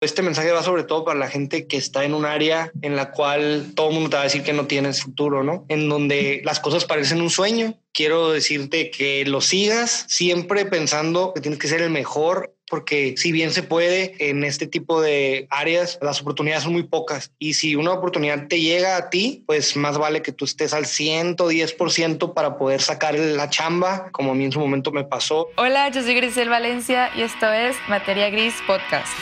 Este 0.00 0.22
mensaje 0.22 0.50
va 0.50 0.62
sobre 0.62 0.84
todo 0.84 1.04
para 1.04 1.18
la 1.18 1.28
gente 1.28 1.66
que 1.66 1.76
está 1.76 2.06
en 2.06 2.14
un 2.14 2.24
área 2.24 2.72
en 2.80 2.96
la 2.96 3.10
cual 3.10 3.72
todo 3.74 3.88
el 3.90 3.94
mundo 3.94 4.08
te 4.08 4.16
va 4.16 4.22
a 4.22 4.24
decir 4.24 4.42
que 4.42 4.54
no 4.54 4.66
tienes 4.66 5.02
futuro, 5.02 5.44
¿no? 5.44 5.66
En 5.68 5.90
donde 5.90 6.40
las 6.42 6.58
cosas 6.58 6.86
parecen 6.86 7.20
un 7.20 7.28
sueño. 7.28 7.74
Quiero 7.92 8.30
decirte 8.30 8.90
que 8.90 9.26
lo 9.26 9.42
sigas 9.42 10.06
siempre 10.08 10.64
pensando 10.64 11.34
que 11.34 11.42
tienes 11.42 11.60
que 11.60 11.68
ser 11.68 11.82
el 11.82 11.90
mejor 11.90 12.54
porque 12.70 13.14
si 13.18 13.30
bien 13.30 13.50
se 13.50 13.62
puede 13.62 14.14
en 14.30 14.42
este 14.42 14.66
tipo 14.66 15.02
de 15.02 15.46
áreas, 15.50 15.98
las 16.00 16.22
oportunidades 16.22 16.62
son 16.62 16.72
muy 16.72 16.84
pocas. 16.84 17.32
Y 17.38 17.54
si 17.54 17.76
una 17.76 17.92
oportunidad 17.92 18.46
te 18.48 18.60
llega 18.60 18.96
a 18.96 19.10
ti, 19.10 19.42
pues 19.46 19.76
más 19.76 19.98
vale 19.98 20.22
que 20.22 20.32
tú 20.32 20.46
estés 20.46 20.72
al 20.72 20.84
110% 20.84 22.32
para 22.32 22.56
poder 22.56 22.80
sacar 22.80 23.18
la 23.18 23.50
chamba, 23.50 24.08
como 24.12 24.32
a 24.32 24.34
mí 24.34 24.44
en 24.44 24.52
su 24.52 24.60
momento 24.60 24.92
me 24.92 25.04
pasó. 25.04 25.48
Hola, 25.56 25.90
yo 25.90 26.02
soy 26.02 26.14
Grisel 26.14 26.48
Valencia 26.48 27.10
y 27.14 27.20
esto 27.20 27.52
es 27.52 27.76
Materia 27.88 28.30
Gris 28.30 28.54
Podcast 28.66 29.12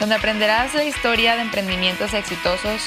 donde 0.00 0.14
aprenderás 0.14 0.74
la 0.74 0.84
historia 0.84 1.34
de 1.34 1.42
emprendimientos 1.42 2.14
exitosos, 2.14 2.82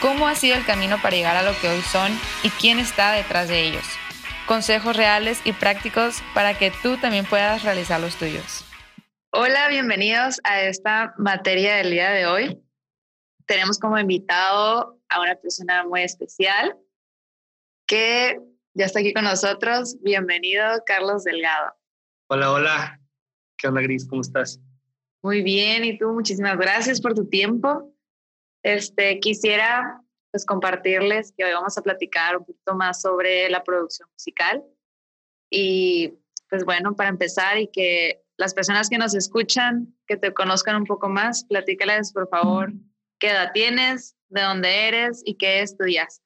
cómo 0.00 0.26
ha 0.26 0.34
sido 0.34 0.56
el 0.56 0.64
camino 0.64 0.96
para 1.02 1.16
llegar 1.16 1.36
a 1.36 1.42
lo 1.42 1.58
que 1.60 1.68
hoy 1.68 1.80
son 1.82 2.12
y 2.42 2.50
quién 2.50 2.78
está 2.78 3.12
detrás 3.12 3.48
de 3.48 3.66
ellos. 3.66 3.84
Consejos 4.46 4.96
reales 4.96 5.40
y 5.44 5.52
prácticos 5.52 6.22
para 6.34 6.56
que 6.56 6.72
tú 6.82 6.96
también 6.96 7.26
puedas 7.26 7.62
realizar 7.62 8.00
los 8.00 8.16
tuyos. 8.16 8.64
Hola, 9.30 9.68
bienvenidos 9.68 10.40
a 10.44 10.62
esta 10.62 11.14
materia 11.18 11.76
del 11.76 11.90
día 11.90 12.10
de 12.10 12.26
hoy. 12.26 12.62
Tenemos 13.44 13.78
como 13.78 13.98
invitado 13.98 14.98
a 15.08 15.20
una 15.20 15.34
persona 15.36 15.84
muy 15.84 16.02
especial 16.02 16.76
que 17.86 18.40
ya 18.74 18.86
está 18.86 19.00
aquí 19.00 19.12
con 19.12 19.24
nosotros. 19.24 19.96
Bienvenido, 20.02 20.64
Carlos 20.86 21.24
Delgado. 21.24 21.74
Hola, 22.28 22.52
hola. 22.52 23.00
¿Qué 23.56 23.68
onda, 23.68 23.80
Gris? 23.82 24.06
¿Cómo 24.08 24.22
estás? 24.22 24.60
Muy 25.26 25.42
bien, 25.42 25.84
y 25.84 25.98
tú, 25.98 26.12
muchísimas 26.12 26.56
gracias 26.56 27.00
por 27.00 27.12
tu 27.12 27.28
tiempo. 27.28 27.92
Este, 28.62 29.18
quisiera 29.18 30.00
pues 30.30 30.46
compartirles 30.46 31.34
que 31.36 31.44
hoy 31.44 31.50
vamos 31.50 31.76
a 31.76 31.82
platicar 31.82 32.36
un 32.36 32.44
poquito 32.44 32.76
más 32.76 33.02
sobre 33.02 33.50
la 33.50 33.64
producción 33.64 34.08
musical. 34.12 34.62
Y 35.50 36.14
pues 36.48 36.64
bueno, 36.64 36.94
para 36.94 37.08
empezar 37.08 37.58
y 37.58 37.66
que 37.66 38.22
las 38.36 38.54
personas 38.54 38.88
que 38.88 38.98
nos 38.98 39.16
escuchan, 39.16 39.96
que 40.06 40.16
te 40.16 40.32
conozcan 40.32 40.76
un 40.76 40.84
poco 40.84 41.08
más, 41.08 41.44
platícales 41.44 42.12
por 42.12 42.28
favor 42.28 42.72
qué 43.18 43.30
edad 43.30 43.50
tienes, 43.52 44.14
de 44.28 44.42
dónde 44.42 44.86
eres 44.86 45.22
y 45.24 45.34
qué 45.34 45.60
estudias. 45.60 46.22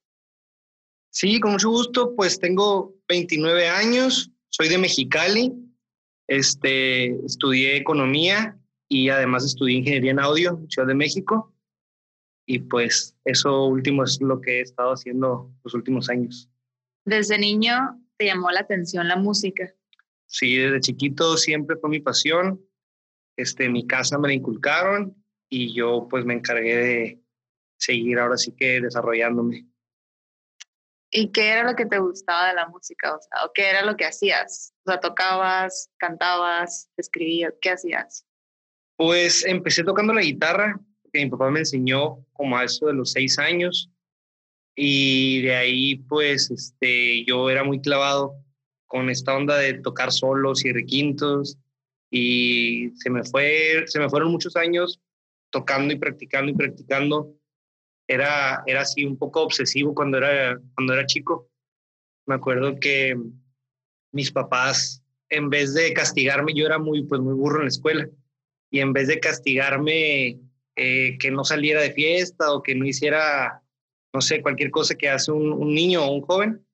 Sí, 1.09 1.41
con 1.41 1.53
mucho 1.53 1.71
gusto, 1.71 2.15
pues 2.15 2.39
tengo 2.39 2.95
29 3.09 3.67
años, 3.67 4.31
soy 4.51 4.69
de 4.69 4.77
Mexicali, 4.77 5.55
este, 6.29 7.15
estudié 7.25 7.79
economía 7.79 8.60
y 8.91 9.09
además 9.09 9.45
estudié 9.45 9.79
ingeniería 9.79 10.11
en 10.11 10.19
audio 10.19 10.59
en 10.61 10.69
Ciudad 10.69 10.89
de 10.89 10.95
México. 10.95 11.55
Y 12.45 12.59
pues 12.59 13.17
eso 13.25 13.67
último 13.67 14.03
es 14.03 14.21
lo 14.21 14.41
que 14.41 14.59
he 14.59 14.61
estado 14.63 14.91
haciendo 14.91 15.55
los 15.63 15.75
últimos 15.75 16.11
años. 16.11 16.51
¿Desde 17.05 17.39
niño 17.39 18.05
te 18.17 18.27
llamó 18.27 18.51
la 18.51 18.61
atención 18.61 19.07
la 19.07 19.15
música? 19.15 19.73
Sí, 20.27 20.57
desde 20.57 20.81
chiquito 20.81 21.37
siempre 21.37 21.77
fue 21.77 21.89
mi 21.89 22.01
pasión. 22.01 22.61
Este, 23.37 23.67
en 23.67 23.73
mi 23.73 23.87
casa 23.87 24.19
me 24.19 24.27
la 24.27 24.35
inculcaron 24.35 25.15
y 25.49 25.73
yo 25.73 26.09
pues 26.11 26.25
me 26.25 26.35
encargué 26.35 26.77
de 26.77 27.23
seguir 27.79 28.19
ahora 28.19 28.37
sí 28.37 28.53
que 28.57 28.81
desarrollándome. 28.81 29.67
¿Y 31.13 31.31
qué 31.31 31.51
era 31.51 31.63
lo 31.63 31.77
que 31.77 31.87
te 31.87 31.99
gustaba 31.99 32.49
de 32.49 32.55
la 32.55 32.69
música? 32.69 33.15
O 33.15 33.21
sea, 33.23 33.51
¿qué 33.55 33.71
era 33.71 33.85
lo 33.85 33.97
que 33.97 34.05
hacías? 34.05 34.75
O 34.85 34.91
sea, 34.91 35.01
tocabas, 35.01 35.91
cantabas, 35.97 36.91
escribías, 36.97 37.55
¿qué 37.61 37.71
hacías? 37.71 38.27
Pues 39.01 39.47
empecé 39.47 39.83
tocando 39.83 40.13
la 40.13 40.21
guitarra, 40.21 40.79
que 41.11 41.25
mi 41.25 41.31
papá 41.31 41.51
me 41.51 41.61
enseñó 41.61 42.23
como 42.35 42.59
a 42.59 42.65
eso 42.65 42.85
de 42.85 42.93
los 42.93 43.13
seis 43.13 43.39
años. 43.39 43.89
Y 44.77 45.41
de 45.41 45.57
ahí, 45.57 45.97
pues, 46.07 46.51
este, 46.51 47.25
yo 47.25 47.49
era 47.49 47.65
muy 47.65 47.81
clavado 47.81 48.35
con 48.87 49.09
esta 49.09 49.35
onda 49.35 49.57
de 49.57 49.73
tocar 49.73 50.13
solos 50.13 50.67
y 50.67 50.73
requintos. 50.73 51.57
Y 52.11 52.91
se 52.97 53.09
me, 53.09 53.25
fue, 53.25 53.85
se 53.87 53.99
me 54.01 54.11
fueron 54.11 54.33
muchos 54.33 54.55
años 54.55 55.01
tocando 55.49 55.95
y 55.95 55.99
practicando 55.99 56.53
y 56.53 56.55
practicando. 56.55 57.35
Era, 58.07 58.63
era 58.67 58.83
así 58.83 59.07
un 59.07 59.17
poco 59.17 59.41
obsesivo 59.41 59.95
cuando 59.95 60.19
era, 60.19 60.61
cuando 60.75 60.93
era 60.93 61.07
chico. 61.07 61.49
Me 62.27 62.35
acuerdo 62.35 62.79
que 62.79 63.19
mis 64.13 64.31
papás, 64.31 65.03
en 65.31 65.49
vez 65.49 65.73
de 65.73 65.91
castigarme, 65.95 66.53
yo 66.53 66.67
era 66.67 66.79
muy, 66.79 67.03
pues, 67.05 67.23
muy 67.23 67.33
burro 67.33 67.61
en 67.61 67.65
la 67.65 67.69
escuela 67.69 68.11
y 68.71 68.81
en 68.81 68.93
vez 68.93 69.09
de 69.09 69.21
castigarme 69.21 70.39
eh, 70.77 71.19
que 71.19 71.31
no 71.31 71.45
saliera 71.45 71.83
de 71.83 71.93
fiesta 71.93 72.53
o 72.53 72.63
que 72.63 72.75
no 72.75 72.87
hiciera, 72.87 73.63
no 74.15 74.21
sé, 74.21 74.41
cualquier 74.41 74.71
cosa 74.71 74.95
que 74.95 75.09
hace 75.09 75.33
un, 75.33 75.75
niño 75.75 76.05
o 76.05 76.15
un 76.15 76.23
joven, 76.23 76.65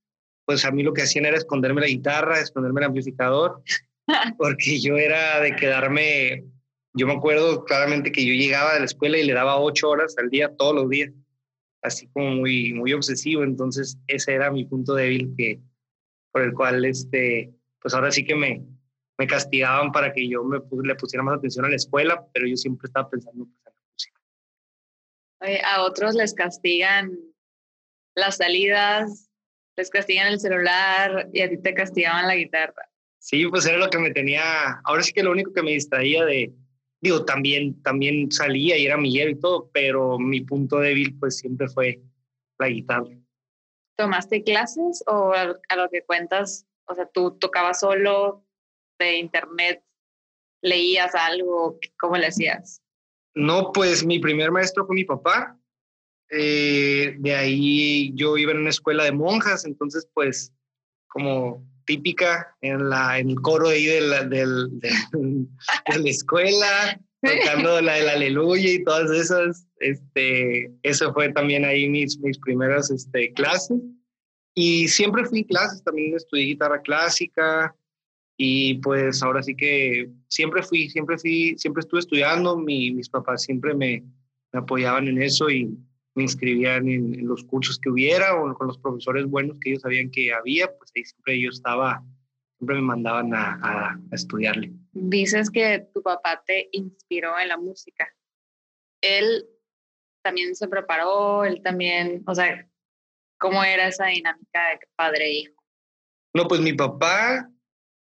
pues 0.45 0.65
a 0.65 0.71
mí 0.71 0.83
lo 0.83 0.93
que 0.93 1.03
hacían 1.03 1.27
era 1.27 1.37
esconderme 1.37 1.81
la 1.81 1.89
guitarra, 1.89 2.39
esconderme 2.39 2.81
el 2.81 2.87
amplificador, 2.87 3.63
porque 4.39 4.79
yo 4.79 4.97
era 4.97 5.41
de 5.41 5.57
quedarme, 5.57 6.45
yo 6.93 7.07
me 7.07 7.15
acuerdo 7.15 7.65
claramente 7.65 8.13
que 8.13 8.25
yo 8.25 8.35
llegaba 8.35 8.75
de 8.75 8.81
la 8.81 8.87
escuela 8.87 9.19
y 9.19 9.25
le 9.25 9.33
daba 9.33 9.59
ocho 9.59 9.89
horas 9.89 10.15
al 10.19 10.29
día, 10.29 10.55
todos 10.57 10.75
los 10.75 10.91
días, 10.91 11.11
así 11.83 12.07
como 12.09 12.31
muy, 12.31 12.75
muy 12.75 12.93
obsesivo, 12.93 13.43
entonces 13.43 13.99
ese 14.07 14.35
era 14.35 14.51
mi 14.51 14.67
punto 14.67 14.95
débil 14.95 15.35
que, 15.37 15.61
por 16.31 16.43
el 16.43 16.53
cual, 16.53 16.85
este, 16.85 17.53
pues 17.81 17.95
ahora 17.95 18.11
sí 18.11 18.25
que 18.25 18.35
me, 18.35 18.63
me 19.19 19.27
castigaban 19.27 19.93
para 19.93 20.13
que 20.13 20.29
yo 20.29 20.45
me, 20.45 20.59
le 20.83 20.95
pusiera 20.95 21.23
más 21.23 21.39
atención 21.39 21.65
a 21.65 21.69
la 21.69 21.77
escuela, 21.77 22.27
pero 22.33 22.47
yo 22.47 22.57
siempre 22.57 22.87
estaba 22.87 23.09
pensando 23.09 23.47
pues, 23.47 23.57
en 23.67 23.73
la 23.73 25.51
música. 25.53 25.69
a 25.73 25.83
otros 25.83 26.15
les 26.15 26.35
castigan 26.35 27.17
las 28.15 28.37
salidas, 28.37 29.31
les 29.77 29.91
castigan 29.91 30.29
el 30.29 30.41
celular 30.41 31.29
y 31.33 31.43
a 31.43 31.49
ti 31.49 31.59
te 31.59 31.75
castigaban 31.75 32.27
la 32.27 32.37
guitarra. 32.37 32.91
Sí, 33.19 33.47
pues 33.49 33.67
era 33.67 33.79
lo 33.79 33.91
que 33.91 33.99
me 33.99 34.11
tenía, 34.13 34.81
ahora 34.85 35.03
sí 35.03 35.13
que 35.13 35.23
lo 35.23 35.33
único 35.33 35.53
que 35.53 35.63
me 35.63 35.73
distraía 35.73 36.25
de, 36.25 36.55
digo, 37.01 37.25
también, 37.25 37.83
también 37.83 38.31
salía 38.31 38.79
y 38.79 38.87
era 38.87 38.97
Miguel 38.97 39.31
y 39.31 39.41
todo, 39.41 39.71
pero 39.73 40.19
mi 40.19 40.43
punto 40.43 40.79
débil 40.79 41.19
pues 41.19 41.39
siempre 41.39 41.69
fue 41.69 42.01
la 42.59 42.69
guitarra. 42.69 43.11
¿Tomaste 43.97 44.45
clases 44.45 45.03
o 45.07 45.33
a 45.33 45.77
lo 45.77 45.91
que 45.91 46.03
cuentas, 46.03 46.67
o 46.87 46.95
sea, 46.95 47.07
tú 47.07 47.39
tocabas 47.39 47.81
solo, 47.81 48.46
de 48.99 49.17
internet 49.17 49.83
leías 50.63 51.15
algo? 51.15 51.79
¿Cómo 51.99 52.17
le 52.17 52.27
hacías? 52.27 52.83
No, 53.35 53.73
pues 53.73 54.05
mi 54.05 54.19
primer 54.19 54.51
maestro 54.51 54.87
fue 54.87 54.95
mi 54.95 55.05
papá. 55.05 55.59
Eh, 56.31 57.15
de 57.19 57.35
ahí 57.35 58.13
yo 58.15 58.37
iba 58.37 58.53
en 58.53 58.59
una 58.59 58.71
escuela 58.71 59.05
de 59.05 59.13
monjas, 59.13 59.65
entonces 59.65 60.09
pues 60.13 60.53
como 61.07 61.65
típica 61.85 62.57
en, 62.61 62.89
la, 62.91 63.19
en 63.19 63.31
el 63.31 63.41
coro 63.41 63.69
ahí 63.69 63.87
de 63.87 64.01
la, 64.01 64.25
de 64.25 64.45
la 64.45 66.11
escuela, 66.11 67.01
tocando 67.23 67.81
la 67.81 67.95
del 67.95 68.09
aleluya 68.09 68.71
y 68.71 68.85
todas 68.85 69.11
esas. 69.11 69.67
Este, 69.79 70.71
eso 70.83 71.13
fue 71.13 71.33
también 71.33 71.65
ahí 71.65 71.89
mis, 71.89 72.19
mis 72.19 72.39
primeras 72.39 72.91
este, 72.91 73.33
clases. 73.33 73.79
Y 74.55 74.89
siempre 74.89 75.25
fui 75.27 75.45
clases, 75.45 75.85
también 75.85 76.15
estudié 76.15 76.47
guitarra 76.47 76.81
clásica, 76.81 77.75
y 78.37 78.75
pues 78.75 79.23
ahora 79.23 79.43
sí 79.43 79.57
que 79.57 80.11
siempre 80.29 80.63
fui, 80.63 80.91
siempre 80.91 81.19
fui, 81.19 81.57
siempre 81.59 81.81
estuve 81.81 82.01
estudiando, 82.01 82.57
mis 82.57 83.09
papás 83.09 83.43
siempre 83.43 83.75
me, 83.75 84.05
apoyaban 84.53 85.09
en 85.09 85.21
eso 85.21 85.51
y 85.51 85.77
me 86.15 86.23
inscribían 86.23 86.89
en, 86.89 87.27
los 87.27 87.45
cursos 87.45 87.79
que 87.79 87.91
hubiera 87.91 88.35
o 88.35 88.55
con 88.55 88.69
los 88.69 88.79
profesores 88.79 89.27
buenos 89.27 89.59
que 89.61 89.71
ellos 89.71 89.83
sabían 89.83 90.11
que 90.11 90.33
había, 90.33 90.67
pues 90.77 90.91
ahí 90.95 91.05
siempre 91.05 91.41
yo 91.41 91.51
estaba, 91.51 92.03
siempre 92.59 92.77
me 92.77 92.83
mandaban 92.83 93.35
a, 93.35 93.59
a 93.63 93.99
estudiarle. 94.13 94.73
Dices 94.93 95.51
que 95.51 95.87
tu 95.93 96.03
papá 96.03 96.43
te 96.47 96.69
inspiró 96.73 97.39
en 97.39 97.49
la 97.49 97.59
música. 97.59 98.09
Él 99.03 99.47
también 100.23 100.55
se 100.57 100.69
preparó, 100.69 101.45
él 101.45 101.61
también, 101.63 102.23
o 102.27 102.35
sea, 102.35 102.67
¿cómo 103.39 103.63
era 103.63 103.89
esa 103.89 104.07
dinámica 104.07 104.71
de 104.71 104.87
padre-hijo? 104.97 105.53
E 105.53 106.39
no, 106.39 106.49
pues 106.49 106.61
mi 106.61 106.73
papá 106.73 107.51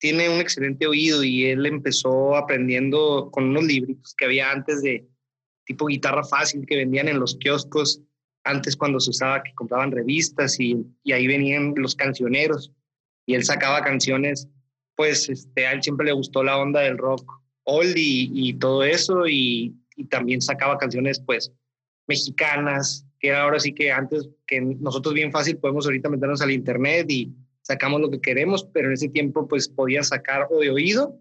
tiene 0.04 0.28
un 0.28 0.38
excelente 0.38 0.86
oído 0.86 1.24
y 1.24 1.46
él 1.46 1.64
empezó 1.64 2.36
aprendiendo 2.36 3.30
con 3.30 3.44
unos 3.44 3.64
libritos 3.64 4.14
que 4.14 4.26
había 4.26 4.50
antes 4.50 4.82
de 4.82 5.08
tipo 5.64 5.86
guitarra 5.86 6.22
fácil 6.22 6.66
que 6.66 6.76
vendían 6.76 7.08
en 7.08 7.18
los 7.18 7.38
kioscos, 7.38 8.02
antes 8.44 8.76
cuando 8.76 9.00
se 9.00 9.08
usaba 9.08 9.42
que 9.42 9.54
compraban 9.54 9.92
revistas 9.92 10.60
y, 10.60 10.84
ahí 11.10 11.26
venían 11.26 11.72
los 11.78 11.94
cancioneros 11.94 12.70
y 13.24 13.32
él 13.32 13.44
sacaba 13.44 13.80
canciones, 13.80 14.46
pues 14.94 15.30
este, 15.30 15.66
a 15.66 15.72
él 15.72 15.82
siempre 15.82 16.04
le 16.04 16.12
gustó 16.12 16.44
la 16.44 16.58
onda 16.58 16.80
del 16.80 16.98
rock 16.98 17.24
old 17.62 17.96
y, 17.96 18.30
y 18.34 18.52
todo 18.58 18.84
eso 18.84 19.26
y, 19.26 19.74
y, 19.96 20.04
también 20.04 20.42
sacaba 20.42 20.76
canciones 20.76 21.18
pues 21.18 21.50
mexicanas, 22.06 23.06
que 23.18 23.32
ahora 23.32 23.58
sí 23.58 23.72
que 23.72 23.90
antes 23.90 24.28
que 24.46 24.60
nosotros 24.60 25.14
bien 25.14 25.32
fácil 25.32 25.56
podemos 25.56 25.86
ahorita 25.86 26.10
meternos 26.10 26.42
al 26.42 26.50
internet 26.50 27.10
y 27.10 27.32
sacamos 27.64 28.00
lo 28.00 28.11
que 28.11 28.20
queremos, 28.20 28.64
pero 28.72 28.88
en 28.88 28.94
ese 28.94 29.08
tiempo 29.08 29.49
pues 29.49 29.69
podía 29.69 30.02
sacar 30.02 30.46
o 30.50 30.61
de 30.61 30.70
oído 30.70 31.19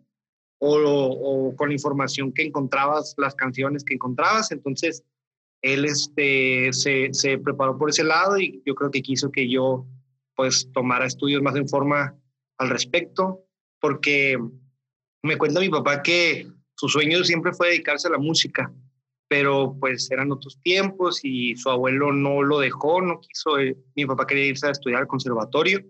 o, 0.60 1.54
con 1.58 1.70
la 1.70 1.74
información 1.74 2.32
que 2.32 2.44
encontrabas, 2.44 3.16
las 3.18 3.36
canciones 3.36 3.84
que 3.84 3.96
encontrabas. 3.96 4.52
Entonces, 4.52 5.04
él 5.62 5.86
este, 5.86 6.72
se, 6.72 7.14
se, 7.14 7.38
preparó 7.38 7.78
por 7.78 7.90
ese 7.90 8.04
lado 8.04 8.38
y 8.38 8.62
yo 8.66 8.76
creo 8.76 8.92
que 8.92 9.02
quiso 9.02 9.32
que 9.32 9.50
yo 9.50 9.86
pues 10.36 10.70
tomara 10.74 11.06
estudios 11.06 11.42
más 11.42 11.56
en 11.56 11.68
forma 11.68 12.16
al 12.58 12.70
respecto, 12.70 13.46
porque 13.80 14.38
me 15.22 15.38
cuenta 15.38 15.60
mi 15.60 15.70
papá 15.70 16.02
que 16.02 16.48
su 16.76 16.90
sueño 16.90 17.24
siempre 17.24 17.54
fue 17.54 17.70
dedicarse 17.70 18.08
a 18.08 18.12
la 18.12 18.18
música, 18.18 18.74
pero 19.28 19.76
pues 19.80 20.10
eran 20.12 20.32
otros 20.32 20.60
tiempos 20.62 21.22
y 21.24 21.56
su 21.56 21.70
abuelo 21.70 22.12
no 22.12 22.42
lo 22.42 22.60
dejó, 22.60 23.02
no 23.02 23.20
quiso, 23.20 23.60
eh, 23.60 23.78
mi 23.96 24.06
papá 24.06 24.26
quería 24.26 24.48
irse 24.48 24.68
a 24.68 24.72
estudiar 24.72 25.02
al 25.02 25.08
conservatorio, 25.08 25.84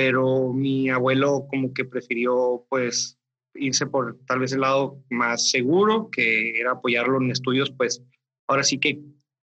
pero 0.00 0.54
mi 0.54 0.88
abuelo 0.88 1.46
como 1.50 1.74
que 1.74 1.84
prefirió 1.84 2.64
pues 2.70 3.18
irse 3.52 3.84
por 3.84 4.18
tal 4.24 4.38
vez 4.38 4.50
el 4.54 4.62
lado 4.62 5.04
más 5.10 5.50
seguro, 5.50 6.08
que 6.10 6.58
era 6.58 6.70
apoyarlo 6.70 7.20
en 7.20 7.30
estudios, 7.30 7.70
pues 7.70 8.02
ahora 8.48 8.64
sí 8.64 8.80
que 8.80 8.98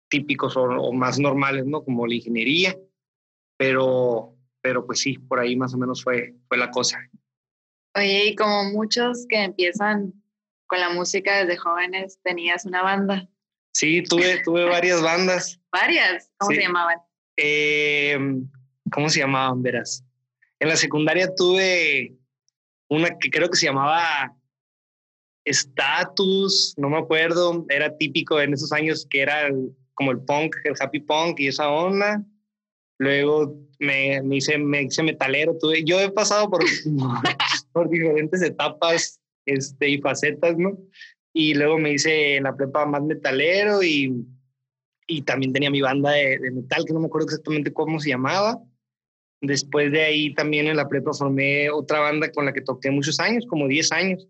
típicos 0.09 0.57
o, 0.57 0.93
más 0.93 1.19
normales, 1.19 1.67
¿no? 1.67 1.83
Como 1.83 2.07
la 2.07 2.15
ingeniería, 2.15 2.79
pero, 3.59 4.37
pero 4.61 4.87
pues 4.87 5.01
sí, 5.01 5.19
por 5.19 5.41
ahí 5.41 5.57
más 5.57 5.75
o 5.75 5.79
menos 5.79 6.05
fue, 6.05 6.37
fue 6.47 6.59
la 6.59 6.71
cosa. 6.71 7.01
Oye, 7.97 8.27
y 8.27 8.37
como 8.37 8.71
muchos 8.71 9.27
que 9.29 9.43
empiezan 9.43 10.13
con 10.69 10.79
la 10.79 10.91
música 10.91 11.39
desde 11.39 11.57
jóvenes, 11.57 12.21
¿tenías 12.23 12.65
una 12.67 12.85
banda? 12.85 13.29
Sí, 13.75 14.01
tuve, 14.05 14.43
tuve 14.45 14.65
varias 14.67 15.03
bandas. 15.03 15.61
¿Varias? 15.73 16.31
¿Cómo 16.39 16.53
se 16.55 16.63
llamaban? 16.63 16.99
Eh, 17.37 18.17
¿Cómo 18.93 19.09
se 19.09 19.19
llamaban, 19.19 19.61
verás? 19.61 20.06
En 20.61 20.69
la 20.69 20.77
secundaria 20.77 21.35
tuve 21.35 22.17
una 22.89 23.17
que 23.19 23.31
creo 23.31 23.51
que 23.51 23.57
se 23.57 23.67
llamaba 23.67 24.35
Status, 25.45 26.75
no 26.77 26.91
me 26.91 26.99
acuerdo, 26.99 27.67
era 27.69 27.97
típico 27.97 28.41
en 28.41 28.55
esos 28.55 28.73
años 28.73 29.07
que 29.09 29.21
era 29.21 29.49
como 29.95 30.11
el 30.11 30.21
punk, 30.21 30.57
el 30.65 30.75
happy 30.79 31.01
punk 31.01 31.41
y 31.41 31.49
esa 31.49 31.69
onda. 31.69 32.25
Luego 32.99 33.55
me, 33.79 34.23
me, 34.23 34.37
hice, 34.37 34.59
me 34.59 34.83
hice 34.83 35.03
metalero. 35.03 35.57
Tuve, 35.59 35.85
yo 35.85 36.01
he 36.01 36.11
pasado 36.11 36.49
por, 36.51 36.65
por 37.73 37.89
diferentes 37.89 38.43
etapas 38.43 39.21
este, 39.45 39.89
y 39.89 39.99
facetas, 39.99 40.57
¿no? 40.57 40.79
Y 41.33 41.55
luego 41.55 41.79
me 41.79 41.93
hice 41.93 42.37
en 42.37 42.45
la 42.45 42.57
prepa 42.57 42.87
más 42.87 43.03
metalero 43.03 43.83
y, 43.83 44.27
y 45.07 45.23
también 45.23 45.53
tenía 45.53 45.71
mi 45.71 45.83
banda 45.83 46.13
de, 46.13 46.39
de 46.39 46.51
metal, 46.51 46.85
que 46.87 46.93
no 46.93 47.01
me 47.01 47.07
acuerdo 47.07 47.27
exactamente 47.27 47.73
cómo 47.73 48.01
se 48.01 48.11
llamaba. 48.11 48.59
Después 49.41 49.93
de 49.93 50.03
ahí 50.03 50.35
también 50.35 50.67
en 50.67 50.77
la 50.77 50.89
prepa 50.89 51.13
formé 51.13 51.71
otra 51.71 52.01
banda 52.01 52.31
con 52.33 52.47
la 52.47 52.53
que 52.53 52.63
toqué 52.63 52.91
muchos 52.91 53.21
años, 53.21 53.47
como 53.47 53.69
10 53.69 53.93
años, 53.93 54.27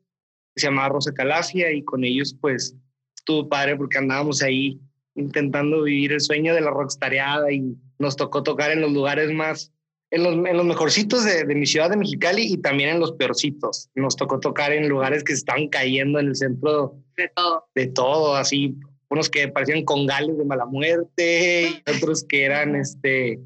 que 0.55 0.61
se 0.61 0.67
llamaba 0.67 0.89
Rosa 0.89 1.13
Calafia 1.13 1.73
y 1.73 1.83
con 1.85 2.05
ellos 2.05 2.37
pues 2.41 2.75
estuvo 3.17 3.49
padre 3.49 3.77
porque 3.77 3.99
andábamos 3.99 4.43
ahí 4.43 4.81
intentando 5.15 5.83
vivir 5.83 6.13
el 6.13 6.21
sueño 6.21 6.55
de 6.55 6.61
la 6.61 6.71
rockstareada 6.71 7.51
y 7.53 7.77
nos 7.99 8.17
tocó 8.17 8.43
tocar 8.43 8.71
en 8.71 8.81
los 8.81 8.93
lugares 8.93 9.31
más, 9.33 9.73
en 10.11 10.23
los, 10.23 10.35
en 10.35 10.57
los 10.57 10.67
mejorcitos 10.67 11.25
de, 11.25 11.45
de, 11.45 11.55
mi 11.55 11.67
ciudad 11.67 11.91
de 11.91 11.97
Mexicali 11.97 12.43
y 12.53 12.59
también 12.59 12.91
en 12.91 13.01
los 13.01 13.13
peorcitos. 13.13 13.89
Nos 13.95 14.17
tocó 14.17 14.41
tocar 14.41 14.73
en 14.73 14.89
lugares 14.89 15.25
que 15.25 15.33
estaban 15.33 15.69
cayendo 15.69 16.19
en 16.21 16.29
el 16.29 16.37
centro 16.37 16.97
de 17.17 17.31
todo. 17.35 17.69
De 17.75 17.87
todo, 17.87 18.37
así, 18.37 18.77
unos 19.09 19.31
que 19.31 19.49
parecían 19.49 19.85
congales 19.85 20.37
de 20.37 20.45
mala 20.45 20.67
muerte 20.67 21.69
y 21.71 21.91
otros 21.91 22.25
que 22.25 22.45
eran 22.45 22.77
este 22.77 23.41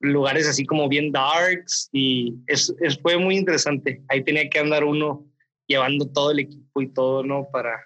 lugares 0.00 0.48
así 0.48 0.64
como 0.64 0.88
bien 0.88 1.12
darks 1.12 1.88
y 1.92 2.36
es, 2.46 2.74
es, 2.80 2.98
fue 3.00 3.18
muy 3.18 3.36
interesante. 3.36 4.02
Ahí 4.08 4.22
tenía 4.22 4.48
que 4.48 4.58
andar 4.58 4.84
uno 4.84 5.26
llevando 5.66 6.08
todo 6.08 6.30
el 6.30 6.40
equipo 6.40 6.80
y 6.80 6.88
todo, 6.88 7.22
¿no? 7.22 7.48
Para 7.50 7.84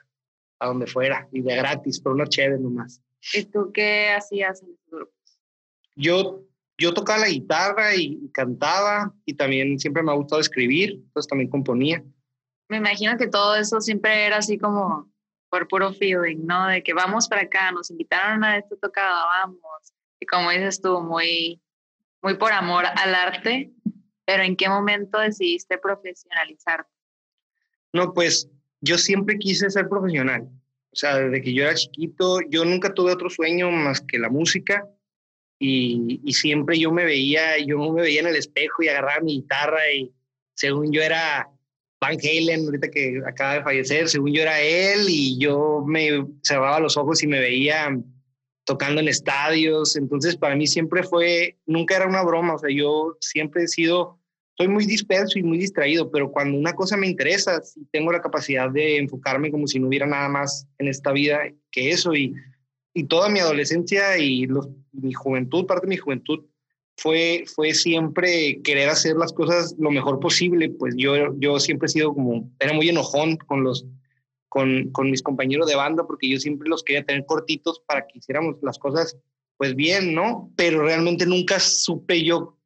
a 0.58 0.66
donde 0.66 0.86
fuera 0.86 1.28
y 1.32 1.42
de 1.42 1.56
gratis, 1.56 2.00
por 2.00 2.12
una 2.12 2.26
chévere 2.26 2.58
nomás. 2.58 3.02
¿Y 3.34 3.44
tú 3.44 3.72
qué 3.72 4.10
hacías 4.10 4.62
en 4.62 4.68
los 4.68 4.78
grupos? 4.88 5.38
Yo, 5.96 6.42
yo 6.78 6.94
tocaba 6.94 7.20
la 7.20 7.28
guitarra 7.28 7.94
y, 7.96 8.20
y, 8.22 8.30
cantaba 8.30 9.12
y 9.26 9.34
también 9.34 9.78
siempre 9.80 10.02
me 10.02 10.12
ha 10.12 10.14
gustado 10.14 10.40
escribir, 10.40 10.92
entonces 10.92 11.28
también 11.28 11.50
componía. 11.50 12.02
Me 12.68 12.76
imagino 12.76 13.16
que 13.16 13.26
todo 13.26 13.56
eso 13.56 13.80
siempre 13.80 14.26
era 14.26 14.38
así 14.38 14.56
como 14.56 15.10
por 15.50 15.68
puro 15.68 15.92
feeling, 15.92 16.46
¿no? 16.46 16.68
De 16.68 16.82
que 16.82 16.94
vamos 16.94 17.28
para 17.28 17.42
acá, 17.42 17.72
nos 17.72 17.90
invitaron 17.90 18.42
a 18.44 18.56
esto 18.56 18.76
tocado, 18.76 19.26
vamos. 19.26 19.92
Y 20.20 20.26
como 20.26 20.50
dices 20.50 20.80
tú, 20.80 21.00
muy 21.00 21.60
muy 22.22 22.34
por 22.34 22.52
amor 22.52 22.84
al 22.86 23.14
arte, 23.14 23.72
pero 24.24 24.42
¿en 24.42 24.56
qué 24.56 24.68
momento 24.68 25.18
decidiste 25.18 25.78
profesionalizarte? 25.78 26.90
No, 27.92 28.14
pues 28.14 28.48
yo 28.80 28.96
siempre 28.96 29.38
quise 29.38 29.68
ser 29.70 29.88
profesional. 29.88 30.48
O 30.92 30.96
sea, 30.96 31.18
desde 31.18 31.42
que 31.42 31.52
yo 31.52 31.64
era 31.64 31.74
chiquito, 31.74 32.40
yo 32.48 32.64
nunca 32.64 32.92
tuve 32.94 33.12
otro 33.12 33.28
sueño 33.28 33.70
más 33.70 34.00
que 34.00 34.18
la 34.18 34.28
música. 34.28 34.86
Y, 35.58 36.20
y, 36.24 36.32
siempre 36.32 36.78
yo 36.78 36.90
me 36.90 37.04
veía, 37.04 37.58
yo 37.58 37.78
me 37.92 38.02
veía 38.02 38.20
en 38.20 38.26
el 38.26 38.34
espejo 38.34 38.82
y 38.82 38.88
agarraba 38.88 39.20
mi 39.20 39.34
guitarra 39.34 39.78
y 39.92 40.12
según 40.54 40.92
yo 40.92 41.00
era 41.00 41.48
Van 42.00 42.16
Halen, 42.20 42.64
ahorita 42.64 42.90
que 42.90 43.22
acaba 43.24 43.54
de 43.54 43.62
fallecer, 43.62 44.08
según 44.08 44.32
yo 44.32 44.42
era 44.42 44.60
él 44.60 45.06
y 45.08 45.38
yo 45.38 45.84
me 45.86 46.26
cerraba 46.42 46.80
los 46.80 46.96
ojos 46.96 47.22
y 47.22 47.28
me 47.28 47.38
veía 47.38 47.96
tocando 48.64 49.00
en 49.00 49.08
estadios, 49.08 49.96
entonces 49.96 50.36
para 50.36 50.56
mí 50.56 50.66
siempre 50.66 51.02
fue, 51.02 51.56
nunca 51.66 51.96
era 51.96 52.06
una 52.06 52.22
broma, 52.22 52.54
o 52.54 52.58
sea, 52.58 52.70
yo 52.74 53.16
siempre 53.20 53.64
he 53.64 53.68
sido, 53.68 54.18
soy 54.56 54.68
muy 54.68 54.86
disperso 54.86 55.38
y 55.38 55.42
muy 55.42 55.58
distraído, 55.58 56.10
pero 56.10 56.30
cuando 56.30 56.58
una 56.58 56.74
cosa 56.74 56.96
me 56.96 57.08
interesa, 57.08 57.60
tengo 57.90 58.12
la 58.12 58.22
capacidad 58.22 58.70
de 58.70 58.98
enfocarme 58.98 59.50
como 59.50 59.66
si 59.66 59.80
no 59.80 59.88
hubiera 59.88 60.06
nada 60.06 60.28
más 60.28 60.66
en 60.78 60.88
esta 60.88 61.12
vida 61.12 61.40
que 61.70 61.90
eso. 61.90 62.14
Y, 62.14 62.34
y 62.94 63.04
toda 63.04 63.28
mi 63.28 63.40
adolescencia 63.40 64.18
y 64.18 64.46
los, 64.46 64.68
mi 64.92 65.12
juventud, 65.12 65.66
parte 65.66 65.86
de 65.86 65.90
mi 65.90 65.96
juventud, 65.96 66.44
fue, 66.96 67.44
fue 67.52 67.74
siempre 67.74 68.60
querer 68.62 68.88
hacer 68.88 69.16
las 69.16 69.32
cosas 69.32 69.74
lo 69.78 69.90
mejor 69.90 70.20
posible, 70.20 70.70
pues 70.70 70.94
yo, 70.96 71.34
yo 71.38 71.58
siempre 71.58 71.86
he 71.86 71.88
sido 71.88 72.14
como, 72.14 72.50
era 72.60 72.72
muy 72.74 72.88
enojón 72.88 73.36
con 73.38 73.64
los 73.64 73.86
con, 74.52 74.90
con, 74.92 75.10
mis 75.10 75.22
compañeros 75.22 75.66
de 75.66 75.76
banda, 75.76 76.06
porque 76.06 76.28
yo 76.28 76.38
siempre 76.38 76.68
los 76.68 76.82
quería 76.82 77.02
tener 77.06 77.24
cortitos 77.24 77.80
para 77.86 78.06
que 78.06 78.18
hiciéramos 78.18 78.56
las 78.60 78.78
cosas 78.78 79.16
pues 79.56 79.74
bien, 79.74 80.14
¿no? 80.14 80.52
Pero 80.56 80.82
realmente 80.82 81.24
nunca 81.24 81.58
supe 81.58 82.22
yo 82.22 82.58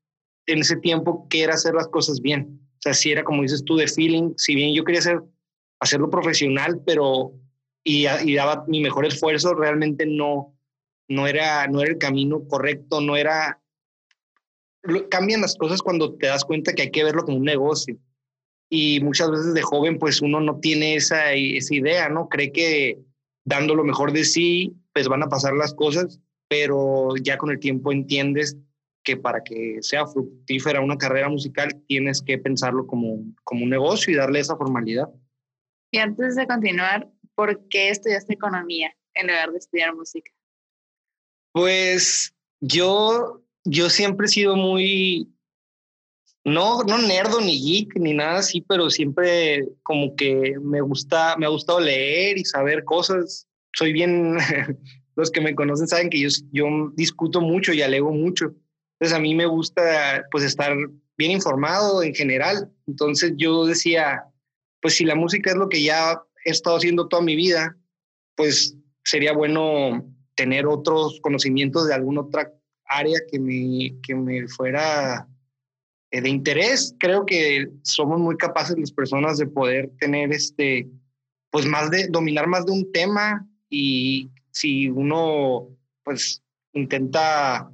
en 0.46 0.58
ese 0.62 0.78
tiempo 0.78 1.28
qué 1.30 1.44
era 1.44 1.54
hacer 1.54 1.74
las 1.74 1.86
cosas 1.86 2.20
bien. 2.20 2.60
O 2.72 2.78
sea, 2.80 2.92
si 2.92 3.12
era 3.12 3.22
como 3.22 3.42
dices 3.42 3.64
tú 3.64 3.76
de 3.76 3.86
feeling, 3.86 4.32
si 4.36 4.56
bien 4.56 4.74
yo 4.74 4.82
quería 4.82 4.98
hacer, 4.98 5.22
hacerlo 5.78 6.10
profesional, 6.10 6.82
pero 6.84 7.34
y, 7.84 8.08
y 8.08 8.34
daba 8.34 8.64
mi 8.66 8.80
mejor 8.80 9.06
esfuerzo, 9.06 9.54
realmente 9.54 10.06
no, 10.06 10.58
no, 11.06 11.28
era, 11.28 11.68
no 11.68 11.82
era 11.82 11.92
el 11.92 11.98
camino 11.98 12.48
correcto, 12.48 13.00
no 13.00 13.16
era... 13.16 13.62
Cambian 15.08 15.40
las 15.40 15.54
cosas 15.54 15.82
cuando 15.82 16.16
te 16.16 16.26
das 16.26 16.44
cuenta 16.44 16.72
que 16.72 16.82
hay 16.82 16.90
que 16.90 17.04
verlo 17.04 17.22
como 17.22 17.36
un 17.36 17.44
negocio 17.44 17.96
y 18.68 19.00
muchas 19.00 19.30
veces 19.30 19.54
de 19.54 19.62
joven 19.62 19.98
pues 19.98 20.20
uno 20.20 20.40
no 20.40 20.58
tiene 20.58 20.96
esa, 20.96 21.32
esa 21.32 21.74
idea, 21.74 22.08
¿no? 22.08 22.28
Cree 22.28 22.52
que 22.52 22.98
dando 23.44 23.74
lo 23.74 23.84
mejor 23.84 24.12
de 24.12 24.24
sí 24.24 24.74
pues 24.92 25.08
van 25.08 25.22
a 25.22 25.28
pasar 25.28 25.54
las 25.54 25.74
cosas, 25.74 26.20
pero 26.48 27.14
ya 27.22 27.36
con 27.36 27.50
el 27.50 27.58
tiempo 27.58 27.92
entiendes 27.92 28.56
que 29.02 29.16
para 29.16 29.42
que 29.44 29.78
sea 29.82 30.06
fructífera 30.06 30.80
una 30.80 30.98
carrera 30.98 31.28
musical 31.28 31.80
tienes 31.86 32.22
que 32.22 32.38
pensarlo 32.38 32.86
como, 32.86 33.24
como 33.44 33.64
un 33.64 33.70
negocio 33.70 34.12
y 34.12 34.16
darle 34.16 34.40
esa 34.40 34.56
formalidad. 34.56 35.08
Y 35.92 35.98
antes 35.98 36.34
de 36.34 36.46
continuar, 36.46 37.08
¿por 37.36 37.68
qué 37.68 37.90
estudiaste 37.90 38.34
economía 38.34 38.92
en 39.14 39.28
lugar 39.28 39.52
de 39.52 39.58
estudiar 39.58 39.94
música? 39.94 40.32
Pues 41.52 42.34
yo, 42.60 43.44
yo 43.64 43.88
siempre 43.90 44.26
he 44.26 44.28
sido 44.28 44.56
muy, 44.56 45.32
no, 46.46 46.84
no 46.84 46.98
nerdo 46.98 47.40
ni 47.40 47.60
geek 47.60 47.96
ni 47.96 48.14
nada 48.14 48.38
así, 48.38 48.60
pero 48.60 48.88
siempre 48.88 49.66
como 49.82 50.14
que 50.14 50.54
me 50.62 50.80
gusta, 50.80 51.36
me 51.36 51.44
ha 51.44 51.48
gustado 51.48 51.80
leer 51.80 52.38
y 52.38 52.44
saber 52.44 52.84
cosas. 52.84 53.48
Soy 53.72 53.92
bien, 53.92 54.36
los 55.16 55.32
que 55.32 55.40
me 55.40 55.56
conocen 55.56 55.88
saben 55.88 56.08
que 56.08 56.20
yo, 56.52 56.92
discuto 56.94 57.40
mucho 57.40 57.72
y 57.72 57.82
alego 57.82 58.12
mucho. 58.12 58.54
Entonces 58.92 59.18
a 59.18 59.20
mí 59.20 59.34
me 59.34 59.46
gusta 59.46 60.24
pues 60.30 60.44
estar 60.44 60.76
bien 61.18 61.32
informado 61.32 62.04
en 62.04 62.14
general. 62.14 62.70
Entonces 62.86 63.32
yo 63.36 63.66
decía, 63.66 64.22
pues 64.80 64.94
si 64.94 65.04
la 65.04 65.16
música 65.16 65.50
es 65.50 65.56
lo 65.56 65.68
que 65.68 65.82
ya 65.82 66.22
he 66.44 66.50
estado 66.50 66.76
haciendo 66.76 67.08
toda 67.08 67.22
mi 67.22 67.34
vida, 67.34 67.76
pues 68.36 68.76
sería 69.02 69.32
bueno 69.32 70.08
tener 70.36 70.68
otros 70.68 71.18
conocimientos 71.22 71.88
de 71.88 71.94
alguna 71.94 72.20
otra 72.20 72.52
área 72.84 73.18
que 73.28 73.40
me, 73.40 73.96
que 74.00 74.14
me 74.14 74.46
fuera 74.46 75.26
de 76.10 76.28
interés. 76.28 76.94
Creo 76.98 77.26
que 77.26 77.68
somos 77.82 78.18
muy 78.18 78.36
capaces 78.36 78.78
las 78.78 78.92
personas 78.92 79.38
de 79.38 79.46
poder 79.46 79.90
tener 79.98 80.32
este, 80.32 80.88
pues 81.50 81.66
más 81.66 81.90
de, 81.90 82.08
dominar 82.08 82.46
más 82.46 82.66
de 82.66 82.72
un 82.72 82.90
tema 82.92 83.46
y 83.68 84.30
si 84.50 84.88
uno 84.88 85.68
pues 86.04 86.42
intenta 86.72 87.70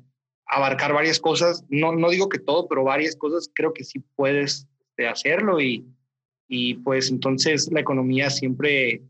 abarcar 0.47 0.93
varias 0.93 1.19
cosas, 1.19 1.65
no, 1.69 1.93
no 1.93 2.11
digo 2.11 2.29
que 2.29 2.39
todo, 2.39 2.69
pero 2.69 2.85
varias 2.85 3.17
cosas, 3.17 3.51
creo 3.55 3.73
que 3.73 3.85
sí 3.85 4.01
puedes 4.17 4.67
este, 4.81 5.09
hacerlo 5.09 5.61
y, 5.61 5.87
Y 6.49 6.75
pues 6.75 7.11
entonces 7.11 7.71
la 7.73 7.81
economía 7.81 8.29
siempre, 8.29 9.03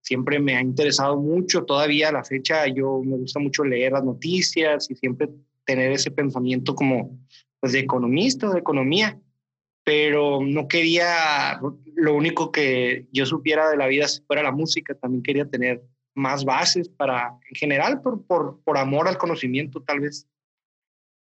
siempre 0.00 0.40
me 0.40 0.56
ha 0.56 0.60
interesado 0.60 1.16
mucho. 1.16 1.64
Todavía 1.64 2.08
a 2.08 2.12
la 2.12 2.24
fecha 2.24 2.66
yo 2.66 3.00
me 3.04 3.16
gusta 3.16 3.38
mucho 3.38 3.62
leer 3.64 3.92
las 3.92 4.04
noticias 4.04 4.90
y 4.90 4.96
siempre 4.96 5.28
tener 5.64 5.92
ese 5.92 6.10
pensamiento 6.10 6.74
como 6.74 7.16
pues, 7.60 7.72
de 7.72 7.80
economista, 7.80 8.50
de 8.50 8.58
economía. 8.58 9.20
Pero 9.84 10.40
no 10.42 10.68
quería, 10.68 11.60
lo 11.94 12.14
único 12.14 12.52
que 12.52 13.06
yo 13.10 13.24
supiera 13.24 13.70
de 13.70 13.76
la 13.76 13.86
vida 13.86 14.06
fuera 14.26 14.42
la 14.42 14.52
música, 14.52 14.94
también 14.94 15.22
quería 15.22 15.48
tener 15.48 15.82
más 16.14 16.44
bases 16.44 16.88
para, 16.88 17.38
en 17.48 17.54
general, 17.54 18.02
por, 18.02 18.26
por, 18.26 18.60
por 18.62 18.76
amor 18.76 19.08
al 19.08 19.16
conocimiento, 19.16 19.82
tal 19.82 20.00
vez. 20.00 20.26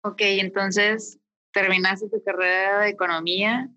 Ok, 0.05 0.21
entonces 0.21 1.19
terminaste 1.53 2.09
tu 2.09 2.23
carrera 2.23 2.81
de 2.81 2.91
economía, 2.91 3.71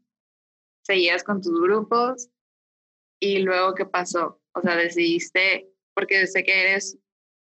seguías 0.84 1.24
con 1.24 1.42
tus 1.42 1.60
grupos 1.62 2.30
y 3.20 3.40
luego 3.40 3.74
qué 3.74 3.86
pasó? 3.86 4.42
O 4.54 4.62
sea, 4.62 4.76
decidiste, 4.76 5.70
porque 5.94 6.28
sé 6.28 6.44
que 6.44 6.62
eres 6.62 6.98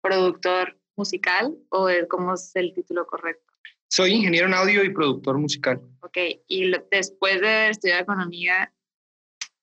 productor 0.02 0.80
musical 0.96 1.58
o 1.70 1.88
cómo 2.10 2.34
es 2.36 2.56
el 2.56 2.74
título 2.74 3.06
correcto. 3.08 3.55
Soy 3.88 4.12
ingeniero 4.14 4.48
en 4.48 4.54
audio 4.54 4.84
y 4.84 4.90
productor 4.90 5.38
musical. 5.38 5.82
Ok, 6.02 6.18
y 6.48 6.72
después 6.92 7.42
de 7.42 7.70
estudiar 7.70 8.02
economía, 8.02 8.74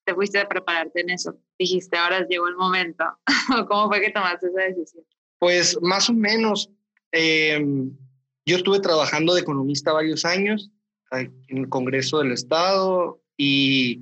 te 0.04 0.14
fuiste 0.14 0.38
a 0.38 0.48
prepararte 0.48 1.00
en 1.00 1.10
eso. 1.10 1.36
Dijiste, 1.58 1.96
ahora 1.96 2.26
llegó 2.26 2.48
el 2.48 2.56
momento. 2.56 3.04
¿Cómo 3.68 3.88
fue 3.88 4.00
que 4.00 4.10
tomaste 4.10 4.48
esa 4.48 4.62
decisión? 4.62 5.04
Pues 5.38 5.78
más 5.82 6.08
o 6.08 6.14
menos. 6.14 6.70
Eh, 7.12 7.62
yo 8.46 8.56
estuve 8.56 8.80
trabajando 8.80 9.34
de 9.34 9.42
economista 9.42 9.92
varios 9.92 10.24
años 10.24 10.70
en 11.12 11.58
el 11.58 11.68
Congreso 11.68 12.18
del 12.18 12.32
Estado 12.32 13.20
y 13.36 14.00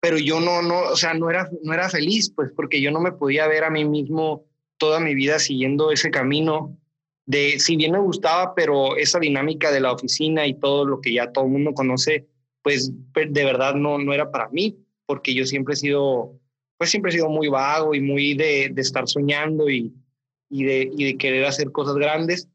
pero 0.00 0.18
yo 0.18 0.40
no 0.40 0.62
no, 0.62 0.80
o 0.90 0.96
sea, 0.96 1.14
no 1.14 1.30
era 1.30 1.48
no 1.62 1.72
era 1.72 1.88
feliz, 1.88 2.30
pues 2.34 2.50
porque 2.54 2.82
yo 2.82 2.90
no 2.90 3.00
me 3.00 3.12
podía 3.12 3.46
ver 3.46 3.64
a 3.64 3.70
mí 3.70 3.84
mismo 3.84 4.44
toda 4.76 4.98
mi 4.98 5.14
vida 5.14 5.38
siguiendo 5.38 5.92
ese 5.92 6.10
camino 6.10 6.76
de 7.26 7.58
si 7.58 7.76
bien 7.76 7.92
me 7.92 8.00
gustaba, 8.00 8.54
pero 8.54 8.96
esa 8.96 9.18
dinámica 9.18 9.70
de 9.70 9.80
la 9.80 9.92
oficina 9.92 10.46
y 10.46 10.58
todo 10.58 10.84
lo 10.84 11.00
que 11.00 11.12
ya 11.12 11.32
todo 11.32 11.44
el 11.44 11.52
mundo 11.52 11.72
conoce, 11.72 12.26
pues 12.62 12.92
de 13.14 13.44
verdad 13.44 13.74
no 13.74 13.98
no 13.98 14.12
era 14.12 14.30
para 14.30 14.48
mí, 14.48 14.78
porque 15.06 15.34
yo 15.34 15.46
siempre 15.46 15.74
he 15.74 15.76
sido 15.76 16.38
pues 16.78 16.90
siempre 16.90 17.10
he 17.10 17.14
sido 17.14 17.28
muy 17.28 17.48
vago 17.48 17.94
y 17.94 18.00
muy 18.00 18.34
de, 18.34 18.70
de 18.72 18.82
estar 18.82 19.06
soñando 19.06 19.70
y, 19.70 19.92
y, 20.50 20.64
de, 20.64 20.90
y 20.96 21.04
de 21.04 21.16
querer 21.16 21.44
hacer 21.44 21.70
cosas 21.70 21.94
grandes 21.94 22.48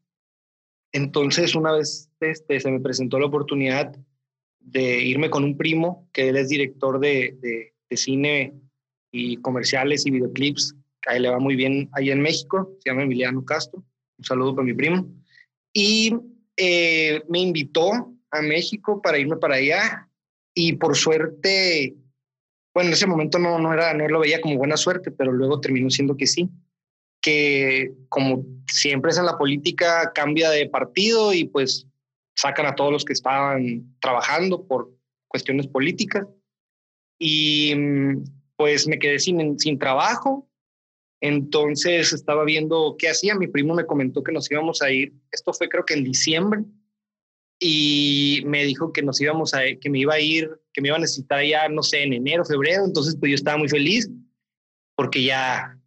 entonces, 0.92 1.54
una 1.54 1.72
vez 1.72 2.10
este, 2.20 2.60
se 2.60 2.70
me 2.70 2.80
presentó 2.80 3.18
la 3.18 3.26
oportunidad 3.26 3.94
de 4.60 5.02
irme 5.02 5.30
con 5.30 5.44
un 5.44 5.56
primo, 5.56 6.08
que 6.12 6.28
él 6.28 6.36
es 6.36 6.48
director 6.48 6.98
de, 6.98 7.36
de, 7.40 7.96
cine 7.96 8.54
y 9.10 9.38
comerciales 9.38 10.06
y 10.06 10.10
videoclips, 10.10 10.74
que 11.00 11.10
a 11.10 11.16
él 11.16 11.22
le 11.22 11.30
va 11.30 11.38
muy 11.38 11.56
bien 11.56 11.88
ahí 11.92 12.10
en 12.10 12.20
México, 12.20 12.76
se 12.80 12.90
llama 12.90 13.02
Emiliano 13.02 13.44
Castro. 13.44 13.82
Un 14.18 14.24
saludo 14.24 14.54
para 14.54 14.66
mi 14.66 14.74
primo. 14.74 15.06
Y 15.72 16.14
eh, 16.56 17.22
me 17.28 17.40
invitó 17.40 18.14
a 18.30 18.42
México 18.42 19.00
para 19.00 19.18
irme 19.18 19.36
para 19.36 19.56
allá 19.56 20.08
y 20.54 20.74
por 20.74 20.96
suerte, 20.96 21.94
bueno, 22.74 22.88
en 22.88 22.94
ese 22.94 23.06
momento 23.06 23.38
no, 23.38 23.58
no, 23.58 23.72
era, 23.72 23.94
no 23.94 24.08
lo 24.08 24.20
veía 24.20 24.40
como 24.40 24.56
buena 24.56 24.76
suerte, 24.76 25.10
pero 25.10 25.32
luego 25.32 25.60
terminó 25.60 25.88
siendo 25.90 26.16
que 26.16 26.26
sí 26.26 26.50
que 27.20 27.92
como 28.08 28.44
siempre 28.66 29.10
es 29.10 29.18
en 29.18 29.26
la 29.26 29.38
política, 29.38 30.12
cambia 30.14 30.50
de 30.50 30.68
partido 30.68 31.32
y 31.32 31.44
pues 31.44 31.86
sacan 32.36 32.66
a 32.66 32.74
todos 32.74 32.92
los 32.92 33.04
que 33.04 33.12
estaban 33.12 33.96
trabajando 34.00 34.66
por 34.66 34.90
cuestiones 35.26 35.66
políticas. 35.66 36.26
Y 37.18 37.74
pues 38.56 38.86
me 38.86 38.98
quedé 38.98 39.18
sin, 39.18 39.58
sin 39.58 39.78
trabajo. 39.78 40.48
Entonces 41.20 42.12
estaba 42.12 42.44
viendo 42.44 42.96
qué 42.98 43.08
hacía. 43.08 43.34
Mi 43.34 43.48
primo 43.48 43.74
me 43.74 43.86
comentó 43.86 44.22
que 44.22 44.32
nos 44.32 44.50
íbamos 44.50 44.82
a 44.82 44.90
ir. 44.90 45.12
Esto 45.32 45.52
fue 45.52 45.68
creo 45.68 45.84
que 45.84 45.94
en 45.94 46.04
diciembre. 46.04 46.60
Y 47.60 48.42
me 48.46 48.64
dijo 48.64 48.92
que 48.92 49.02
nos 49.02 49.20
íbamos 49.20 49.52
a, 49.52 49.62
que 49.80 49.90
me 49.90 49.98
iba 49.98 50.14
a 50.14 50.20
ir, 50.20 50.48
que 50.72 50.80
me 50.80 50.88
iba 50.88 50.96
a 50.96 51.00
necesitar 51.00 51.44
ya, 51.44 51.68
no 51.68 51.82
sé, 51.82 52.04
en 52.04 52.12
enero, 52.12 52.44
febrero. 52.44 52.84
Entonces 52.84 53.16
pues 53.18 53.30
yo 53.30 53.34
estaba 53.34 53.58
muy 53.58 53.68
feliz 53.68 54.08
porque 54.94 55.24
ya 55.24 55.78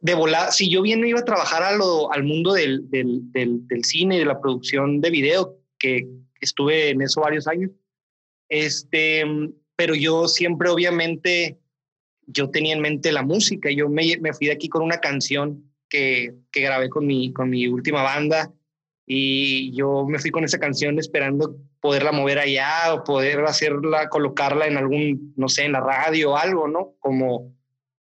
de 0.00 0.14
volada, 0.14 0.50
si 0.52 0.68
yo 0.68 0.82
bien 0.82 1.04
iba 1.06 1.20
a 1.20 1.24
trabajar 1.24 1.62
al 1.62 2.22
mundo 2.24 2.52
del, 2.52 2.88
del, 2.90 3.20
del, 3.32 3.84
cine 3.84 4.16
y 4.16 4.18
de 4.20 4.24
la 4.24 4.40
producción 4.40 5.00
de 5.00 5.10
video, 5.10 5.58
que 5.78 6.08
estuve 6.40 6.90
en 6.90 7.02
eso 7.02 7.20
varios 7.20 7.46
años, 7.46 7.70
este, 8.48 9.24
pero 9.76 9.94
yo 9.94 10.28
siempre 10.28 10.70
obviamente, 10.70 11.58
yo 12.26 12.50
tenía 12.50 12.74
en 12.74 12.80
mente 12.80 13.12
la 13.12 13.22
música, 13.22 13.70
yo 13.70 13.88
me, 13.88 14.16
me 14.20 14.32
fui 14.32 14.48
de 14.48 14.52
aquí 14.52 14.68
con 14.68 14.82
una 14.82 14.98
canción 14.98 15.64
que, 15.88 16.34
que, 16.50 16.60
grabé 16.60 16.88
con 16.88 17.06
mi, 17.06 17.32
con 17.32 17.48
mi 17.50 17.68
última 17.68 18.02
banda 18.02 18.52
y 19.06 19.72
yo 19.76 20.04
me 20.06 20.18
fui 20.18 20.30
con 20.30 20.44
esa 20.44 20.58
canción 20.58 20.98
esperando 20.98 21.56
poderla 21.80 22.10
mover 22.10 22.40
allá 22.40 22.92
o 22.92 23.04
poder 23.04 23.44
hacerla, 23.44 24.08
colocarla 24.08 24.66
en 24.66 24.76
algún, 24.76 25.32
no 25.36 25.48
sé, 25.48 25.64
en 25.64 25.72
la 25.72 25.80
radio 25.80 26.32
o 26.32 26.36
algo, 26.36 26.66
¿no? 26.66 26.96
Como 26.98 27.56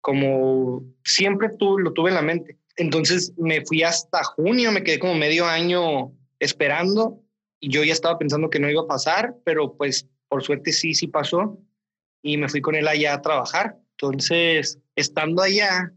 como 0.06 0.84
siempre 1.04 1.50
tú, 1.58 1.80
lo 1.80 1.92
tuve 1.92 2.10
en 2.10 2.16
la 2.16 2.22
mente. 2.22 2.60
Entonces 2.76 3.34
me 3.38 3.66
fui 3.66 3.82
hasta 3.82 4.24
junio, 4.24 4.72
me 4.72 4.84
quedé 4.84 5.00
como 5.00 5.16
medio 5.16 5.48
año 5.48 6.14
esperando 6.38 7.24
y 7.60 7.70
yo 7.70 7.84
ya 7.84 7.94
estaba 7.94 8.20
pensando 8.20 8.52
que 8.52 8.60
no 8.60 8.70
iba 8.70 8.84
a 8.84 8.88
pasar, 8.88 9.36
pero 9.44 9.76
pues 9.76 10.08
por 10.28 10.44
suerte 10.44 10.74
sí, 10.74 10.94
sí 10.94 11.08
pasó 11.08 11.58
y 12.22 12.38
me 12.38 12.50
fui 12.50 12.62
con 12.62 12.76
él 12.76 12.88
allá 12.88 13.16
a 13.16 13.22
trabajar. 13.24 13.80
Entonces, 13.98 14.80
estando 14.96 15.42
allá, 15.42 15.92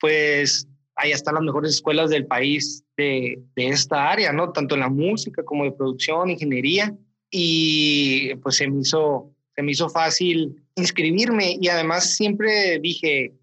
pues 0.00 0.68
allá 0.96 1.14
están 1.14 1.34
las 1.34 1.44
mejores 1.44 1.74
escuelas 1.74 2.10
del 2.10 2.26
país 2.26 2.84
de, 2.96 3.40
de 3.54 3.68
esta 3.68 4.10
área, 4.10 4.32
¿no? 4.32 4.52
Tanto 4.52 4.74
en 4.74 4.80
la 4.80 4.88
música 4.88 5.44
como 5.44 5.64
de 5.64 5.72
producción, 5.72 6.30
ingeniería. 6.30 6.96
Y 7.30 8.34
pues 8.36 8.56
se 8.56 8.68
me 8.68 8.80
hizo, 8.80 9.32
se 9.54 9.62
me 9.62 9.72
hizo 9.72 9.88
fácil 9.88 10.62
inscribirme 10.76 11.56
y 11.60 11.68
además 11.68 12.14
siempre 12.14 12.78
dije, 12.80 13.34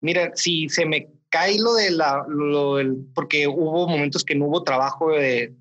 mira, 0.00 0.32
si 0.34 0.68
se 0.68 0.86
me 0.86 1.08
cae 1.28 1.58
lo 1.58 1.74
de 1.74 1.90
la, 1.90 2.24
lo 2.28 2.76
del, 2.76 2.96
porque 3.12 3.48
hubo 3.48 3.88
momentos 3.88 4.24
que 4.24 4.36
no 4.36 4.46
hubo 4.46 4.62
trabajo 4.62 5.10
del 5.10 5.56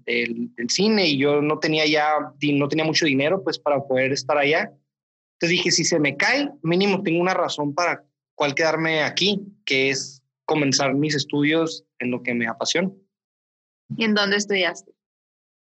cine 0.67 1.07
y 1.07 1.17
yo 1.17 1.41
no 1.41 1.57
tenía 1.57 1.87
ya, 1.87 2.13
no 2.53 2.67
tenía 2.67 2.85
mucho 2.85 3.05
dinero 3.05 3.43
pues 3.43 3.57
para 3.57 3.83
poder 3.83 4.11
estar 4.11 4.37
allá. 4.37 4.71
Entonces 5.43 5.57
dije, 5.57 5.71
si 5.71 5.83
se 5.83 5.99
me 5.99 6.15
cae, 6.15 6.49
mínimo 6.61 7.03
tengo 7.03 7.19
una 7.19 7.33
razón 7.33 7.75
para 7.75 8.01
cuál 8.33 8.55
quedarme 8.55 9.03
aquí, 9.03 9.41
que 9.65 9.89
es 9.89 10.23
comenzar 10.45 10.93
mis 10.93 11.15
estudios 11.15 11.83
en 11.99 12.11
lo 12.11 12.23
que 12.23 12.33
me 12.33 12.47
apasiona. 12.47 12.89
¿Y 13.97 14.05
en 14.05 14.13
dónde 14.13 14.37
estudiaste? 14.37 14.93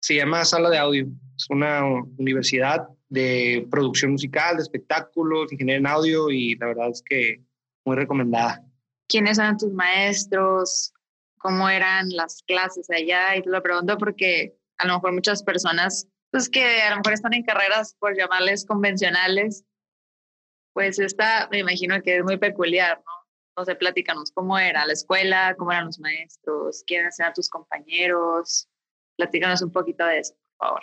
Se 0.01 0.15
llama 0.15 0.47
Sala 0.47 0.71
de 0.71 0.79
Audio. 0.79 1.07
Es 1.37 1.51
una 1.51 1.85
universidad 2.17 2.89
de 3.11 3.69
producción 3.71 4.13
musical, 4.13 4.57
de 4.57 4.63
espectáculos, 4.63 5.53
ingeniero 5.53 5.81
en 5.81 5.87
audio 5.87 6.31
y 6.31 6.55
la 6.55 6.69
verdad 6.69 6.89
es 6.89 7.03
que 7.03 7.45
muy 7.85 7.97
recomendada. 7.97 8.65
¿Quiénes 9.07 9.37
eran 9.37 9.59
tus 9.59 9.75
maestros? 9.75 10.95
¿Cómo 11.37 11.69
eran 11.69 12.09
las 12.09 12.43
clases 12.47 12.89
allá? 12.89 13.37
Y 13.37 13.43
te 13.43 13.51
lo 13.51 13.63
pregunto 13.63 13.99
porque 13.99 14.57
a 14.79 14.87
lo 14.87 14.95
mejor 14.95 15.13
muchas 15.13 15.43
personas, 15.43 16.09
pues 16.31 16.49
que 16.49 16.83
a 16.83 16.91
lo 16.91 16.97
mejor 16.97 17.13
están 17.13 17.35
en 17.35 17.45
carreras, 17.45 17.95
por 17.99 18.17
llamarles 18.17 18.67
convencionales, 18.67 19.65
pues 20.75 20.99
esta 20.99 21.49
me 21.51 21.59
imagino 21.59 22.01
que 22.03 22.19
es 22.19 22.25
muy 22.25 22.37
peculiar, 22.37 22.99
¿no? 22.99 23.13
No 23.57 23.65
sé, 23.65 23.75
platícanos 23.75 24.31
cómo 24.33 24.57
era 24.57 24.87
la 24.87 24.93
escuela, 24.93 25.57
cómo 25.59 25.73
eran 25.73 25.87
los 25.87 25.99
maestros, 25.99 26.85
quiénes 26.87 27.19
eran 27.19 27.33
tus 27.33 27.49
compañeros. 27.49 28.69
Platícanos 29.17 29.63
un 29.63 29.73
poquito 29.73 30.07
de 30.07 30.21
eso, 30.21 30.35
por 30.57 30.69
favor. 30.69 30.83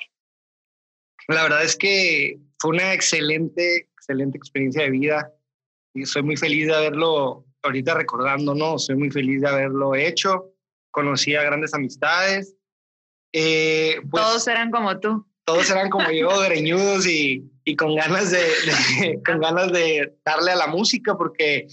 La 1.30 1.44
verdad 1.44 1.64
es 1.64 1.78
que 1.78 2.38
fue 2.60 2.72
una 2.72 2.94
excelente, 2.94 3.90
excelente 3.94 4.38
experiencia 4.38 4.84
de 4.84 4.90
vida 4.90 5.34
y 5.94 6.06
soy 6.06 6.24
muy 6.24 6.36
feliz 6.36 6.68
de 6.68 6.76
haberlo 6.76 7.46
ahorita 7.64 7.94
recordando, 7.94 8.54
¿no? 8.54 8.78
Soy 8.78 8.98
muy 8.98 9.10
feliz 9.10 9.42
de 9.42 9.48
haberlo 9.48 9.96
hecho. 9.96 10.54
Conocí 10.92 11.36
a 11.36 11.44
grandes 11.44 11.74
amistades. 11.74 12.56
Eh, 13.32 14.02
pues 14.10 14.24
todos 14.24 14.48
eran 14.48 14.72
como 14.72 15.00
tú. 15.00 15.26
Todos 15.46 15.70
eran 15.70 15.90
como 15.90 16.10
yo, 16.12 16.42
greñudos 16.42 17.06
y, 17.08 17.44
y 17.64 17.76
con, 17.76 17.96
ganas 17.96 18.32
de, 18.32 19.22
con 19.26 19.40
ganas 19.40 19.72
de 19.72 20.14
darle 20.26 20.52
a 20.52 20.56
la 20.56 20.68
música 20.68 21.16
porque 21.18 21.68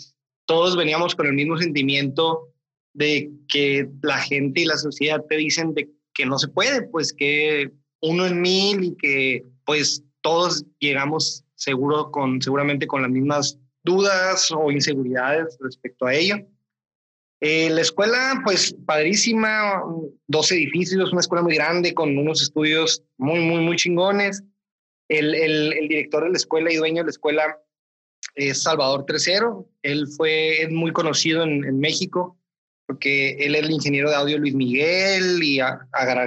todos 0.47 0.77
veníamos 0.77 1.15
con 1.15 1.27
el 1.27 1.33
mismo 1.33 1.57
sentimiento 1.57 2.49
de 2.95 3.31
que 3.49 3.89
la 4.03 4.19
gente 4.19 4.61
y 4.61 4.65
la 4.67 4.77
sociedad 4.77 5.25
te 5.29 5.37
dicen 5.37 5.73
de 5.75 5.89
que 6.15 6.27
no 6.27 6.39
se 6.39 6.49
puede, 6.49 6.83
pues 6.83 7.13
que 7.13 7.71
uno 8.03 8.27
en 8.27 8.41
mil 8.41 8.85
y 8.85 8.97
que 8.97 9.43
pues 9.65 10.05
todos 10.21 10.65
llegamos 10.79 11.45
seguro 11.55 12.11
con, 12.11 12.43
seguramente 12.43 12.87
con 12.87 13.03
las 13.03 13.11
mismas 13.11 13.59
dudas 13.85 14.51
o 14.51 14.71
inseguridades 14.71 15.57
respecto 15.61 16.07
a 16.07 16.15
ello. 16.15 16.37
Eh, 17.45 17.71
la 17.71 17.81
escuela, 17.81 18.41
pues 18.45 18.73
padrísima, 18.87 19.83
dos 20.29 20.53
edificios, 20.53 21.11
una 21.11 21.23
escuela 21.23 21.43
muy 21.43 21.57
grande 21.57 21.93
con 21.93 22.17
unos 22.17 22.41
estudios 22.41 23.03
muy, 23.19 23.41
muy, 23.41 23.65
muy 23.65 23.75
chingones. 23.75 24.45
El, 25.09 25.35
el, 25.35 25.73
el, 25.73 25.89
director 25.89 26.23
de 26.23 26.31
la 26.31 26.37
escuela 26.37 26.73
y 26.73 26.77
dueño 26.77 26.99
de 27.03 27.07
la 27.07 27.11
escuela 27.11 27.59
es 28.37 28.63
Salvador 28.63 29.07
Tercero. 29.07 29.69
Él 29.83 30.07
fue 30.17 30.69
muy 30.71 30.93
conocido 30.93 31.43
en, 31.43 31.81
México 31.81 32.39
porque 32.87 33.33
él 33.33 33.57
es 33.57 33.65
el 33.65 33.73
ingeniero 33.73 34.09
de 34.09 34.17
audio 34.17 34.39
Luis 34.39 34.55
Miguel 34.55 35.43
y 35.43 35.59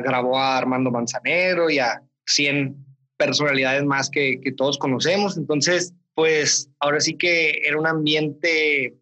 grabó 0.04 0.38
a 0.38 0.58
Armando 0.58 0.92
Manzanero 0.92 1.70
y 1.70 1.80
a 1.80 2.04
100 2.26 2.76
personalidades 3.16 3.86
más 3.86 4.10
que, 4.10 4.42
que 4.42 4.52
todos 4.52 4.78
conocemos. 4.78 5.38
Entonces, 5.38 5.94
pues 6.14 6.70
ahora 6.82 7.00
sí 7.00 7.16
que 7.16 7.62
era 7.64 7.80
un 7.80 7.88
ambiente 7.88 8.98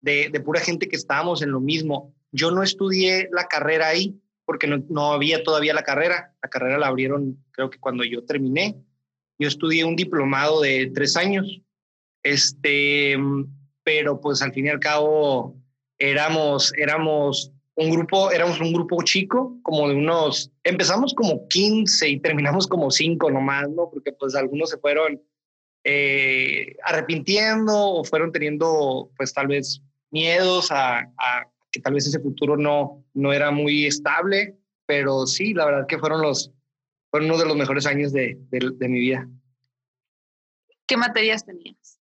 de, 0.00 0.30
pura 0.44 0.60
gente 0.60 0.88
que 0.88 0.96
estábamos 0.96 1.42
en 1.42 1.50
lo 1.50 1.60
mismo. 1.60 2.14
Yo 2.32 2.50
no 2.50 2.62
estudié 2.62 3.28
la 3.32 3.44
carrera 3.44 3.88
ahí 3.88 4.20
porque 4.44 4.66
no, 4.66 4.82
no, 4.88 5.12
había 5.12 5.42
todavía 5.42 5.74
la 5.74 5.82
carrera. 5.82 6.34
La 6.42 6.48
carrera 6.48 6.78
la 6.78 6.88
abrieron 6.88 7.44
creo 7.52 7.70
que 7.70 7.78
cuando 7.78 8.04
yo 8.04 8.24
terminé. 8.24 8.76
Yo 9.38 9.48
estudié 9.48 9.84
un 9.84 9.96
diplomado 9.96 10.60
de 10.60 10.90
tres 10.94 11.16
años 11.16 11.62
este, 12.22 13.16
pero 13.82 14.20
pues 14.20 14.42
al 14.42 14.52
fin 14.52 14.66
y 14.66 14.70
al 14.70 14.80
cabo 14.80 15.56
éramos, 15.98 16.72
éramos 16.76 17.52
un 17.76 17.90
grupo, 17.90 18.30
éramos 18.30 18.60
un 18.60 18.72
grupo 18.72 19.02
chico, 19.02 19.56
como 19.62 19.88
de 19.88 19.94
unos, 19.94 20.50
empezamos 20.64 21.14
como 21.14 21.48
15 21.48 22.08
y 22.08 22.20
terminamos 22.20 22.66
como 22.66 22.90
5 22.90 23.30
nomás, 23.30 23.68
¿no? 23.70 23.88
Porque 23.90 24.12
pues 24.12 24.34
algunos 24.34 24.70
se 24.70 24.78
fueron 24.78 25.22
eh, 25.84 26.76
arrepintiendo 26.84 27.72
o 27.74 28.04
fueron 28.04 28.32
teniendo 28.32 29.10
pues 29.16 29.32
tal 29.32 29.46
vez 29.46 29.80
miedos 30.10 30.70
a, 30.70 31.00
a, 31.00 31.46
que 31.70 31.80
tal 31.80 31.94
vez 31.94 32.06
ese 32.06 32.20
futuro 32.20 32.56
no, 32.56 33.04
no 33.14 33.32
era 33.32 33.50
muy 33.50 33.86
estable, 33.86 34.56
pero 34.86 35.26
sí, 35.26 35.54
la 35.54 35.66
verdad 35.66 35.86
que 35.86 35.98
fueron 35.98 36.22
los, 36.22 36.52
fueron 37.10 37.30
uno 37.30 37.38
de 37.38 37.46
los 37.46 37.56
mejores 37.56 37.86
años 37.86 38.12
de, 38.12 38.38
de, 38.50 38.72
de 38.74 38.88
mi 38.88 38.98
vida. 38.98 39.28
¿Qué 40.86 40.96
materias 40.96 41.44
tenías? 41.44 42.00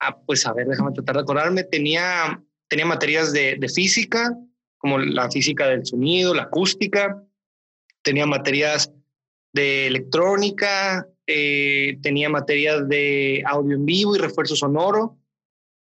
Ah, 0.00 0.18
pues 0.26 0.44
a 0.46 0.52
ver, 0.52 0.66
déjame 0.66 0.92
tratar 0.92 1.14
de 1.16 1.22
acordarme. 1.22 1.62
Tenía, 1.62 2.42
tenía 2.68 2.86
materias 2.86 3.32
de, 3.32 3.56
de 3.56 3.68
física, 3.68 4.36
como 4.78 4.98
la 4.98 5.30
física 5.30 5.68
del 5.68 5.86
sonido, 5.86 6.34
la 6.34 6.42
acústica. 6.42 7.22
Tenía 8.02 8.26
materias 8.26 8.92
de 9.52 9.86
electrónica, 9.86 11.06
eh, 11.26 11.98
tenía 12.02 12.28
materias 12.28 12.88
de 12.88 13.44
audio 13.46 13.76
en 13.76 13.86
vivo 13.86 14.16
y 14.16 14.18
refuerzo 14.18 14.56
sonoro, 14.56 15.18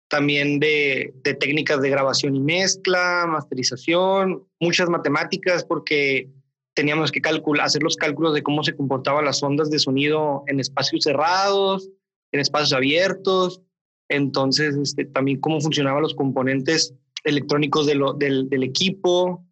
también 0.09 0.61
de, 0.61 1.13
de, 1.23 1.35
técnicas 1.35 1.81
de 1.81 1.91
grabación 1.91 2.37
y 2.37 2.41
mezcla, 2.41 3.27
masterización, 3.29 4.47
muchas 4.61 4.89
matemáticas 4.89 5.65
porque 5.65 6.31
teníamos 6.75 7.11
que 7.11 7.21
hacer 7.61 7.83
los 7.83 7.97
cálculos 7.97 8.35
de 8.35 8.43
cómo 8.43 8.63
se 8.63 8.77
comportaban 8.77 9.25
las 9.25 9.43
ondas 9.43 9.71
de 9.71 9.79
sonido 9.79 10.45
en 10.47 10.61
espacios 10.61 11.05
cerrados, 11.05 11.89
en 12.33 12.41
espacios 12.41 12.75
abiertos, 12.75 13.63
entonces, 14.09 14.77
este, 14.77 15.05
también 15.07 15.41
cómo 15.41 15.61
funcionaban 15.61 16.03
los 16.03 16.15
componentes 16.15 16.95
electrónicos 17.25 17.87
de 17.87 17.99
del, 18.19 18.49
del, 18.49 18.63
equipo, 18.63 19.45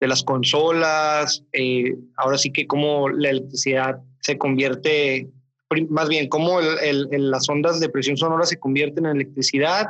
de 0.00 0.06
las 0.08 0.22
consolas, 0.22 1.42
eh, 1.52 1.96
ahora 2.16 2.38
sí 2.38 2.52
que 2.52 2.66
cómo 2.66 3.08
la 3.08 3.30
electricidad 3.30 3.98
se 4.20 4.38
convierte, 4.38 5.30
más 5.88 6.08
bien 6.08 6.28
cómo 6.28 6.60
el, 6.60 7.08
el, 7.10 7.30
las 7.30 7.48
ondas 7.48 7.80
de 7.80 7.88
presión 7.88 8.16
sonora 8.16 8.44
se 8.44 8.58
convierten 8.58 9.06
en 9.06 9.16
electricidad 9.16 9.86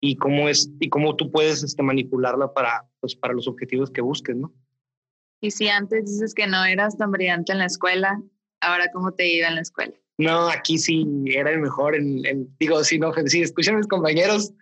y 0.00 0.16
cómo, 0.16 0.48
es, 0.48 0.70
y 0.80 0.88
cómo 0.88 1.16
tú 1.16 1.30
puedes 1.30 1.62
este, 1.62 1.82
manipularla 1.82 2.52
para, 2.52 2.84
pues, 3.00 3.14
para 3.14 3.34
los 3.34 3.48
objetivos 3.48 3.90
que 3.90 4.00
busques, 4.00 4.36
¿no? 4.36 4.52
Y 5.40 5.50
si 5.50 5.68
antes 5.68 6.04
dices 6.06 6.34
que 6.34 6.46
no 6.46 6.64
eras 6.64 6.96
tan 6.96 7.10
brillante 7.10 7.52
en 7.52 7.58
la 7.58 7.66
escuela, 7.66 8.20
ahora 8.60 8.90
cómo 8.92 9.12
te 9.12 9.28
iba 9.28 9.48
en 9.48 9.56
la 9.56 9.60
escuela? 9.60 9.94
no, 10.18 10.48
aquí 10.48 10.78
sí 10.78 11.06
era 11.26 11.50
el 11.50 11.60
mejor. 11.60 11.94
En, 11.94 12.22
digo, 12.58 12.82
si 12.84 12.98
no, 12.98 13.12
si 13.26 13.42
escuchan 13.42 13.76
mis 13.76 13.86
compañeros, 13.86 14.52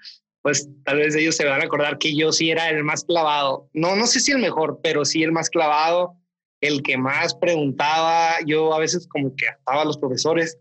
pues 0.43 0.69
tal 0.85 0.99
vez 0.99 1.15
ellos 1.15 1.37
se 1.37 1.45
van 1.45 1.61
a 1.61 1.65
acordar 1.65 1.99
que 1.99 2.15
yo 2.17 2.33
sí 2.33 2.51
era 2.51 2.69
el 2.71 2.83
más 2.85 3.05
clavado. 3.05 3.69
No, 3.73 3.95
no 3.97 4.07
sé 4.07 4.21
si 4.21 4.33
el 4.33 4.39
mejor, 4.39 4.81
pero 4.83 5.05
sí 5.05 5.23
el 5.23 5.33
más 5.33 5.51
clavado, 5.51 6.17
el 6.63 6.83
que 6.83 6.97
más 6.97 7.35
preguntaba. 7.35 8.37
Yo 8.47 8.73
a 8.73 8.79
veces 8.79 9.07
como 9.07 9.35
que 9.37 9.49
ataba 9.49 9.83
a 9.83 9.85
los 9.85 9.99
profesores. 9.99 10.59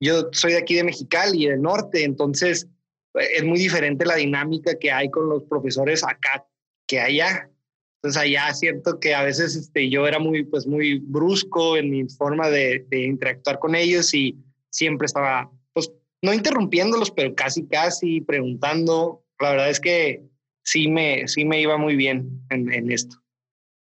Yo 0.00 0.28
soy 0.32 0.52
de 0.52 0.58
aquí 0.58 0.76
de 0.76 0.84
Mexicali, 0.84 1.46
del 1.46 1.60
norte, 1.60 2.04
entonces 2.04 2.66
es 3.14 3.44
muy 3.44 3.58
diferente 3.58 4.06
la 4.06 4.14
dinámica 4.14 4.78
que 4.78 4.90
hay 4.90 5.10
con 5.10 5.28
los 5.28 5.42
profesores 5.44 6.02
acá 6.04 6.46
que 6.86 7.00
allá. 7.00 7.50
Entonces 7.96 8.22
allá 8.22 8.54
siento 8.54 8.98
que 8.98 9.14
a 9.14 9.22
veces 9.22 9.54
este, 9.56 9.90
yo 9.90 10.06
era 10.06 10.18
muy, 10.18 10.44
pues, 10.44 10.66
muy 10.66 11.00
brusco 11.00 11.76
en 11.76 11.90
mi 11.90 12.08
forma 12.08 12.48
de, 12.48 12.86
interactuar 12.90 13.58
con 13.58 13.74
ellos 13.74 14.14
y 14.14 14.38
siempre 14.70 15.04
estaba, 15.04 15.50
pues, 15.74 15.92
no 16.22 16.32
interrumpiéndolos, 16.32 17.10
pero 17.10 17.34
casi, 17.34 17.66
casi 17.66 18.22
preguntando. 18.22 19.22
La 19.38 19.50
verdad 19.50 19.70
es 19.70 19.80
que 19.80 20.22
sí 20.64 20.88
me, 20.88 21.28
sí 21.28 21.44
me 21.44 21.60
iba 21.60 21.76
muy 21.76 21.94
bien 21.96 22.42
en, 22.48 22.72
en 22.72 22.90
esto. 22.90 23.20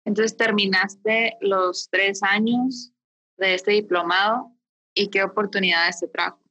Entonces 0.09 0.35
terminaste 0.35 1.37
los 1.39 1.87
tres 1.91 2.23
años 2.23 2.91
de 3.37 3.53
este 3.53 3.73
diplomado 3.73 4.51
y 4.95 5.11
qué 5.11 5.21
oportunidades 5.21 5.99
te 5.99 6.07
trajo 6.07 6.41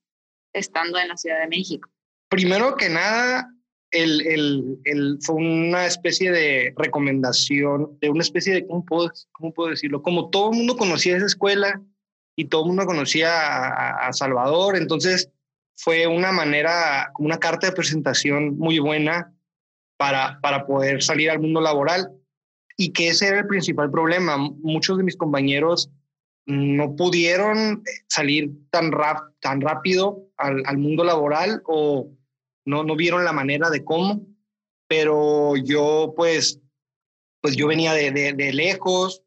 estando 0.53 0.97
en 0.97 1.09
la 1.09 1.17
Ciudad 1.17 1.41
de 1.41 1.49
México. 1.49 1.91
Primero 2.29 2.77
que 2.77 2.89
nada, 2.89 3.53
el, 3.91 4.25
el, 4.29 4.79
el, 4.85 5.19
fue 5.23 5.35
una 5.35 5.87
especie 5.87 6.31
de 6.31 6.73
recomendación, 6.77 7.99
de 8.01 8.11
una 8.11 8.23
especie 8.23 8.55
de, 8.55 8.67
¿cómo 8.69 8.85
puedo, 8.85 9.11
cómo 9.33 9.53
puedo 9.53 9.71
decirlo? 9.71 10.03
Como 10.03 10.31
todo 10.31 10.53
el 10.53 10.59
mundo 10.59 10.77
conocía 10.77 11.17
esa 11.17 11.27
escuela 11.27 11.83
y 12.37 12.45
todo 12.45 12.63
el 12.63 12.69
mundo 12.69 12.87
conocía 12.87 13.29
a, 13.41 14.07
a, 14.07 14.13
Salvador, 14.13 14.77
entonces 14.77 15.33
fue 15.75 16.07
una 16.07 16.31
manera, 16.31 17.11
como 17.13 17.27
una 17.27 17.41
carta 17.41 17.67
de 17.67 17.73
presentación 17.73 18.57
muy 18.57 18.79
buena 18.79 19.35
para, 19.97 20.39
para 20.43 20.65
poder 20.65 21.03
salir 21.03 21.29
al 21.29 21.41
mundo 21.41 21.61
laboral 21.61 22.18
y 22.81 22.93
que 22.93 23.09
ese 23.09 23.27
era 23.27 23.41
el 23.41 23.47
principal 23.47 23.91
problema. 23.91 24.39
Muchos 24.39 24.97
de 24.97 25.05
mis 25.05 25.17
compañeros 25.17 25.91
no 26.47 26.97
pudieron 26.97 27.83
salir 28.09 28.53
tan, 28.71 28.93
rap, 28.93 29.35
tan 29.41 29.61
rápido 29.61 30.31
al, 30.39 30.63
al 30.65 30.79
mundo 30.79 31.05
laboral 31.05 31.61
o 31.67 32.11
no, 32.65 32.85
no 32.85 32.97
vieron 32.97 33.25
la 33.25 33.33
manera 33.33 33.69
de 33.69 33.85
cómo, 33.85 34.25
pero 34.89 35.57
yo 35.57 36.15
pues, 36.17 36.61
pues 37.43 37.57
yo 37.57 37.67
venía 37.67 37.93
de, 37.93 38.13
de, 38.13 38.53
lejos, 38.53 39.25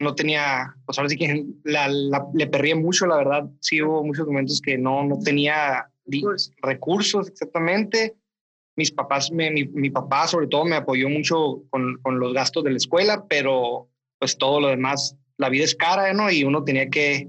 no 0.00 0.14
tenía, 0.14 0.74
pues 0.84 0.98
ahora 0.98 1.08
sí 1.08 1.16
que 1.16 1.46
la, 1.64 1.88
le 2.34 2.46
perdí 2.48 2.74
mucho, 2.74 3.06
la 3.06 3.16
verdad, 3.16 3.48
sí 3.60 3.80
hubo 3.80 4.04
muchos 4.04 4.26
momentos 4.26 4.60
que 4.60 4.76
no, 4.76 5.04
no 5.04 5.20
tenía 5.20 5.88
recursos 6.62 7.28
exactamente. 7.28 8.16
Mis 8.76 8.92
papás, 8.92 9.30
mi, 9.30 9.50
mi, 9.50 9.90
papá 9.90 10.26
sobre 10.28 10.46
todo 10.48 10.64
me 10.64 10.76
apoyó 10.76 11.08
mucho 11.08 11.62
con, 11.70 11.98
con, 12.02 12.18
los 12.20 12.34
gastos 12.34 12.62
de 12.64 12.70
la 12.70 12.76
escuela, 12.76 13.24
pero 13.28 13.88
pues 14.18 14.36
todo 14.36 14.60
lo 14.60 14.68
demás, 14.68 15.16
la 15.38 15.48
vida 15.48 15.64
es 15.64 15.74
cara, 15.74 16.12
¿no? 16.12 16.30
Y 16.30 16.44
uno 16.44 16.62
tenía 16.62 16.88
que, 16.90 17.28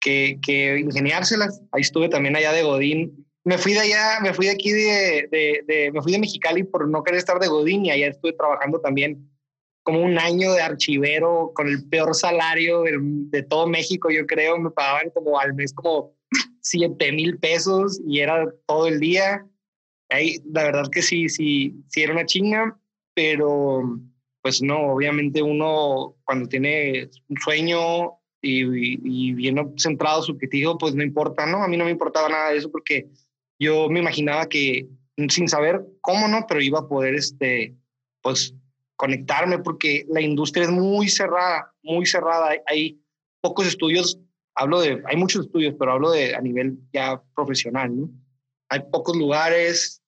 que, 0.00 0.38
que 0.42 0.78
ingeniárselas. 0.80 1.62
Ahí 1.72 1.80
estuve 1.80 2.08
también 2.08 2.36
allá 2.36 2.52
de 2.52 2.62
Godín 2.62 3.26
me 3.46 3.58
fui 3.58 3.74
de 3.74 3.78
allá, 3.78 4.18
me 4.20 4.34
fui 4.34 4.46
de 4.46 4.52
aquí 4.52 4.72
de, 4.72 5.28
de, 5.30 5.62
de, 5.68 5.92
me 5.92 6.02
fui 6.02 6.10
de 6.10 6.18
Mexicali 6.18 6.64
por 6.64 6.88
no 6.88 7.04
querer 7.04 7.18
estar 7.18 7.38
de 7.38 7.46
Godín 7.46 7.86
y 7.86 7.92
allá 7.92 8.08
estuve 8.08 8.32
trabajando 8.32 8.80
también 8.80 9.30
como 9.84 10.00
un 10.00 10.18
año 10.18 10.52
de 10.52 10.62
archivero 10.62 11.52
con 11.54 11.68
el 11.68 11.88
peor 11.88 12.12
salario 12.16 12.82
de, 12.82 12.98
de 12.98 13.44
todo 13.44 13.68
México, 13.68 14.10
yo 14.10 14.26
creo, 14.26 14.58
me 14.58 14.72
pagaban 14.72 15.10
como 15.10 15.38
al 15.38 15.54
mes 15.54 15.72
como 15.72 16.12
7 16.62 17.12
mil 17.12 17.38
pesos 17.38 18.00
y 18.04 18.18
era 18.18 18.52
todo 18.66 18.88
el 18.88 18.98
día. 18.98 19.46
Ahí, 20.08 20.38
la 20.52 20.64
verdad 20.64 20.88
que 20.90 21.02
sí, 21.02 21.28
sí, 21.28 21.74
sí 21.88 22.02
era 22.02 22.12
una 22.12 22.26
chinga, 22.26 22.78
pero 23.14 23.98
pues 24.42 24.62
no, 24.62 24.92
obviamente 24.92 25.42
uno 25.42 26.14
cuando 26.24 26.48
tiene 26.48 27.10
un 27.28 27.36
sueño 27.38 28.12
y, 28.40 28.62
y, 28.62 29.00
y 29.02 29.32
bien 29.32 29.74
centrado 29.76 30.22
su 30.22 30.32
objetivo, 30.32 30.78
pues 30.78 30.94
no 30.94 31.02
importa, 31.02 31.46
¿no? 31.46 31.64
A 31.64 31.68
mí 31.68 31.76
no 31.76 31.84
me 31.84 31.90
importaba 31.90 32.28
nada 32.28 32.50
de 32.50 32.58
eso 32.58 32.70
porque 32.70 33.08
yo 33.58 33.88
me 33.88 34.00
imaginaba 34.00 34.46
que 34.46 34.86
sin 35.28 35.48
saber 35.48 35.84
cómo 36.00 36.28
no, 36.28 36.46
pero 36.46 36.60
iba 36.60 36.80
a 36.80 36.88
poder, 36.88 37.14
este, 37.14 37.74
pues, 38.22 38.54
conectarme 38.96 39.58
porque 39.58 40.06
la 40.08 40.20
industria 40.20 40.64
es 40.64 40.70
muy 40.70 41.08
cerrada, 41.08 41.72
muy 41.82 42.06
cerrada. 42.06 42.50
Hay, 42.66 43.00
pocos 43.40 43.66
estudios, 43.66 44.18
hablo 44.54 44.80
de, 44.80 45.02
hay 45.06 45.16
muchos 45.16 45.46
estudios, 45.46 45.74
pero 45.78 45.92
hablo 45.92 46.10
de 46.10 46.34
a 46.34 46.40
nivel 46.40 46.78
ya 46.92 47.22
profesional, 47.34 47.96
¿no? 47.96 48.10
Hay 48.68 48.80
pocos 48.90 49.16
lugares, 49.16 50.02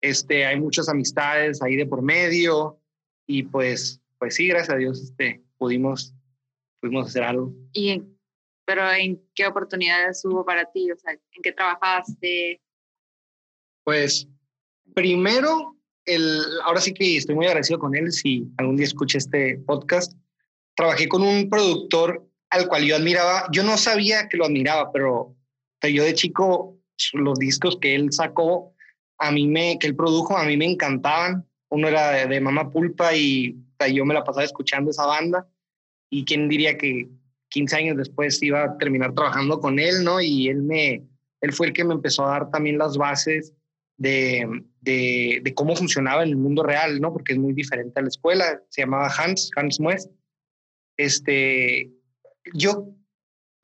este, 0.00 0.46
hay 0.46 0.60
muchas 0.60 0.88
amistades 0.88 1.62
ahí 1.62 1.76
de 1.76 1.86
por 1.86 2.02
medio 2.02 2.78
y 3.26 3.44
pues, 3.44 4.00
pues 4.18 4.34
sí, 4.34 4.48
gracias 4.48 4.74
a 4.74 4.78
Dios, 4.78 5.00
este, 5.00 5.42
pudimos, 5.56 6.14
pudimos 6.80 7.08
hacer 7.08 7.22
algo. 7.22 7.52
¿Y 7.72 8.02
pero 8.64 8.90
en 8.92 9.22
qué 9.34 9.46
oportunidades 9.46 10.24
hubo 10.24 10.44
para 10.44 10.64
ti? 10.70 10.90
O 10.90 10.96
sea, 10.96 11.12
¿en 11.12 11.42
qué 11.42 11.52
trabajaste? 11.52 12.60
Pues 13.84 14.26
primero, 14.94 15.76
el, 16.06 16.40
ahora 16.64 16.80
sí 16.80 16.94
que 16.94 17.16
estoy 17.16 17.34
muy 17.34 17.46
agradecido 17.46 17.78
con 17.78 17.94
él 17.94 18.12
si 18.12 18.46
algún 18.56 18.76
día 18.76 18.86
escucha 18.86 19.18
este 19.18 19.58
podcast. 19.66 20.14
Trabajé 20.76 21.08
con 21.08 21.22
un 21.22 21.48
productor 21.48 22.26
al 22.50 22.68
cual 22.68 22.84
yo 22.84 22.96
admiraba. 22.96 23.48
Yo 23.52 23.62
no 23.62 23.76
sabía 23.76 24.28
que 24.28 24.36
lo 24.36 24.46
admiraba, 24.46 24.90
pero, 24.92 25.36
yo 25.82 26.02
de 26.02 26.14
chico 26.14 26.78
los 27.12 27.38
discos 27.38 27.78
que 27.80 27.94
él 27.94 28.12
sacó, 28.12 28.74
a 29.18 29.30
mí 29.30 29.46
me, 29.46 29.78
que 29.78 29.86
él 29.86 29.96
produjo, 29.96 30.36
a 30.36 30.44
mí 30.44 30.56
me 30.56 30.66
encantaban. 30.66 31.46
Uno 31.70 31.88
era 31.88 32.10
de, 32.10 32.26
de 32.26 32.40
Mama 32.40 32.70
Pulpa 32.70 33.14
y 33.14 33.56
yo 33.92 34.04
me 34.04 34.14
la 34.14 34.24
pasaba 34.24 34.44
escuchando 34.44 34.90
esa 34.90 35.06
banda. 35.06 35.48
Y 36.10 36.24
quién 36.24 36.48
diría 36.48 36.78
que 36.78 37.08
15 37.48 37.76
años 37.76 37.96
después 37.96 38.42
iba 38.42 38.64
a 38.64 38.78
terminar 38.78 39.14
trabajando 39.14 39.60
con 39.60 39.78
él, 39.78 40.04
¿no? 40.04 40.20
Y 40.20 40.48
él 40.48 40.62
me, 40.62 41.04
él 41.40 41.52
fue 41.52 41.68
el 41.68 41.72
que 41.72 41.84
me 41.84 41.94
empezó 41.94 42.24
a 42.24 42.30
dar 42.30 42.50
también 42.50 42.78
las 42.78 42.96
bases 42.96 43.52
de, 43.96 44.62
de, 44.80 45.40
de, 45.42 45.54
cómo 45.54 45.76
funcionaba 45.76 46.22
en 46.22 46.30
el 46.30 46.36
mundo 46.36 46.62
real, 46.62 47.00
¿no? 47.00 47.12
Porque 47.12 47.32
es 47.32 47.38
muy 47.38 47.52
diferente 47.52 47.98
a 47.98 48.02
la 48.02 48.08
escuela. 48.08 48.62
Se 48.68 48.82
llamaba 48.82 49.08
Hans, 49.08 49.50
Hans 49.56 49.78
Muest. 49.78 50.10
Este, 50.96 51.92
yo, 52.54 52.88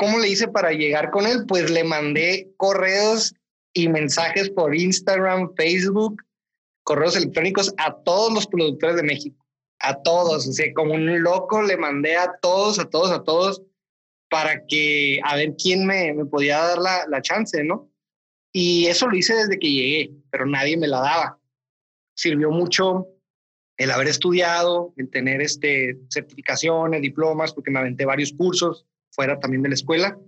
¿cómo 0.01 0.19
le 0.19 0.29
hice 0.29 0.49
para 0.49 0.73
llegar 0.73 1.11
con 1.11 1.27
él? 1.27 1.45
Pues 1.47 1.71
le 1.71 1.85
mandé 1.85 2.51
correos 2.57 3.35
y 3.75 3.87
mensajes 3.91 4.49
por 4.49 4.75
Instagram, 4.75 5.53
Facebook, 5.57 6.23
correos 6.85 7.17
electrónicos 7.17 7.75
a 7.77 7.95
todos 7.95 8.33
los 8.33 8.47
productores 8.47 8.97
de 8.97 9.03
México, 9.03 9.47
a 9.79 10.01
todos, 10.01 10.49
o 10.49 10.53
sea, 10.53 10.73
como 10.73 10.95
un 10.95 11.23
loco 11.23 11.61
le 11.61 11.77
mandé 11.77 12.17
a 12.17 12.33
todos, 12.41 12.79
a 12.79 12.89
todos, 12.89 13.11
a 13.11 13.23
todos, 13.25 13.61
para 14.31 14.65
que, 14.67 15.21
a 15.23 15.37
ver 15.37 15.55
quién 15.63 15.85
me, 15.85 16.15
podía 16.31 16.57
dar 16.61 16.79
la, 16.79 17.07
la 17.07 17.21
chance, 17.21 17.63
¿no? 17.63 17.93
Y 18.55 18.87
eso 18.87 19.07
lo 19.07 19.19
hice 19.19 19.35
desde 19.35 19.59
que 19.59 19.71
llegué, 19.71 20.13
pero 20.31 20.47
nadie 20.47 20.79
me 20.79 20.89
la 20.89 21.01
daba. 21.01 21.39
Sirvió 22.17 22.51
mucho 22.51 23.07
el 23.77 23.91
haber 23.91 24.09
estudiado, 24.09 24.95
el 24.97 25.11
tener 25.11 25.43
este, 25.43 25.99
certificaciones, 26.09 27.03
diplomas, 27.03 27.53
porque 27.53 27.71
me 27.71 27.81
aventé 27.81 28.07
varios 28.07 28.33
cursos 28.33 28.87
fuera 29.11 29.39
también 29.39 29.63
de 29.63 29.69
la 29.71 29.75
escuela. 29.75 30.19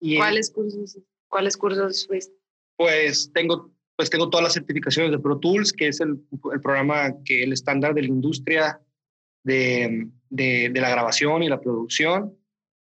Y 0.00 0.16
¿Cuáles 0.16 0.50
cursos? 0.50 0.98
¿Cuáles 1.28 1.56
cursos 1.56 2.06
fuiste? 2.06 2.34
Pues 2.76 3.30
tengo, 3.32 3.70
pues 3.96 4.10
tengo 4.10 4.28
todas 4.30 4.44
las 4.44 4.54
certificaciones 4.54 5.12
de 5.12 5.18
Pro 5.18 5.38
Tools, 5.38 5.72
que 5.72 5.88
es 5.88 6.00
el, 6.00 6.20
el 6.52 6.60
programa 6.60 7.14
que 7.24 7.42
el 7.42 7.52
estándar 7.52 7.94
de 7.94 8.02
la 8.02 8.08
industria 8.08 8.80
de, 9.44 10.08
de, 10.30 10.70
de, 10.72 10.80
la 10.80 10.90
grabación 10.90 11.42
y 11.42 11.48
la 11.48 11.60
producción. 11.60 12.36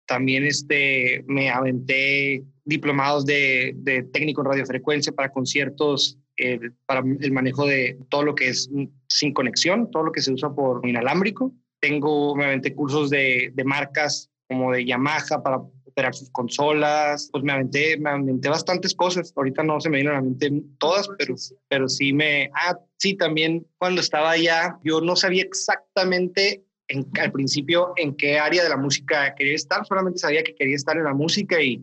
También 0.06 0.44
este, 0.44 1.24
me 1.26 1.50
aventé 1.50 2.44
diplomados 2.64 3.26
de, 3.26 3.72
de 3.76 4.04
técnico 4.04 4.42
en 4.42 4.48
radiofrecuencia 4.48 5.12
para 5.12 5.32
conciertos, 5.32 6.18
eh, 6.36 6.70
para 6.86 7.00
el 7.00 7.32
manejo 7.32 7.66
de 7.66 7.98
todo 8.08 8.22
lo 8.22 8.34
que 8.34 8.48
es 8.48 8.70
sin 9.08 9.32
conexión, 9.32 9.90
todo 9.90 10.04
lo 10.04 10.12
que 10.12 10.22
se 10.22 10.32
usa 10.32 10.54
por 10.54 10.86
inalámbrico. 10.86 11.52
Tengo, 11.80 12.36
me 12.36 12.44
aventé 12.44 12.74
cursos 12.74 13.10
de, 13.10 13.50
de 13.54 13.64
marcas 13.64 14.31
como 14.52 14.72
de 14.72 14.84
Yamaha 14.84 15.42
para 15.42 15.56
operar 15.92 16.14
sus 16.14 16.30
consolas, 16.30 17.28
pues 17.30 17.44
me 17.44 17.52
aventé, 17.52 17.98
me 17.98 18.10
aventé 18.10 18.48
bastantes 18.48 18.94
cosas. 18.94 19.32
Ahorita 19.36 19.62
no 19.62 19.80
se 19.80 19.90
me 19.90 19.96
vienen 19.96 20.14
a 20.14 20.16
la 20.16 20.22
mente 20.22 20.50
todas, 20.78 21.08
pero, 21.18 21.34
pero 21.68 21.88
sí 21.88 22.12
me... 22.12 22.50
Ah, 22.54 22.78
sí, 22.98 23.14
también 23.14 23.66
cuando 23.78 24.00
estaba 24.00 24.30
allá, 24.30 24.78
yo 24.84 25.00
no 25.00 25.16
sabía 25.16 25.42
exactamente 25.42 26.64
en, 26.88 27.06
al 27.20 27.32
principio 27.32 27.92
en 27.96 28.16
qué 28.16 28.38
área 28.38 28.62
de 28.62 28.68
la 28.68 28.76
música 28.76 29.34
quería 29.34 29.54
estar, 29.54 29.84
solamente 29.86 30.18
sabía 30.18 30.42
que 30.42 30.54
quería 30.54 30.76
estar 30.76 30.96
en 30.96 31.04
la 31.04 31.14
música 31.14 31.60
y 31.60 31.82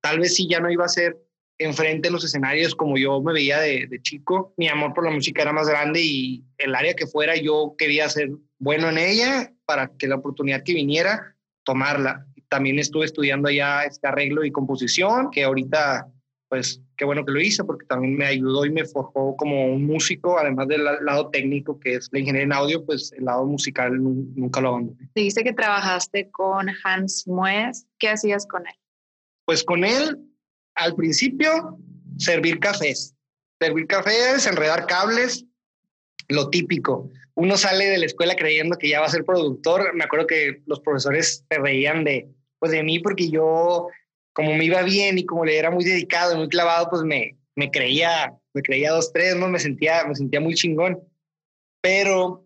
tal 0.00 0.18
vez 0.18 0.34
sí 0.34 0.48
ya 0.48 0.60
no 0.60 0.70
iba 0.70 0.84
a 0.84 0.88
ser 0.88 1.16
enfrente 1.58 2.08
en 2.08 2.14
los 2.14 2.24
escenarios 2.24 2.74
como 2.74 2.96
yo 2.96 3.20
me 3.22 3.32
veía 3.32 3.60
de, 3.60 3.86
de, 3.86 4.02
chico. 4.02 4.52
Mi 4.56 4.68
amor 4.68 4.94
por 4.94 5.04
la 5.04 5.10
música 5.10 5.42
era 5.42 5.52
más 5.52 5.68
grande 5.68 6.00
y 6.02 6.44
el 6.58 6.74
área 6.74 6.94
que 6.94 7.06
fuera 7.06 7.36
yo 7.36 7.74
quería 7.78 8.08
ser 8.08 8.30
bueno 8.58 8.88
en 8.88 8.98
ella 8.98 9.52
para 9.64 9.90
que 9.96 10.08
la 10.08 10.16
oportunidad 10.16 10.62
que 10.64 10.74
viniera, 10.74 11.31
tomarla. 11.64 12.26
También 12.48 12.78
estuve 12.78 13.06
estudiando 13.06 13.48
allá 13.48 13.84
este 13.84 14.06
arreglo 14.06 14.44
y 14.44 14.52
composición, 14.52 15.30
que 15.30 15.44
ahorita, 15.44 16.06
pues, 16.48 16.82
qué 16.96 17.04
bueno 17.04 17.24
que 17.24 17.32
lo 17.32 17.40
hice 17.40 17.64
porque 17.64 17.86
también 17.86 18.16
me 18.16 18.26
ayudó 18.26 18.66
y 18.66 18.70
me 18.70 18.84
forjó 18.84 19.36
como 19.36 19.72
un 19.72 19.86
músico, 19.86 20.38
además 20.38 20.68
del 20.68 20.84
lado 20.84 21.30
técnico 21.30 21.80
que 21.80 21.94
es 21.94 22.08
la 22.12 22.18
ingeniería 22.18 22.44
en 22.44 22.52
audio, 22.52 22.84
pues 22.84 23.12
el 23.12 23.24
lado 23.24 23.46
musical 23.46 23.92
nunca 24.02 24.60
lo 24.60 24.68
abandoné. 24.68 25.08
Dice 25.14 25.42
que 25.42 25.52
trabajaste 25.52 26.30
con 26.30 26.68
Hans 26.84 27.26
Mues, 27.26 27.86
¿qué 27.98 28.10
hacías 28.10 28.46
con 28.46 28.66
él? 28.66 28.74
Pues 29.46 29.64
con 29.64 29.84
él, 29.84 30.18
al 30.74 30.94
principio, 30.94 31.78
servir 32.18 32.60
cafés. 32.60 33.14
Servir 33.60 33.86
cafés, 33.86 34.46
enredar 34.46 34.86
cables, 34.86 35.44
lo 36.28 36.50
típico. 36.50 37.10
Uno 37.34 37.56
sale 37.56 37.86
de 37.86 37.98
la 37.98 38.06
escuela 38.06 38.36
creyendo 38.36 38.76
que 38.76 38.88
ya 38.88 39.00
va 39.00 39.06
a 39.06 39.10
ser 39.10 39.24
productor. 39.24 39.94
Me 39.94 40.04
acuerdo 40.04 40.26
que 40.26 40.62
los 40.66 40.80
profesores 40.80 41.44
se 41.50 41.58
reían 41.58 42.04
de, 42.04 42.28
pues 42.58 42.72
de 42.72 42.82
mí 42.82 42.98
porque 42.98 43.30
yo, 43.30 43.88
como 44.32 44.54
me 44.54 44.64
iba 44.64 44.82
bien 44.82 45.18
y 45.18 45.24
como 45.24 45.44
le 45.44 45.58
era 45.58 45.70
muy 45.70 45.84
dedicado 45.84 46.34
y 46.34 46.38
muy 46.38 46.48
clavado, 46.48 46.88
pues 46.90 47.02
me, 47.02 47.38
me 47.56 47.70
creía, 47.70 48.34
me 48.54 48.62
creía 48.62 48.92
dos, 48.92 49.12
tres, 49.12 49.36
¿no? 49.36 49.48
Me 49.48 49.58
sentía, 49.58 50.04
me 50.06 50.14
sentía 50.14 50.40
muy 50.40 50.54
chingón. 50.54 51.00
Pero 51.80 52.44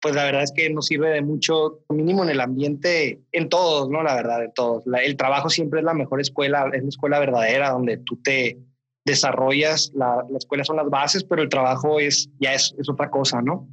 pues 0.00 0.14
la 0.14 0.24
verdad 0.24 0.44
es 0.44 0.52
que 0.52 0.70
no 0.70 0.82
sirve 0.82 1.10
de 1.10 1.22
mucho, 1.22 1.80
mínimo 1.88 2.22
en 2.22 2.30
el 2.30 2.40
ambiente, 2.40 3.20
en 3.32 3.48
todos, 3.48 3.88
¿no? 3.88 4.02
La 4.02 4.14
verdad, 4.14 4.38
de 4.40 4.50
todos. 4.54 4.86
La, 4.86 5.02
el 5.02 5.16
trabajo 5.16 5.50
siempre 5.50 5.80
es 5.80 5.84
la 5.84 5.94
mejor 5.94 6.20
escuela, 6.20 6.70
es 6.72 6.82
la 6.82 6.88
escuela 6.88 7.18
verdadera 7.18 7.70
donde 7.70 7.98
tú 7.98 8.16
te 8.22 8.58
desarrollas, 9.04 9.90
la, 9.94 10.24
la 10.28 10.38
escuela 10.38 10.64
son 10.64 10.76
las 10.76 10.88
bases, 10.88 11.24
pero 11.24 11.42
el 11.42 11.48
trabajo 11.48 11.98
es, 11.98 12.30
ya 12.38 12.54
es, 12.54 12.74
es, 12.78 12.88
otra 12.88 13.10
cosa, 13.10 13.40
¿no? 13.42 13.68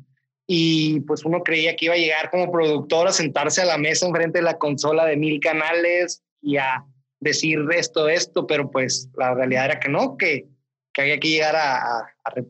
Y 0.47 0.99
pues 1.01 1.25
uno 1.25 1.41
creía 1.41 1.75
que 1.75 1.85
iba 1.85 1.95
a 1.95 1.97
llegar 1.97 2.29
como 2.29 2.51
productor 2.51 3.07
a 3.07 3.13
sentarse 3.13 3.61
a 3.61 3.65
la 3.65 3.77
mesa 3.77 4.05
enfrente 4.05 4.39
de 4.39 4.45
la 4.45 4.57
consola 4.57 5.05
de 5.05 5.17
mil 5.17 5.39
canales 5.39 6.23
y 6.41 6.57
a 6.57 6.85
decir 7.19 7.59
esto, 7.71 8.07
esto, 8.07 8.45
pero 8.45 8.69
pues 8.69 9.09
la 9.17 9.33
realidad 9.33 9.65
era 9.65 9.79
que 9.79 9.89
no, 9.89 10.17
que, 10.17 10.47
que 10.93 11.01
había 11.01 11.19
que 11.19 11.29
llegar 11.29 11.55
a, 11.55 11.99
a, 11.99 12.05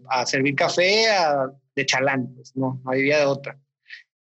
a 0.10 0.25
servir 0.25 0.55
café 0.55 1.08
a, 1.10 1.49
de 1.75 1.86
chalán, 1.86 2.34
pues 2.36 2.55
no, 2.55 2.81
no 2.84 2.91
había 2.91 3.19
de 3.19 3.25
otra. 3.25 3.58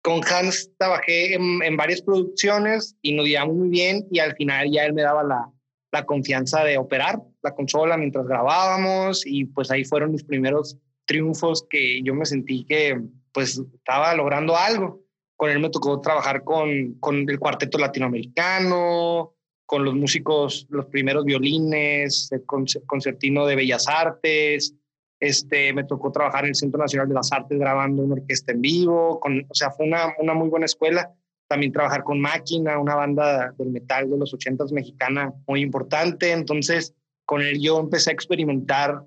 Con 0.03 0.20
Hans 0.24 0.70
trabajé 0.77 1.35
en, 1.35 1.62
en, 1.62 1.77
varias 1.77 2.03
producciones 2.03 2.96
y 3.00 3.14
nos 3.14 3.27
llevamos 3.27 3.57
muy 3.57 3.68
bien 3.70 4.07
y 4.11 4.18
al 4.18 4.35
final 4.37 4.70
ya 4.70 4.85
él 4.85 4.92
me 4.92 5.03
daba 5.03 5.22
la, 5.22 5.50
la, 5.92 6.05
confianza 6.05 6.62
de 6.62 6.77
operar 6.77 7.20
la 7.42 7.55
consola 7.55 7.96
mientras 7.96 8.27
grabábamos 8.27 9.27
y 9.27 9.46
pues 9.46 9.70
ahí 9.70 9.85
fueron 9.85 10.12
mis 10.12 10.24
primeros 10.24 10.77
triunfos 11.07 11.66
que 11.70 12.03
yo 12.03 12.14
me 12.14 12.27
sentí 12.27 12.64
que 12.64 13.00
pues 13.35 13.61
estaba 13.75 14.14
logrando 14.14 14.57
algo. 14.57 15.03
Con 15.37 15.51
él 15.51 15.59
me 15.59 15.68
tocó 15.68 16.01
trabajar 16.01 16.44
con, 16.44 16.94
con 17.01 17.29
el 17.29 17.38
cuarteto 17.38 17.77
latinoamericano, 17.77 19.35
con 19.66 19.85
los 19.85 19.94
músicos, 19.94 20.66
los 20.70 20.87
primeros 20.87 21.25
violines, 21.25 22.31
el 22.33 22.44
concertino 22.47 23.44
de 23.44 23.57
Bellas 23.57 23.88
Artes, 23.88 24.75
este, 25.20 25.73
me 25.73 25.85
tocó 25.85 26.12
trabajar 26.12 26.44
en 26.44 26.51
el 26.51 26.55
Centro 26.55 26.79
Nacional 26.79 27.09
de 27.09 27.14
las 27.14 27.33
Artes 27.33 27.59
grabando 27.59 28.03
una 28.03 28.14
orquesta 28.14 28.53
en 28.53 28.61
vivo, 28.61 29.18
con, 29.20 29.47
o 29.49 29.55
sea, 29.55 29.70
fue 29.70 29.87
una, 29.87 30.14
una 30.18 30.35
muy 30.35 30.49
buena 30.49 30.66
escuela. 30.66 31.12
También 31.49 31.73
trabajar 31.73 32.05
con 32.05 32.20
Máquina, 32.20 32.79
una 32.79 32.94
banda 32.94 33.53
del 33.59 33.70
metal 33.70 34.11
de 34.11 34.16
los 34.16 34.33
ochentas 34.33 34.73
mexicana 34.73 35.33
muy 35.47 35.61
importante. 35.61 36.31
Entonces, 36.33 36.94
con 37.27 37.42
él 37.42 37.61
yo 37.61 37.79
empecé 37.81 38.11
a 38.11 38.12
experimentar 38.12 39.03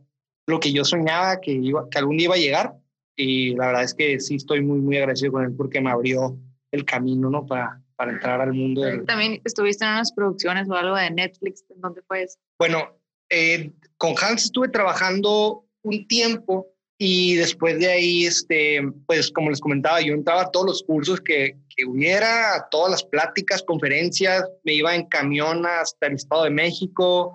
lo 0.48 0.60
que 0.60 0.72
yo 0.72 0.86
soñaba 0.86 1.40
que, 1.42 1.52
iba, 1.52 1.90
que 1.90 1.98
algún 1.98 2.18
día 2.18 2.26
iba 2.26 2.36
a 2.36 2.40
llegar. 2.40 2.74
Y 3.18 3.56
la 3.56 3.68
verdad 3.68 3.84
es 3.84 3.94
que 3.94 4.20
sí 4.20 4.36
estoy 4.36 4.62
muy, 4.62 4.80
muy 4.80 4.98
agradecido 4.98 5.34
con 5.34 5.44
él 5.44 5.54
porque 5.58 5.82
me 5.82 5.90
abrió 5.90 6.38
el 6.72 6.86
camino, 6.86 7.30
¿no? 7.30 7.46
Para, 7.46 7.82
para 7.96 8.12
entrar 8.12 8.40
al 8.40 8.54
mundo. 8.54 8.82
Del... 8.82 9.06
También 9.06 9.42
estuviste 9.44 9.84
en 9.84 9.92
unas 9.92 10.14
producciones 10.14 10.70
o 10.70 10.76
algo 10.76 10.96
de 10.96 11.10
Netflix, 11.10 11.66
¿en 11.70 11.82
dónde 11.82 12.02
fue 12.04 12.24
eso? 12.24 12.38
Bueno, 12.60 12.96
eh, 13.30 13.74
con 13.98 14.14
Hans 14.22 14.46
estuve 14.46 14.70
trabajando 14.70 15.66
un 15.82 16.08
tiempo 16.08 16.68
y 17.00 17.36
después 17.36 17.80
de 17.80 17.88
ahí, 17.88 18.26
este, 18.26 18.82
pues 19.06 19.32
como 19.32 19.50
les 19.50 19.60
comentaba, 19.60 20.02
yo 20.02 20.14
entraba 20.14 20.44
a 20.44 20.52
todos 20.52 20.66
los 20.66 20.84
cursos 20.84 21.20
que, 21.22 21.58
que 21.76 21.86
hubiera, 21.86 22.56
a 22.56 22.70
todas 22.70 22.92
las 22.92 23.04
pláticas, 23.04 23.64
conferencias, 23.64 24.44
me 24.64 24.74
iba 24.74 24.96
en 24.96 25.06
camión 25.06 25.66
hasta 25.66 26.08
el 26.08 26.14
Estado 26.14 26.46
de 26.46 26.50
México, 26.52 27.34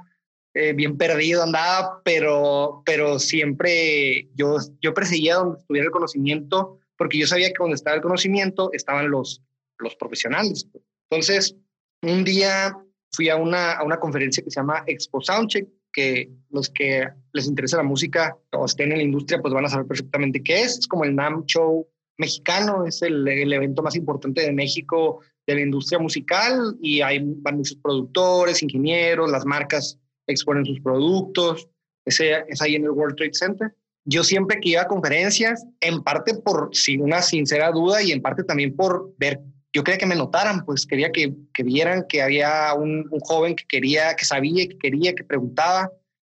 eh, 0.54 0.74
bien 0.74 0.98
perdido 0.98 1.42
andaba, 1.42 2.02
pero, 2.04 2.82
pero 2.84 3.18
siempre 3.18 4.28
yo, 4.34 4.56
yo 4.80 4.92
perseguía 4.92 5.36
donde 5.36 5.58
estuviera 5.58 5.86
el 5.86 5.92
conocimiento, 5.92 6.78
porque 6.96 7.18
yo 7.18 7.26
sabía 7.26 7.48
que 7.48 7.56
donde 7.58 7.76
estaba 7.76 7.96
el 7.96 8.02
conocimiento 8.02 8.70
estaban 8.72 9.10
los, 9.10 9.40
los 9.78 9.96
profesionales. 9.96 10.66
Entonces, 11.10 11.56
un 12.02 12.24
día 12.24 12.76
fui 13.12 13.28
a 13.28 13.36
una, 13.36 13.72
a 13.72 13.84
una 13.84 13.98
conferencia 13.98 14.42
que 14.42 14.50
se 14.50 14.60
llama 14.60 14.84
Expo 14.86 15.20
Soundcheck, 15.20 15.68
que 15.92 16.30
los 16.50 16.68
que 16.70 17.08
les 17.32 17.46
interesa 17.46 17.78
la 17.78 17.82
música 17.82 18.36
o 18.52 18.64
estén 18.64 18.92
en 18.92 18.98
la 18.98 19.04
industria, 19.04 19.40
pues 19.40 19.52
van 19.52 19.64
a 19.64 19.68
saber 19.68 19.86
perfectamente 19.86 20.42
qué 20.42 20.62
es. 20.62 20.78
Es 20.78 20.88
como 20.88 21.04
el 21.04 21.14
NAM 21.14 21.44
Show 21.46 21.86
mexicano, 22.18 22.86
es 22.86 23.02
el, 23.02 23.26
el 23.26 23.52
evento 23.52 23.82
más 23.82 23.96
importante 23.96 24.42
de 24.42 24.52
México 24.52 25.20
de 25.46 25.54
la 25.54 25.60
industria 25.62 25.98
musical 25.98 26.76
y 26.80 27.00
hay 27.00 27.20
van 27.22 27.56
muchos 27.56 27.76
productores, 27.76 28.62
ingenieros, 28.62 29.30
las 29.30 29.44
marcas 29.44 29.98
exponen 30.32 30.66
sus 30.66 30.80
productos. 30.80 31.68
Ese 32.04 32.44
es 32.48 32.60
ahí 32.60 32.74
en 32.74 32.84
el 32.84 32.90
World 32.90 33.16
Trade 33.16 33.34
Center. 33.34 33.74
Yo 34.04 34.24
siempre 34.24 34.58
que 34.60 34.70
iba 34.70 34.82
a 34.82 34.88
conferencias, 34.88 35.64
en 35.80 36.02
parte 36.02 36.34
por 36.34 36.70
sin 36.72 37.02
una 37.02 37.22
sincera 37.22 37.70
duda 37.70 38.02
y 38.02 38.10
en 38.10 38.20
parte 38.20 38.42
también 38.42 38.74
por 38.74 39.14
ver 39.18 39.40
yo 39.72 39.82
quería 39.82 39.98
que 39.98 40.06
me 40.06 40.14
notaran, 40.14 40.64
pues 40.64 40.86
quería 40.86 41.10
que, 41.12 41.34
que 41.54 41.62
vieran 41.62 42.04
que 42.08 42.20
había 42.20 42.74
un, 42.74 43.08
un, 43.10 43.20
joven 43.20 43.56
que 43.56 43.64
quería, 43.66 44.14
que 44.14 44.24
sabía, 44.24 44.68
que 44.68 44.78
quería, 44.78 45.14
que 45.14 45.24
preguntaba. 45.24 45.90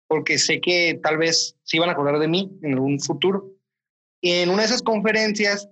porque 0.09 0.39
sé 0.39 0.61
que 0.61 0.99
tal 1.03 1.19
vez 1.19 1.57
se 1.65 1.77
iban 1.77 1.89
a 1.89 1.93
acordar 1.93 2.19
de 2.19 2.29
mí 2.29 2.51
en 2.63 2.75
algún 2.75 3.01
futuro. 3.01 3.51
Y 4.23 4.33
en 4.33 4.51
una 4.51 4.63
de 4.63 4.67
esas 4.69 4.83
conferencias 4.83 5.69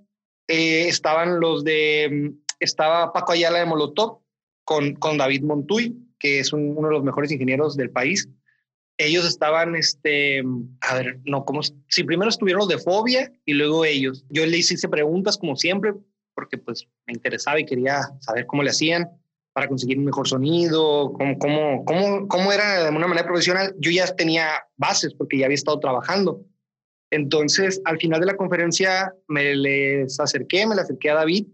eh, 0.48 0.88
estaban 0.88 1.40
los 1.40 1.64
de, 1.64 2.08
mm, 2.10 2.42
estaba 2.60 3.12
Paco 3.12 3.32
Ayala 3.32 3.60
de 3.60 3.66
Molotov 3.66 4.20
con, 4.64 4.94
con 4.96 5.16
David 5.16 5.42
Montuy, 5.42 5.96
que 6.24 6.38
es 6.38 6.54
uno 6.54 6.88
de 6.88 6.94
los 6.94 7.04
mejores 7.04 7.30
ingenieros 7.30 7.76
del 7.76 7.90
país. 7.90 8.30
Ellos 8.96 9.26
estaban, 9.26 9.76
este, 9.76 10.42
a 10.80 10.94
ver, 10.94 11.20
no, 11.26 11.44
como 11.44 11.60
si 11.62 12.04
primero 12.04 12.30
estuvieron 12.30 12.60
los 12.60 12.68
de 12.68 12.78
Fobia 12.78 13.30
y 13.44 13.52
luego 13.52 13.84
ellos. 13.84 14.24
Yo 14.30 14.46
les 14.46 14.72
hice 14.72 14.88
preguntas 14.88 15.36
como 15.36 15.54
siempre, 15.54 15.92
porque 16.34 16.56
pues 16.56 16.88
me 17.06 17.12
interesaba 17.12 17.60
y 17.60 17.66
quería 17.66 18.00
saber 18.20 18.46
cómo 18.46 18.62
le 18.62 18.70
hacían 18.70 19.06
para 19.52 19.68
conseguir 19.68 19.98
un 19.98 20.06
mejor 20.06 20.26
sonido, 20.26 21.12
cómo, 21.12 21.38
cómo, 21.38 21.84
cómo, 21.84 22.26
cómo 22.26 22.52
era 22.52 22.84
de 22.84 22.96
una 22.96 23.06
manera 23.06 23.26
profesional. 23.26 23.74
Yo 23.78 23.90
ya 23.90 24.06
tenía 24.16 24.48
bases 24.78 25.12
porque 25.12 25.36
ya 25.36 25.44
había 25.44 25.56
estado 25.56 25.78
trabajando. 25.78 26.42
Entonces, 27.10 27.82
al 27.84 27.98
final 27.98 28.20
de 28.20 28.26
la 28.26 28.36
conferencia 28.36 29.12
me 29.28 29.54
les 29.54 30.18
acerqué, 30.18 30.66
me 30.66 30.74
le 30.74 30.80
acerqué 30.80 31.10
a 31.10 31.16
David 31.16 31.48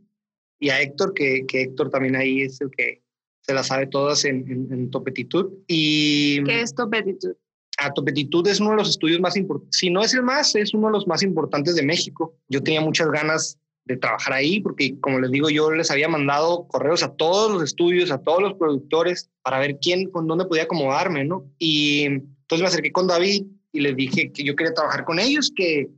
y 0.60 0.70
a 0.70 0.80
Héctor, 0.80 1.12
que, 1.12 1.44
que 1.48 1.62
Héctor 1.62 1.90
también 1.90 2.14
ahí 2.14 2.42
es 2.42 2.60
el 2.60 2.70
que 2.70 3.02
se 3.50 3.54
la 3.54 3.64
sabe 3.64 3.88
todas 3.88 4.24
en, 4.24 4.68
en, 4.70 4.90
Topetitud. 4.92 5.50
Y, 5.66 6.42
¿Qué 6.44 6.60
es 6.62 6.72
Topetitud? 6.72 7.34
A 7.78 7.92
Topetitud 7.92 8.46
es 8.46 8.60
uno 8.60 8.70
de 8.70 8.76
los 8.76 8.90
estudios 8.90 9.20
más 9.20 9.36
importantes, 9.36 9.76
si 9.76 9.90
no 9.90 10.02
es 10.02 10.14
el 10.14 10.22
más, 10.22 10.54
es 10.54 10.72
uno 10.72 10.86
de 10.86 10.92
los 10.92 11.08
más 11.08 11.24
importantes 11.24 11.74
de 11.74 11.82
México. 11.82 12.36
Yo 12.48 12.62
tenía 12.62 12.80
muchas 12.80 13.10
ganas 13.10 13.58
de 13.86 13.96
trabajar 13.96 14.34
ahí, 14.34 14.60
porque 14.60 15.00
como 15.00 15.18
les 15.18 15.32
digo, 15.32 15.50
yo 15.50 15.72
les 15.72 15.90
había 15.90 16.08
mandado 16.08 16.68
correos 16.68 17.02
a 17.02 17.12
todos 17.16 17.50
los 17.50 17.64
estudios, 17.64 18.12
a 18.12 18.18
todos 18.18 18.40
los 18.40 18.54
productores, 18.54 19.28
para 19.42 19.58
ver 19.58 19.78
quién, 19.82 20.08
con 20.10 20.28
dónde 20.28 20.44
podía 20.44 20.64
acomodarme, 20.64 21.24
¿no? 21.24 21.50
Y 21.58 22.04
entonces 22.04 22.60
me 22.60 22.68
acerqué 22.68 22.92
con 22.92 23.08
David 23.08 23.46
y 23.72 23.80
les 23.80 23.96
dije 23.96 24.30
que 24.30 24.44
yo 24.44 24.54
quería 24.54 24.74
trabajar 24.74 25.04
con 25.04 25.18
ellos, 25.18 25.52
que, 25.56 25.88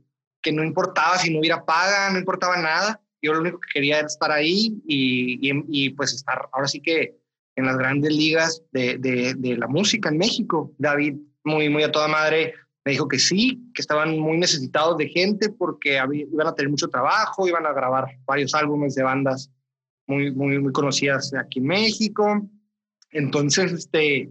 que 0.41 0.51
no 0.51 0.63
importaba 0.63 1.19
si 1.19 1.31
no 1.31 1.39
hubiera 1.39 1.63
paga, 1.65 2.09
no 2.09 2.17
importaba 2.17 2.57
nada. 2.57 2.99
Yo 3.21 3.33
lo 3.33 3.41
único 3.41 3.59
que 3.59 3.69
quería 3.75 3.99
era 3.99 4.07
estar 4.07 4.31
ahí 4.31 4.81
y, 4.87 5.51
y, 5.51 5.63
y 5.69 5.89
pues 5.91 6.13
estar 6.13 6.49
ahora 6.51 6.67
sí 6.67 6.79
que 6.79 7.22
en 7.55 7.65
las 7.65 7.77
grandes 7.77 8.11
ligas 8.11 8.63
de, 8.71 8.97
de, 8.97 9.35
de, 9.35 9.57
la 9.57 9.67
música 9.67 10.09
en 10.09 10.17
México. 10.17 10.73
David, 10.77 11.15
muy, 11.43 11.69
muy 11.69 11.83
a 11.83 11.91
toda 11.91 12.07
madre, 12.07 12.53
me 12.85 12.91
dijo 12.91 13.07
que 13.07 13.19
sí, 13.19 13.61
que 13.73 13.81
estaban 13.81 14.17
muy 14.19 14.37
necesitados 14.37 14.97
de 14.97 15.07
gente 15.07 15.49
porque 15.49 15.99
iban 16.13 16.47
a 16.47 16.55
tener 16.55 16.69
mucho 16.69 16.89
trabajo, 16.89 17.47
iban 17.47 17.65
a 17.65 17.73
grabar 17.73 18.07
varios 18.25 18.53
álbumes 18.53 18.95
de 18.95 19.03
bandas 19.03 19.49
muy, 20.07 20.31
muy, 20.31 20.59
muy 20.59 20.73
conocidas 20.73 21.33
aquí 21.33 21.59
en 21.59 21.67
México. 21.67 22.41
Entonces, 23.11 23.71
este, 23.71 24.29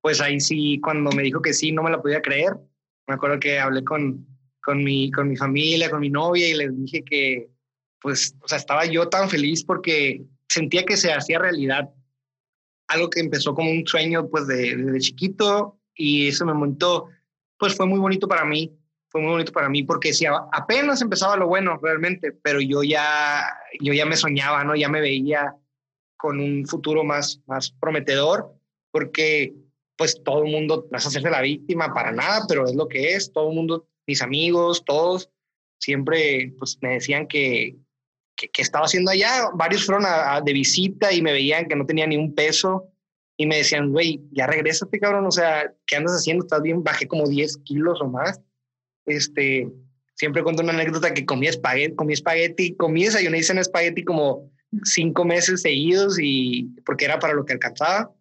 pues 0.00 0.20
ahí 0.20 0.40
sí, 0.40 0.80
cuando 0.82 1.12
me 1.12 1.22
dijo 1.22 1.40
que 1.40 1.52
sí, 1.52 1.70
no 1.70 1.82
me 1.82 1.90
la 1.90 2.02
podía 2.02 2.22
creer. 2.22 2.54
Me 3.06 3.14
acuerdo 3.14 3.38
que 3.38 3.60
hablé 3.60 3.84
con, 3.84 4.26
con, 4.62 4.82
mi, 4.82 5.10
con 5.10 5.28
mi 5.28 5.36
familia, 5.36 5.90
con 5.90 6.00
mi 6.00 6.10
novia 6.10 6.48
y 6.48 6.54
les 6.54 6.76
dije 6.76 7.04
que, 7.04 7.48
pues, 8.00 8.34
o 8.42 8.48
sea, 8.48 8.58
estaba 8.58 8.86
yo 8.86 9.08
tan 9.08 9.28
feliz 9.28 9.62
porque 9.62 10.24
sentía 10.48 10.84
que 10.84 10.96
se 10.96 11.12
hacía 11.12 11.38
realidad 11.38 11.90
algo 12.88 13.10
que 13.10 13.20
empezó 13.20 13.54
como 13.54 13.70
un 13.70 13.86
sueño, 13.86 14.28
pues, 14.28 14.46
de, 14.46 14.98
chiquito 14.98 15.78
y 15.94 16.28
ese 16.28 16.44
momento 16.44 17.08
pues 17.56 17.76
fue 17.76 17.86
muy 17.86 17.98
bonito 17.98 18.26
para 18.26 18.44
mí, 18.44 18.76
fue 19.08 19.20
muy 19.20 19.30
bonito 19.30 19.52
para 19.52 19.68
mí 19.68 19.84
porque 19.84 20.12
si 20.12 20.26
apenas 20.26 21.00
empezaba 21.00 21.36
lo 21.36 21.46
bueno 21.46 21.78
realmente, 21.80 22.32
pero 22.32 22.60
yo 22.60 22.82
ya, 22.82 23.46
yo 23.80 23.92
ya 23.92 24.04
me 24.04 24.16
soñaba, 24.16 24.64
¿no? 24.64 24.74
Ya 24.74 24.88
me 24.88 25.00
veía 25.00 25.54
con 26.16 26.40
un 26.40 26.66
futuro 26.66 27.04
más, 27.04 27.40
más 27.46 27.70
prometedor 27.70 28.52
porque 28.90 29.54
pues 29.96 30.22
todo 30.24 30.44
el 30.44 30.50
mundo 30.50 30.88
vas 30.90 31.04
a 31.04 31.08
hacerse 31.08 31.30
la 31.30 31.42
víctima 31.42 31.94
para 31.94 32.12
nada, 32.12 32.44
pero 32.48 32.66
es 32.66 32.74
lo 32.74 32.88
que 32.88 33.14
es, 33.14 33.32
todo 33.32 33.50
el 33.50 33.54
mundo, 33.54 33.86
mis 34.06 34.20
amigos, 34.20 34.84
todos, 34.84 35.30
siempre 35.78 36.52
pues 36.58 36.78
me 36.80 36.94
decían 36.94 37.28
que, 37.28 37.76
que, 38.36 38.50
estaba 38.58 38.86
haciendo 38.86 39.10
allá, 39.10 39.50
varios 39.54 39.84
fueron 39.84 40.04
de 40.44 40.52
visita 40.52 41.12
y 41.12 41.22
me 41.22 41.32
veían 41.32 41.66
que 41.66 41.76
no 41.76 41.86
tenía 41.86 42.06
ni 42.06 42.16
un 42.16 42.34
peso 42.34 42.88
y 43.36 43.46
me 43.46 43.58
decían, 43.58 43.90
güey, 43.90 44.20
ya 44.30 44.46
regrésate, 44.46 45.00
cabrón, 45.00 45.26
o 45.26 45.30
sea, 45.30 45.72
¿qué 45.86 45.96
andas 45.96 46.14
haciendo? 46.14 46.44
¿Estás 46.44 46.62
bien? 46.62 46.84
Bajé 46.84 47.08
como 47.08 47.26
10 47.28 47.58
kilos 47.58 48.00
o 48.00 48.08
más. 48.08 48.40
Este, 49.06 49.68
siempre 50.14 50.42
cuento 50.42 50.62
una 50.62 50.72
anécdota 50.72 51.12
que 51.12 51.26
comí 51.26 51.48
espagueti, 51.48 51.94
comí 51.96 52.12
espagueti, 52.12 52.76
comí 52.76 53.04
desayuné 53.04 53.40
en 53.48 53.58
espagueti 53.58 54.04
como 54.04 54.50
cinco 54.84 55.24
meses 55.24 55.62
seguidos 55.62 56.18
y 56.20 56.64
porque 56.84 57.04
era 57.04 57.18
para 57.18 57.34
lo 57.34 57.44
que 57.44 57.54
alcanzaba. 57.54 58.12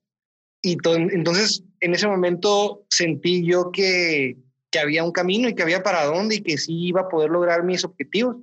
Y 0.62 0.78
entonces, 0.86 1.64
en 1.82 1.94
ese 1.94 2.08
momento 2.08 2.86
sentí 2.90 3.46
yo 3.46 3.72
que, 3.72 4.38
que 4.72 4.80
había 4.80 5.04
un 5.04 5.12
camino 5.12 5.48
y 5.50 5.56
que 5.56 5.64
había 5.64 5.84
para 5.84 6.06
dónde 6.06 6.36
y 6.36 6.42
que 6.42 6.58
sí 6.58 6.88
iba 6.88 7.02
a 7.02 7.10
poder 7.10 7.30
lograr 7.30 7.64
mis 7.64 7.84
objetivos. 7.84 8.38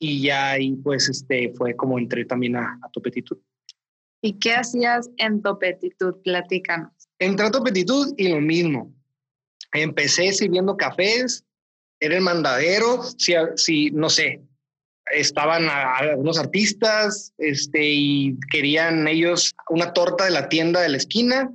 Y 0.00 0.22
ya 0.22 0.52
ahí, 0.52 0.74
pues, 0.76 1.08
este, 1.08 1.52
fue 1.54 1.76
como 1.76 1.98
entré 1.98 2.24
también 2.24 2.56
a, 2.56 2.80
a 2.82 2.90
Topetitud. 2.90 3.38
¿Y 4.22 4.38
qué 4.38 4.54
hacías 4.54 5.10
en 5.18 5.42
Topetitud? 5.42 6.16
Platícanos. 6.24 6.92
Entré 7.18 7.46
a 7.46 7.50
Topetitud 7.50 8.14
y 8.16 8.28
lo 8.28 8.40
mismo. 8.40 8.92
Empecé 9.72 10.32
sirviendo 10.32 10.76
cafés, 10.76 11.44
era 12.00 12.16
el 12.16 12.22
mandadero, 12.22 13.02
si, 13.02 13.34
si 13.56 13.90
no 13.90 14.08
sé, 14.08 14.42
estaban 15.12 15.68
algunos 15.68 16.38
artistas 16.38 17.32
este, 17.38 17.80
y 17.82 18.38
querían 18.50 19.06
ellos 19.06 19.54
una 19.68 19.92
torta 19.92 20.24
de 20.24 20.30
la 20.30 20.48
tienda 20.48 20.80
de 20.80 20.88
la 20.88 20.96
esquina, 20.96 21.52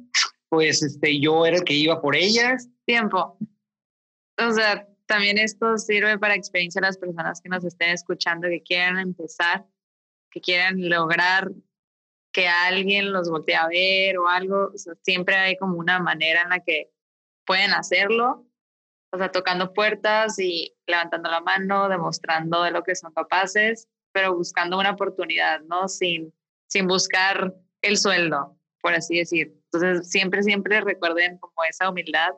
pues 0.49 0.83
este, 0.83 1.19
yo 1.19 1.45
era 1.45 1.57
el 1.57 1.63
que 1.63 1.73
iba 1.73 2.01
por 2.01 2.15
ellas. 2.15 2.67
Tiempo. 2.85 3.37
O 4.37 4.51
sea, 4.53 4.87
también 5.05 5.37
esto 5.37 5.77
sirve 5.77 6.17
para 6.17 6.35
experiencia 6.35 6.79
a 6.79 6.85
las 6.85 6.97
personas 6.97 7.41
que 7.41 7.49
nos 7.49 7.63
estén 7.63 7.91
escuchando, 7.91 8.47
que 8.47 8.61
quieran 8.61 8.97
empezar, 8.99 9.65
que 10.31 10.41
quieran 10.41 10.89
lograr 10.89 11.51
que 12.31 12.47
alguien 12.49 13.13
los 13.13 13.29
voltee 13.29 13.55
a 13.55 13.67
ver 13.67 14.17
o 14.17 14.27
algo, 14.27 14.71
siempre 15.03 15.37
hay 15.37 15.57
como 15.57 15.77
una 15.77 15.99
manera 15.99 16.41
en 16.41 16.49
la 16.49 16.59
que 16.59 16.91
pueden 17.45 17.71
hacerlo, 17.71 18.45
o 19.13 19.17
sea, 19.17 19.31
tocando 19.31 19.73
puertas 19.73 20.37
y 20.39 20.75
levantando 20.85 21.31
la 21.31 21.39
mano, 21.39 21.87
demostrando 21.87 22.63
de 22.63 22.71
lo 22.71 22.83
que 22.83 22.95
son 22.95 23.13
capaces, 23.13 23.87
pero 24.11 24.35
buscando 24.35 24.77
una 24.77 24.91
oportunidad, 24.91 25.61
¿no? 25.61 25.87
Sin, 25.87 26.33
sin 26.67 26.87
buscar 26.87 27.55
el 27.81 27.97
sueldo, 27.97 28.57
por 28.81 28.93
así 28.93 29.17
decir. 29.17 29.53
Entonces, 29.71 30.09
siempre, 30.09 30.43
siempre 30.43 30.81
recuerden 30.81 31.37
como 31.37 31.63
esa 31.69 31.89
humildad 31.89 32.31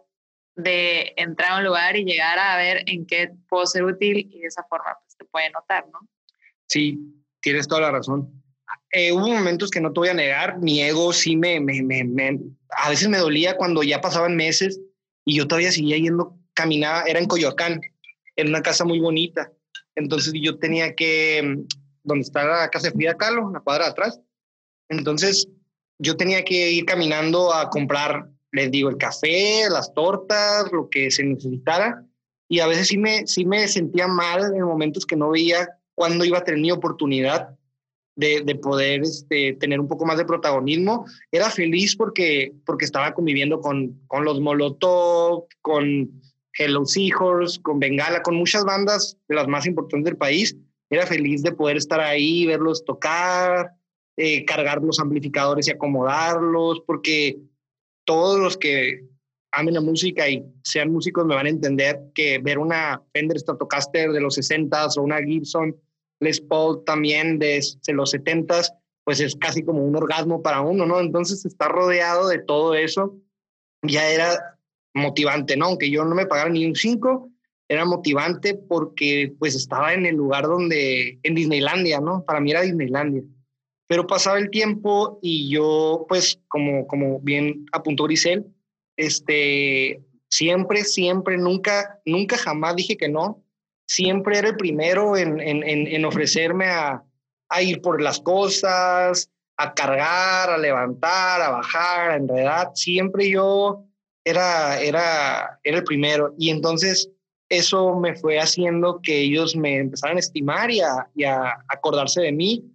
de 0.58 1.14
entrar 1.16 1.52
a 1.52 1.58
un 1.58 1.64
lugar 1.64 1.96
y 1.96 2.04
llegar 2.04 2.38
a 2.40 2.58
ver 2.58 2.84
en 2.88 3.06
qué 3.06 3.32
puedo 3.48 3.66
ser 3.66 3.84
útil 3.84 4.18
y 4.18 4.40
de 4.40 4.48
esa 4.48 4.64
forma 4.64 4.98
pues, 5.02 5.16
te 5.16 5.26
puede 5.26 5.50
notar, 5.52 5.86
¿no? 5.94 6.00
Sí, 6.68 7.00
tienes 7.42 7.68
toda 7.68 7.82
la 7.82 7.92
razón. 7.92 8.44
Eh, 8.92 9.12
hubo 9.12 9.28
momentos 9.28 9.70
que 9.70 9.80
no 9.80 9.94
te 9.94 10.00
voy 10.00 10.10
a 10.10 10.14
negar, 10.14 10.58
mi 10.60 10.82
ego 10.82 11.14
sí 11.14 11.36
me, 11.36 11.60
me, 11.60 11.82
me, 11.84 12.40
a 12.72 12.90
veces 12.90 13.08
me 13.08 13.18
dolía 13.18 13.56
cuando 13.56 13.84
ya 13.84 14.02
pasaban 14.02 14.36
meses 14.36 14.80
y 15.26 15.38
yo 15.38 15.48
todavía 15.48 15.72
seguía 15.72 15.98
yendo, 15.98 16.38
caminaba, 16.54 17.04
era 17.04 17.20
en 17.20 17.28
Coyoacán, 17.28 17.82
en 18.36 18.48
una 18.50 18.62
casa 18.62 18.84
muy 18.86 19.00
bonita. 19.00 19.52
Entonces 19.96 20.34
yo 20.42 20.58
tenía 20.58 20.96
que, 20.96 21.66
donde 22.04 22.22
está 22.22 22.46
la 22.46 22.70
casa 22.70 22.88
de 22.88 22.94
Frida 22.94 23.18
Kahlo, 23.18 23.52
la 23.52 23.60
cuadra 23.60 23.86
de 23.86 23.92
atrás. 23.92 24.22
Entonces 24.90 25.48
yo 26.00 26.16
tenía 26.16 26.44
que 26.44 26.72
ir 26.72 26.86
caminando 26.86 27.54
a 27.54 27.70
comprar, 27.70 28.30
les 28.52 28.72
digo, 28.72 28.90
el 28.90 28.98
café, 28.98 29.70
las 29.70 29.94
tortas, 29.94 30.72
lo 30.72 30.90
que 30.90 31.12
se 31.12 31.24
necesitara. 31.24 32.04
Y 32.50 32.60
a 32.60 32.68
veces 32.68 32.88
sí 32.88 32.98
me, 32.98 33.28
sí 33.28 33.46
me 33.46 33.68
sentía 33.68 34.08
mal 34.08 34.56
en 34.56 34.62
momentos 34.64 35.06
que 35.06 35.16
no 35.16 35.30
veía 35.30 35.70
cuándo 35.96 36.24
iba 36.24 36.38
a 36.38 36.44
tener 36.44 36.62
mi 36.62 36.72
oportunidad 36.72 37.58
de, 38.16 38.56
poder 38.56 39.02
este, 39.02 39.54
tener 39.60 39.80
un 39.80 39.88
poco 39.88 40.06
más 40.06 40.18
de 40.18 40.26
protagonismo. 40.26 41.06
Era 41.32 41.50
feliz 41.50 41.96
porque, 41.96 42.54
porque 42.66 42.86
estaba 42.86 43.14
conviviendo 43.14 43.62
con, 43.62 44.02
con 44.08 44.26
los 44.26 44.40
Molotov, 44.40 45.46
con 45.62 46.10
Hello 46.58 46.86
Seahorse, 46.86 47.62
con 47.62 47.80
Bengala, 47.80 48.24
con 48.24 48.36
muchas 48.36 48.64
bandas 48.66 49.18
de 49.28 49.36
las 49.36 49.48
más 49.48 49.68
importantes 49.68 50.06
del 50.06 50.18
país. 50.18 50.58
Era 50.90 51.06
feliz 51.06 51.44
de 51.44 51.52
poder 51.52 51.78
estar 51.78 52.00
ahí, 52.00 52.46
verlos 52.48 52.84
tocar, 52.86 53.72
eh, 54.16 54.46
cargar 54.46 54.82
los 54.82 55.00
amplificadores 55.00 55.68
y 55.68 55.72
acomodarlos, 55.72 56.82
porque 56.88 57.38
todos 58.08 58.40
los 58.40 58.58
que 58.58 59.04
amen 59.52 59.74
la 59.74 59.82
música 59.82 60.30
y 60.30 60.44
sean 60.64 60.92
músicos 60.92 61.26
me 61.26 61.36
van 61.36 61.46
a 61.46 61.50
entender 61.50 62.00
que 62.16 62.40
ver 62.40 62.58
una 62.58 63.04
Fender 63.14 63.38
Stratocaster 63.38 64.12
de 64.12 64.22
los 64.22 64.38
60s 64.38 64.98
o 64.98 65.02
una 65.02 65.22
Gibson 65.22 65.76
les 66.20 66.40
Paul 66.40 66.84
también 66.86 67.38
de, 67.38 67.62
los 67.90 68.12
70 68.12 68.62
pues 69.04 69.20
es 69.20 69.36
casi 69.36 69.64
como 69.64 69.86
un 69.86 69.96
orgasmo 69.96 70.42
para 70.42 70.62
uno, 70.62 70.86
¿no? 70.86 71.00
Entonces 71.00 71.46
estar 71.46 71.72
rodeado 71.72 72.28
de 72.28 72.40
todo 72.40 72.76
eso 72.76 73.16
ya 73.84 74.10
era 74.10 74.60
motivante, 74.94 75.56
¿no? 75.56 75.66
Aunque 75.66 75.90
yo 75.90 76.04
no 76.04 76.16
me 76.16 76.26
pagara 76.26 76.50
ni 76.50 76.66
un 76.66 76.76
5, 76.76 77.30
era 77.70 77.86
motivante 77.86 78.56
porque 78.56 79.34
pues 79.38 79.56
estaba 79.56 79.94
en 79.94 80.06
el 80.06 80.16
lugar 80.16 80.44
donde, 80.44 81.20
en 81.24 81.36
Disneylandia, 81.36 82.00
¿no? 82.00 82.24
Para 82.26 82.40
mí 82.40 82.52
era 82.52 82.62
Disneylandia. 82.62 83.24
Pero 83.88 84.06
pasaba 84.06 84.38
el 84.38 84.50
tiempo 84.50 85.20
y 85.22 85.50
yo, 85.50 86.06
pues, 86.10 86.40
como, 86.50 86.86
como 86.88 87.20
bien 87.20 87.66
apuntó 87.72 88.04
Grisel, 88.04 88.46
este, 88.98 90.02
Siempre, 90.30 90.84
siempre, 90.84 91.38
nunca, 91.38 92.02
nunca 92.06 92.38
jamás 92.38 92.76
dije 92.76 92.98
que 92.98 93.08
no. 93.08 93.44
Siempre 93.88 94.38
era 94.38 94.50
el 94.50 94.58
primero 94.58 95.16
en, 95.16 95.40
en, 95.40 95.64
en, 95.64 96.06
ofrecerme 96.06 96.66
a, 96.66 97.04
a, 97.50 97.62
ir 97.62 97.82
por 97.82 98.02
las 98.02 98.20
cosas, 98.20 99.30
a 99.56 99.74
cargar, 99.74 100.50
a 100.50 100.58
levantar, 100.58 101.42
a 101.42 101.52
bajar, 101.52 102.12
a 102.12 102.16
enredar. 102.18 102.72
Siempre 102.76 103.30
yo 103.30 103.86
era, 104.26 104.82
era, 104.82 105.60
era 105.64 105.78
el 105.78 105.84
primero. 105.86 106.36
Y 106.38 106.50
entonces 106.50 107.10
eso 107.48 107.96
me 107.96 108.18
fue 108.18 108.40
haciendo 108.40 109.00
que 109.02 109.22
ellos 109.22 109.56
me 109.56 109.78
empezaran 109.78 110.18
a 110.18 110.20
estimar 110.20 110.70
y 110.70 110.82
a, 110.82 111.10
y 111.16 111.24
a 111.24 111.58
acordarse 111.70 112.20
de 112.20 112.34
mí. 112.34 112.66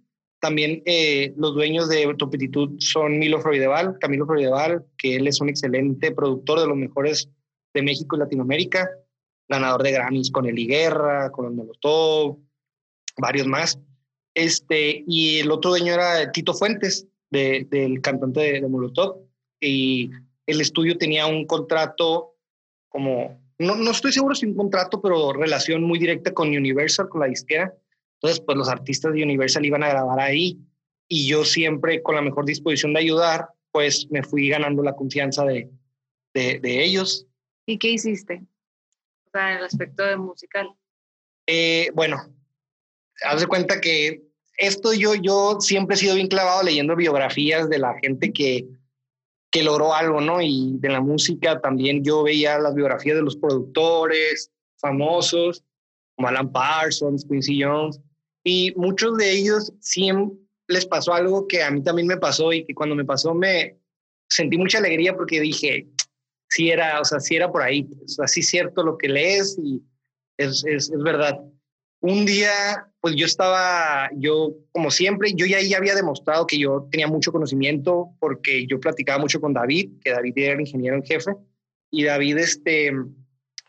También 0.43 0.83
eh, 0.85 1.33
los 1.37 1.53
dueños 1.53 1.87
de 1.87 2.13
Topetitud 2.17 2.71
son 2.79 3.17
Milo 3.17 3.39
Freudeval, 3.39 3.97
Camilo 3.97 4.25
Freudeval, 4.25 4.83
que 4.97 5.15
él 5.15 5.25
es 5.25 5.39
un 5.39 5.47
excelente 5.47 6.11
productor 6.11 6.59
de 6.59 6.67
los 6.67 6.75
mejores 6.75 7.29
de 7.73 7.81
México 7.81 8.17
y 8.17 8.19
Latinoamérica, 8.19 8.89
ganador 9.47 9.83
de 9.83 9.93
Grammys 9.93 10.31
con 10.31 10.45
Eli 10.45 10.67
Guerra, 10.67 11.31
con 11.31 11.45
el 11.45 11.53
Molotov, 11.53 12.39
varios 13.15 13.47
más. 13.47 13.79
Este, 14.33 15.05
y 15.07 15.39
el 15.39 15.49
otro 15.49 15.69
dueño 15.69 15.93
era 15.93 16.29
Tito 16.33 16.53
Fuentes, 16.53 17.07
del 17.31 18.01
cantante 18.01 18.41
de, 18.41 18.59
de 18.59 18.67
Molotov. 18.67 19.19
Y 19.61 20.11
el 20.45 20.59
estudio 20.59 20.97
tenía 20.97 21.25
un 21.25 21.47
contrato 21.47 22.35
como 22.89 23.41
no, 23.59 23.75
no 23.75 23.91
estoy 23.91 24.11
seguro 24.11 24.35
si 24.35 24.45
un 24.45 24.55
contrato, 24.55 25.01
pero 25.01 25.31
relación 25.31 25.83
muy 25.83 25.99
directa 25.99 26.33
con 26.33 26.49
Universal, 26.49 27.07
con 27.07 27.21
la 27.21 27.27
disquera. 27.27 27.73
Entonces, 28.23 28.41
pues 28.45 28.57
los 28.57 28.69
artistas 28.69 29.13
de 29.13 29.21
Universal 29.21 29.65
iban 29.65 29.83
a 29.83 29.89
grabar 29.89 30.17
ahí 30.21 30.57
y 31.09 31.27
yo 31.27 31.43
siempre 31.43 32.01
con 32.01 32.15
la 32.15 32.21
mejor 32.21 32.45
disposición 32.45 32.93
de 32.93 33.01
ayudar, 33.01 33.49
pues 33.69 34.07
me 34.11 34.23
fui 34.23 34.47
ganando 34.47 34.81
la 34.81 34.95
confianza 34.95 35.43
de, 35.43 35.69
de, 36.33 36.83
ellos. 36.85 37.27
¿Y 37.65 37.77
qué 37.77 37.89
hiciste? 37.89 38.41
O 39.25 39.29
sea, 39.29 39.51
en 39.51 39.57
el 39.57 39.65
aspecto 39.65 40.03
de 40.03 40.15
musical. 40.15 40.69
Eh, 41.47 41.91
bueno, 41.95 42.33
haz 43.25 43.41
de 43.41 43.47
cuenta 43.47 43.81
que 43.81 44.23
esto 44.57 44.93
yo, 44.93 45.15
yo 45.15 45.59
siempre 45.59 45.95
he 45.95 45.99
sido 45.99 46.15
bien 46.15 46.29
clavado 46.29 46.63
leyendo 46.63 46.95
biografías 46.95 47.69
de 47.69 47.79
la 47.79 47.93
gente 48.01 48.31
que, 48.31 48.69
que 49.51 49.63
logró 49.63 49.93
algo, 49.93 50.21
¿no? 50.21 50.41
Y 50.41 50.77
de 50.77 50.87
la 50.87 51.01
música 51.01 51.59
también 51.59 52.05
yo 52.05 52.23
veía 52.23 52.57
las 52.57 52.73
biografías 52.73 53.17
de 53.17 53.23
los 53.23 53.35
productores 53.35 54.49
famosos, 54.77 55.61
como 56.15 56.29
Alan 56.29 56.53
Parsons, 56.53 57.25
Quincy 57.25 57.61
Jones, 57.63 57.99
y 58.43 58.73
muchos 58.75 59.17
de 59.17 59.31
ellos 59.31 59.73
siempre 59.79 60.37
les 60.67 60.85
pasó 60.85 61.13
algo 61.13 61.47
que 61.47 61.61
a 61.61 61.71
mí 61.71 61.83
también 61.83 62.07
me 62.07 62.17
pasó 62.17 62.53
y 62.53 62.65
que 62.65 62.73
cuando 62.73 62.95
me 62.95 63.05
pasó 63.05 63.33
me 63.33 63.77
sentí 64.29 64.57
mucha 64.57 64.77
alegría 64.77 65.15
porque 65.15 65.41
dije, 65.41 65.87
sí 66.49 66.69
era, 66.69 66.99
o 67.01 67.05
sea, 67.05 67.19
sí 67.19 67.35
era 67.35 67.51
por 67.51 67.61
ahí, 67.61 67.87
o 68.03 68.07
sea, 68.07 68.27
sí 68.27 68.41
cierto 68.41 68.83
lo 68.83 68.97
que 68.97 69.09
lees 69.09 69.57
y 69.61 69.81
es, 70.37 70.63
es, 70.65 70.89
es 70.89 71.03
verdad. 71.03 71.39
Un 71.99 72.25
día, 72.25 72.51
pues 72.99 73.15
yo 73.15 73.25
estaba, 73.25 74.09
yo 74.17 74.55
como 74.71 74.91
siempre, 74.91 75.33
yo 75.35 75.45
ya, 75.45 75.61
ya 75.61 75.77
había 75.77 75.95
demostrado 75.95 76.45
que 76.45 76.59
yo 76.59 76.87
tenía 76.91 77.07
mucho 77.07 77.31
conocimiento 77.31 78.09
porque 78.19 78.65
yo 78.67 78.79
platicaba 78.79 79.19
mucho 79.19 79.39
con 79.39 79.53
David, 79.53 79.91
que 80.03 80.11
David 80.11 80.33
era 80.37 80.53
el 80.53 80.61
ingeniero 80.61 80.97
en 80.97 81.03
jefe, 81.03 81.31
y 81.89 82.03
David, 82.03 82.39
este, 82.39 82.91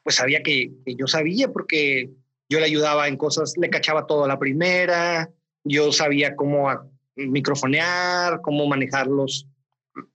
pues 0.03 0.17
sabía 0.17 0.43
que, 0.43 0.73
yo 0.87 1.07
sabía 1.07 1.53
porque 1.53 2.11
yo 2.49 2.59
le 2.61 2.67
ayudaba 2.67 3.09
en 3.09 3.17
cosas, 3.17 3.55
le 3.57 3.71
cachaba 3.71 4.07
todo 4.07 4.25
a 4.25 4.29
la 4.29 4.39
primera, 4.39 5.31
yo 5.65 5.93
sabía 5.93 6.37
cómo 6.37 6.69
microfonear, 7.17 8.41
cómo 8.43 8.67
manejarlos, 8.67 9.47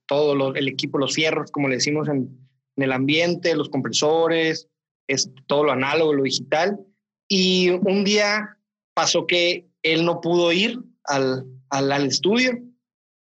todo 0.06 0.54
el 0.54 0.68
equipo, 0.68 0.98
los 0.98 1.14
fierros, 1.14 1.50
como 1.50 1.68
le 1.68 1.76
decimos 1.76 2.08
en, 2.08 2.38
el 2.76 2.92
ambiente, 2.92 3.54
los 3.54 3.68
compresores, 3.68 4.68
es, 5.06 5.30
todo 5.46 5.64
lo 5.64 5.72
análogo, 5.72 6.14
lo 6.14 6.22
digital. 6.22 6.80
Y 7.28 7.68
un 7.70 8.04
día 8.04 8.56
pasó 8.94 9.26
que 9.26 9.66
él 9.82 10.04
no 10.06 10.20
pudo 10.20 10.50
ir 10.52 10.78
al, 11.04 11.44
al, 11.68 12.06
estudio. 12.06 12.58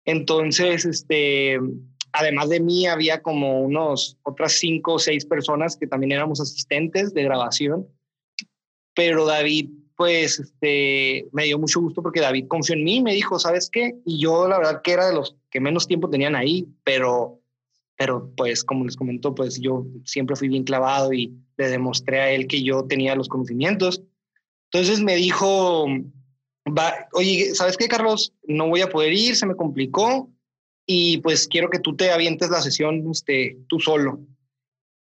Entonces, 0.05 0.85
este, 0.85 1.59
además 2.13 2.49
de 2.49 2.59
mí, 2.59 2.85
había 2.85 3.21
como 3.21 3.61
unos 3.61 4.17
otras 4.23 4.53
cinco 4.53 4.93
o 4.93 4.99
seis 4.99 5.25
personas 5.25 5.75
que 5.75 5.87
también 5.87 6.11
éramos 6.11 6.39
asistentes 6.39 7.13
de 7.13 7.23
grabación. 7.23 7.87
Pero 8.93 9.25
David, 9.25 9.69
pues, 9.95 10.39
este, 10.39 11.27
me 11.31 11.45
dio 11.45 11.59
mucho 11.59 11.79
gusto 11.79 12.01
porque 12.01 12.21
David 12.21 12.47
confió 12.47 12.75
en 12.75 12.83
mí, 12.83 13.01
me 13.01 13.13
dijo, 13.13 13.39
¿sabes 13.39 13.69
qué? 13.71 13.95
Y 14.05 14.19
yo, 14.19 14.47
la 14.47 14.57
verdad, 14.57 14.81
que 14.83 14.91
era 14.91 15.07
de 15.07 15.13
los 15.13 15.37
que 15.49 15.59
menos 15.59 15.87
tiempo 15.87 16.09
tenían 16.09 16.35
ahí, 16.35 16.67
pero, 16.83 17.39
pero 17.97 18.31
pues, 18.35 18.63
como 18.63 18.85
les 18.85 18.95
comentó, 18.95 19.35
pues 19.35 19.59
yo 19.59 19.85
siempre 20.05 20.35
fui 20.35 20.47
bien 20.47 20.63
clavado 20.63 21.13
y 21.13 21.33
le 21.57 21.69
demostré 21.69 22.19
a 22.19 22.31
él 22.31 22.47
que 22.47 22.63
yo 22.63 22.85
tenía 22.85 23.15
los 23.15 23.29
conocimientos. 23.29 24.01
Entonces 24.71 25.01
me 25.01 25.15
dijo, 25.15 25.85
va, 26.65 27.07
oye, 27.13 27.53
¿sabes 27.55 27.77
qué, 27.77 27.87
Carlos? 27.87 28.33
No 28.43 28.69
voy 28.69 28.81
a 28.81 28.89
poder 28.89 29.13
ir, 29.13 29.35
se 29.35 29.45
me 29.45 29.55
complicó 29.55 30.29
y 30.85 31.19
pues 31.19 31.47
quiero 31.47 31.69
que 31.69 31.79
tú 31.79 31.95
te 31.95 32.11
avientes 32.11 32.49
la 32.49 32.61
sesión 32.61 33.09
este, 33.11 33.57
tú 33.67 33.79
solo. 33.79 34.19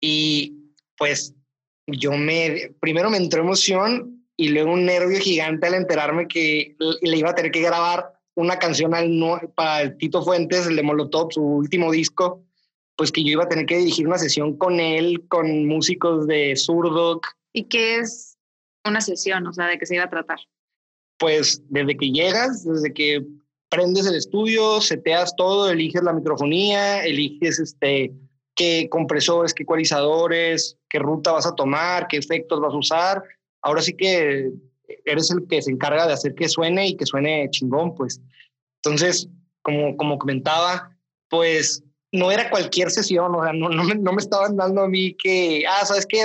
Y 0.02 0.74
pues 0.98 1.34
yo 1.92 2.12
me, 2.12 2.74
primero 2.80 3.10
me 3.10 3.18
entró 3.18 3.42
emoción 3.42 4.26
y 4.36 4.50
luego 4.50 4.74
un 4.74 4.86
nervio 4.86 5.20
gigante 5.20 5.68
al 5.68 5.74
enterarme 5.74 6.28
que 6.28 6.76
le 7.02 7.18
iba 7.18 7.32
a 7.32 7.36
tener 7.36 7.52
que 7.52 7.62
grabar 7.62 8.14
una 8.36 8.58
canción 8.58 8.94
al, 8.94 9.12
para 9.56 9.82
el 9.82 9.98
Tito 9.98 10.24
Fuentes, 10.24 10.66
el 10.68 10.78
de 10.78 10.84
Molotov, 10.84 11.32
su 11.32 11.42
último 11.42 11.92
disco, 11.92 12.46
pues 12.96 13.12
que 13.12 13.24
yo 13.24 13.32
iba 13.32 13.44
a 13.44 13.50
tener 13.50 13.66
que 13.66 13.78
dirigir 13.78 14.08
una 14.08 14.18
sesión 14.18 14.58
con 14.58 14.80
él, 14.80 15.26
con 15.28 15.68
músicos 15.68 16.26
de 16.28 16.56
Zurdo. 16.56 17.20
¿Y 17.54 17.66
qué 17.66 17.98
es 17.98 18.38
una 18.86 19.02
sesión? 19.02 19.46
O 19.46 19.54
sea, 19.54 19.68
¿de 19.68 19.78
qué 19.78 19.86
se 19.86 19.96
iba 19.96 20.06
a 20.06 20.10
tratar? 20.10 20.40
Pues 21.18 21.62
desde 21.70 21.98
que 21.98 22.12
llegas, 22.12 22.64
desde 22.64 22.94
que 22.94 23.26
prendes 23.70 24.06
el 24.06 24.16
estudio, 24.16 24.82
seteas 24.82 25.36
todo, 25.36 25.70
eliges 25.70 26.04
la 26.04 26.14
microfonía, 26.14 27.04
eliges 27.04 27.60
este, 27.60 28.14
qué 28.60 28.90
compresores, 28.90 29.54
qué 29.54 29.64
ecualizadores, 29.64 30.78
qué 30.90 31.00
ruta 31.00 31.32
vas 31.32 31.48
a 31.48 31.56
tomar, 31.56 32.08
qué 32.10 32.18
efectos 32.18 32.60
vas 32.60 32.74
a 32.74 32.78
usar. 32.78 33.24
Ahora 33.62 33.82
sí 33.82 33.96
que 33.96 34.52
eres 35.06 35.32
el 35.32 35.48
que 35.48 35.62
se 35.62 35.72
encarga 35.72 36.06
de 36.06 36.12
hacer 36.12 36.36
que 36.36 36.50
suene 36.50 36.90
y 36.90 36.98
que 36.98 37.06
suene 37.06 37.50
chingón, 37.52 37.96
pues. 37.96 38.22
Entonces, 38.84 39.30
como, 39.62 39.96
como 39.96 40.20
comentaba, 40.20 40.94
pues 41.30 41.86
no 42.12 42.32
era 42.32 42.50
cualquier 42.50 42.92
sesión, 42.92 43.34
o 43.34 43.44
sea, 43.44 43.54
no, 43.54 43.70
no, 43.70 43.86
me, 43.86 43.96
no, 43.96 44.12
me, 44.12 44.22
estaban 44.22 44.58
dando 44.58 44.82
a 44.82 44.90
mí 44.90 45.14
que, 45.14 45.64
ah, 45.66 45.86
¿sabes 45.86 46.06
qué? 46.06 46.24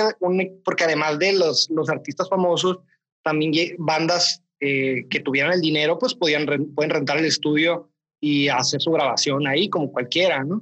porque 0.65 0.83
además 0.83 1.19
de 1.19 1.33
los, 1.33 1.69
los 1.69 1.89
artistas 1.89 2.27
famosos, 2.27 2.79
también 3.23 3.75
bandas 3.77 4.41
eh, 4.59 5.05
que 5.09 5.21
tuvieran 5.21 5.53
el 5.53 5.61
dinero, 5.61 5.97
pues 5.97 6.13
podían 6.13 6.45
pueden 6.75 6.89
rentar 6.89 7.17
el 7.17 7.25
estudio 7.25 7.89
y 8.19 8.49
hacer 8.49 8.81
su 8.81 8.91
grabación 8.91 9.47
ahí, 9.47 9.69
como 9.69 9.91
cualquiera, 9.91 10.43
¿no? 10.43 10.61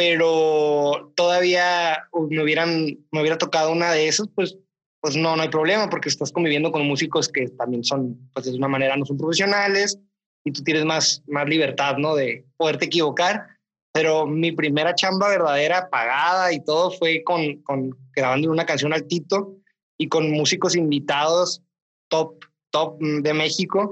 Pero 0.00 1.12
todavía 1.14 2.08
me, 2.30 2.42
hubieran, 2.42 2.98
me 3.10 3.20
hubiera 3.20 3.36
tocado 3.36 3.70
una 3.70 3.92
de 3.92 4.08
esas, 4.08 4.28
pues, 4.34 4.56
pues 5.02 5.14
no, 5.14 5.36
no 5.36 5.42
hay 5.42 5.50
problema, 5.50 5.90
porque 5.90 6.08
estás 6.08 6.32
conviviendo 6.32 6.72
con 6.72 6.86
músicos 6.86 7.28
que 7.28 7.48
también 7.48 7.84
son, 7.84 8.30
pues 8.32 8.46
de 8.46 8.56
una 8.56 8.68
manera 8.68 8.96
no 8.96 9.04
son 9.04 9.18
profesionales 9.18 9.98
y 10.42 10.52
tú 10.52 10.62
tienes 10.62 10.86
más, 10.86 11.22
más 11.26 11.46
libertad, 11.46 11.98
¿no? 11.98 12.14
De 12.14 12.46
poderte 12.56 12.86
equivocar 12.86 13.46
pero 13.92 14.26
mi 14.26 14.52
primera 14.52 14.94
chamba 14.94 15.28
verdadera 15.28 15.88
pagada 15.90 16.52
y 16.52 16.62
todo 16.64 16.90
fue 16.92 17.22
con, 17.24 17.56
con 17.62 17.90
grabando 18.14 18.50
una 18.50 18.66
canción 18.66 18.92
al 18.92 19.06
Tito 19.06 19.56
y 19.98 20.08
con 20.08 20.30
músicos 20.30 20.76
invitados 20.76 21.62
top, 22.08 22.44
top 22.70 22.98
de 23.00 23.34
México, 23.34 23.90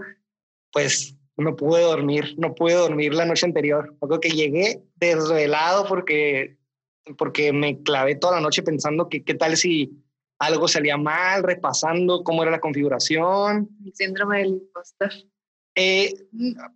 pues 0.72 1.16
no 1.38 1.56
pude 1.56 1.82
dormir, 1.82 2.34
no 2.36 2.54
pude 2.54 2.74
dormir 2.74 3.14
la 3.14 3.24
noche 3.24 3.46
anterior. 3.46 3.94
Creo 4.00 4.20
que 4.20 4.30
llegué 4.30 4.82
desvelado 4.96 5.86
porque, 5.86 6.56
porque 7.16 7.52
me 7.52 7.80
clavé 7.82 8.16
toda 8.16 8.34
la 8.34 8.40
noche 8.40 8.62
pensando 8.62 9.08
que 9.08 9.22
qué 9.22 9.34
tal 9.34 9.56
si 9.56 10.04
algo 10.40 10.68
salía 10.68 10.96
mal, 10.96 11.42
repasando 11.42 12.22
cómo 12.24 12.42
era 12.42 12.50
la 12.50 12.60
configuración. 12.60 13.68
El 13.84 13.94
síndrome 13.94 14.38
del 14.38 14.48
impostor. 14.48 15.10
Eh, 15.76 16.12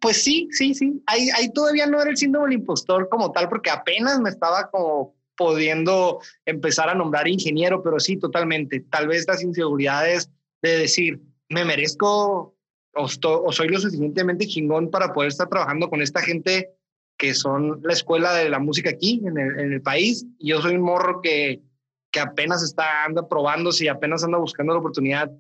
pues 0.01 0.23
sí, 0.23 0.49
sí, 0.53 0.75
sí. 0.75 1.03
Ahí, 1.07 1.29
ahí 1.37 1.53
todavía 1.53 1.87
no 1.87 2.01
era 2.01 2.11
el 2.11 2.17
síndrome 2.17 2.47
del 2.47 2.61
impostor 2.61 3.09
como 3.09 3.33
tal, 3.33 3.49
porque 3.49 3.71
apenas 3.71 4.21
me 4.21 4.31
estaba 4.31 4.71
como 4.71 5.17
pudiendo 5.37 6.21
empezar 6.45 6.89
a 6.89 6.95
nombrar 6.95 7.27
ingeniero, 7.27 7.83
pero 7.83 7.99
sí, 7.99 8.17
totalmente. 8.17 8.81
Tal 8.91 9.09
vez 9.09 9.27
las 9.27 9.43
inseguridades 9.43 10.31
de 10.63 10.79
decir, 10.79 11.21
me 11.49 11.65
merezco 11.65 12.55
o, 12.95 13.05
o, 13.05 13.53
soy 13.53 13.69
lo 13.69 13.79
suficientemente 13.79 14.47
chingón 14.47 14.91
para 14.91 15.13
poder 15.13 15.29
estar 15.29 15.49
trabajando 15.49 15.89
con 15.89 16.03
esta 16.03 16.21
gente 16.21 16.71
que 17.17 17.35
son 17.35 17.81
la 17.83 17.93
escuela 17.93 18.35
de 18.35 18.49
la 18.49 18.59
música 18.59 18.91
aquí 18.91 19.23
en 19.25 19.39
el, 19.39 19.61
en 19.61 19.73
el 19.75 19.83
país. 19.83 20.27
Y 20.39 20.49
yo 20.49 20.61
soy 20.61 20.75
un 20.75 20.83
morro 20.83 21.21
que, 21.21 21.63
que 22.11 22.21
apenas 22.21 22.63
está 22.63 23.05
anda 23.05 23.29
probándose 23.29 23.85
y 23.85 23.89
apenas 23.89 24.25
anda 24.25 24.39
buscando 24.39 24.73
la 24.73 24.81
oportunidad. 24.81 25.31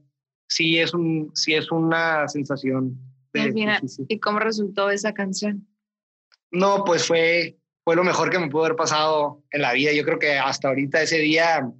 Sí 0.48 0.78
es, 0.78 0.94
un, 0.94 1.30
sí 1.34 1.55
es 1.55 1.70
una 1.70 2.28
sensación 2.28 2.98
¿Y 4.09 4.18
cómo 4.18 4.38
resultó 4.38 4.90
esa 4.90 5.14
canción? 5.14 5.66
No, 6.50 6.84
pues 6.84 7.07
fue, 7.07 7.57
fue 7.84 7.96
lo 7.96 8.05
mejor 8.05 8.30
que 8.30 8.38
me 8.38 8.48
pudo 8.48 8.64
haber 8.64 8.76
pasado 8.76 9.42
en 9.50 9.62
la 9.62 9.72
vida. 9.72 9.92
Yo 9.92 10.05
creo 10.05 10.18
que 10.18 10.38
hasta 10.38 10.68
ahorita 10.68 11.03
ese 11.03 11.18
día, 11.18 11.70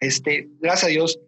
este, 0.00 0.48
gracias 0.58 0.84
a 0.84 0.90
Dios, 0.92 1.20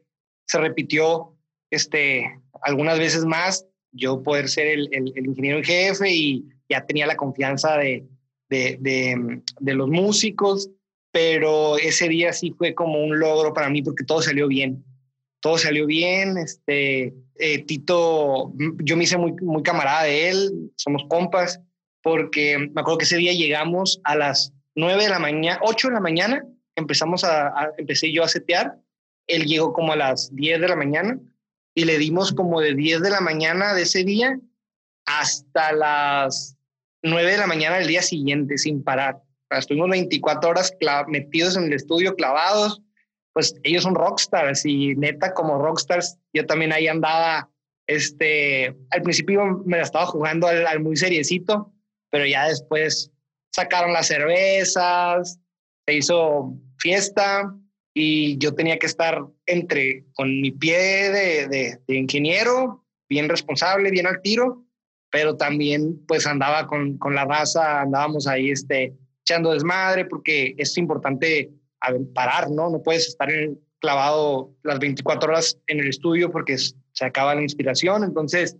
se 0.46 0.58
repitió 0.58 1.36
este, 1.70 2.40
algunas 2.66 2.98
veces 2.98 3.24
más. 3.24 3.64
Yo 3.92 4.22
poder 4.22 4.48
ser 4.48 4.66
el, 4.66 4.88
el, 4.92 5.26
ingeniero 5.26 5.58
en 5.58 5.64
jefe 5.64 6.10
y 6.12 6.44
ya 6.68 6.84
tenía 6.84 7.06
la 7.06 7.16
confianza 7.16 7.78
de, 7.78 8.04
de, 8.50 8.76
de, 8.80 9.40
de, 9.58 9.74
los 9.74 9.88
músicos, 9.88 10.68
pero 11.10 11.78
ese 11.78 12.08
día 12.08 12.32
sí 12.34 12.54
fue 12.58 12.74
como 12.74 13.02
un 13.02 13.18
logro 13.18 13.54
para 13.54 13.70
mí 13.70 13.80
porque 13.82 14.04
todo 14.04 14.20
salió 14.20 14.48
bien. 14.48 14.84
Todo 15.40 15.56
salió 15.56 15.86
bien. 15.86 16.36
Este, 16.36 17.14
eh, 17.36 17.58
Tito, 17.64 18.52
yo 18.80 18.96
me 18.96 19.04
hice 19.04 19.16
muy, 19.16 19.32
muy 19.40 19.62
camarada 19.62 20.02
de 20.02 20.28
él, 20.28 20.70
somos 20.76 21.04
compas 21.08 21.60
porque 22.02 22.58
me 22.58 22.80
acuerdo 22.80 22.98
que 22.98 23.04
ese 23.04 23.16
día 23.16 23.32
llegamos 23.32 24.00
a 24.04 24.14
las 24.14 24.52
9 24.74 25.04
de 25.04 25.08
la 25.08 25.18
mañana, 25.18 25.58
8 25.62 25.88
de 25.88 25.94
la 25.94 26.00
mañana, 26.00 26.44
empezamos 26.76 27.24
a, 27.24 27.72
empecé 27.78 28.12
yo 28.12 28.22
a 28.22 28.28
setear, 28.28 28.76
él 29.26 29.46
llegó 29.46 29.72
como 29.72 29.92
a 29.92 29.96
las 29.96 30.34
10 30.34 30.60
de 30.60 30.68
la 30.68 30.76
mañana 30.76 31.18
y 31.76 31.84
le 31.84 31.98
dimos 31.98 32.32
como 32.32 32.60
de 32.60 32.74
10 32.74 33.02
de 33.02 33.10
la 33.10 33.20
mañana 33.20 33.74
de 33.74 33.82
ese 33.82 34.02
día 34.02 34.40
hasta 35.04 35.72
las 35.72 36.56
9 37.02 37.32
de 37.32 37.36
la 37.36 37.46
mañana 37.46 37.76
del 37.76 37.86
día 37.86 38.02
siguiente 38.02 38.56
sin 38.56 38.82
parar. 38.82 39.22
estuvimos 39.50 39.90
24 39.90 40.50
horas 40.50 40.72
metidos 41.06 41.54
en 41.56 41.64
el 41.64 41.74
estudio, 41.74 42.16
clavados. 42.16 42.80
Pues 43.34 43.54
ellos 43.62 43.82
son 43.82 43.94
rockstars 43.94 44.64
y 44.64 44.96
neta 44.96 45.34
como 45.34 45.58
rockstars, 45.58 46.16
yo 46.32 46.46
también 46.46 46.72
ahí 46.72 46.88
andaba, 46.88 47.50
este, 47.86 48.74
al 48.90 49.02
principio 49.02 49.62
me 49.66 49.76
la 49.76 49.82
estaba 49.82 50.06
jugando 50.06 50.46
al, 50.46 50.66
al 50.66 50.80
muy 50.80 50.96
seriecito, 50.96 51.74
pero 52.10 52.24
ya 52.24 52.48
después 52.48 53.12
sacaron 53.54 53.92
las 53.92 54.06
cervezas, 54.06 55.38
se 55.86 55.94
hizo 55.94 56.54
fiesta 56.78 57.54
y 57.98 58.36
yo 58.36 58.54
tenía 58.54 58.78
que 58.78 58.84
estar 58.84 59.24
entre 59.46 60.04
con 60.12 60.28
mi 60.42 60.50
pie 60.50 60.76
de, 61.10 61.78
de, 61.86 61.96
ingeniero, 61.96 62.84
bien 63.08 63.26
responsable, 63.26 63.90
bien 63.90 64.06
al 64.06 64.20
tiro, 64.20 64.66
pero 65.10 65.38
también 65.38 66.04
pues 66.06 66.26
andaba 66.26 66.66
con, 66.66 66.98
con 66.98 67.14
la 67.14 67.24
raza, 67.24 67.80
andábamos 67.80 68.26
ahí 68.26 68.50
este, 68.50 68.92
echando 69.22 69.54
desmadre 69.54 70.04
porque 70.04 70.54
es 70.58 70.76
importante 70.76 71.50
parar, 72.12 72.50
¿no? 72.50 72.68
No 72.68 72.82
puedes 72.82 73.08
estar 73.08 73.30
clavado 73.78 74.52
las 74.62 74.78
24 74.78 75.30
horas 75.30 75.58
en 75.66 75.80
el 75.80 75.88
estudio 75.88 76.30
porque 76.30 76.58
se 76.58 77.04
acaba 77.04 77.34
la 77.34 77.42
inspiración, 77.42 78.04
entonces 78.04 78.58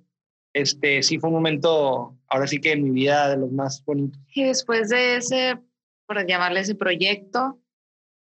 este, 0.55 1.03
sí 1.03 1.19
fue 1.19 1.29
un 1.29 1.37
momento, 1.37 2.17
ahora 2.29 2.47
sí 2.47 2.59
que 2.59 2.73
en 2.73 2.85
mi 2.85 2.91
vida 2.91 3.29
de 3.29 3.37
los 3.37 3.53
más 3.53 3.85
bonitos. 3.85 4.19
Y 4.35 4.45
después 4.45 4.89
de 4.89 5.17
ese, 5.17 5.59
por 6.07 6.27
llamarle 6.27 6.61
ese 6.61 6.75
proyecto, 6.75 7.61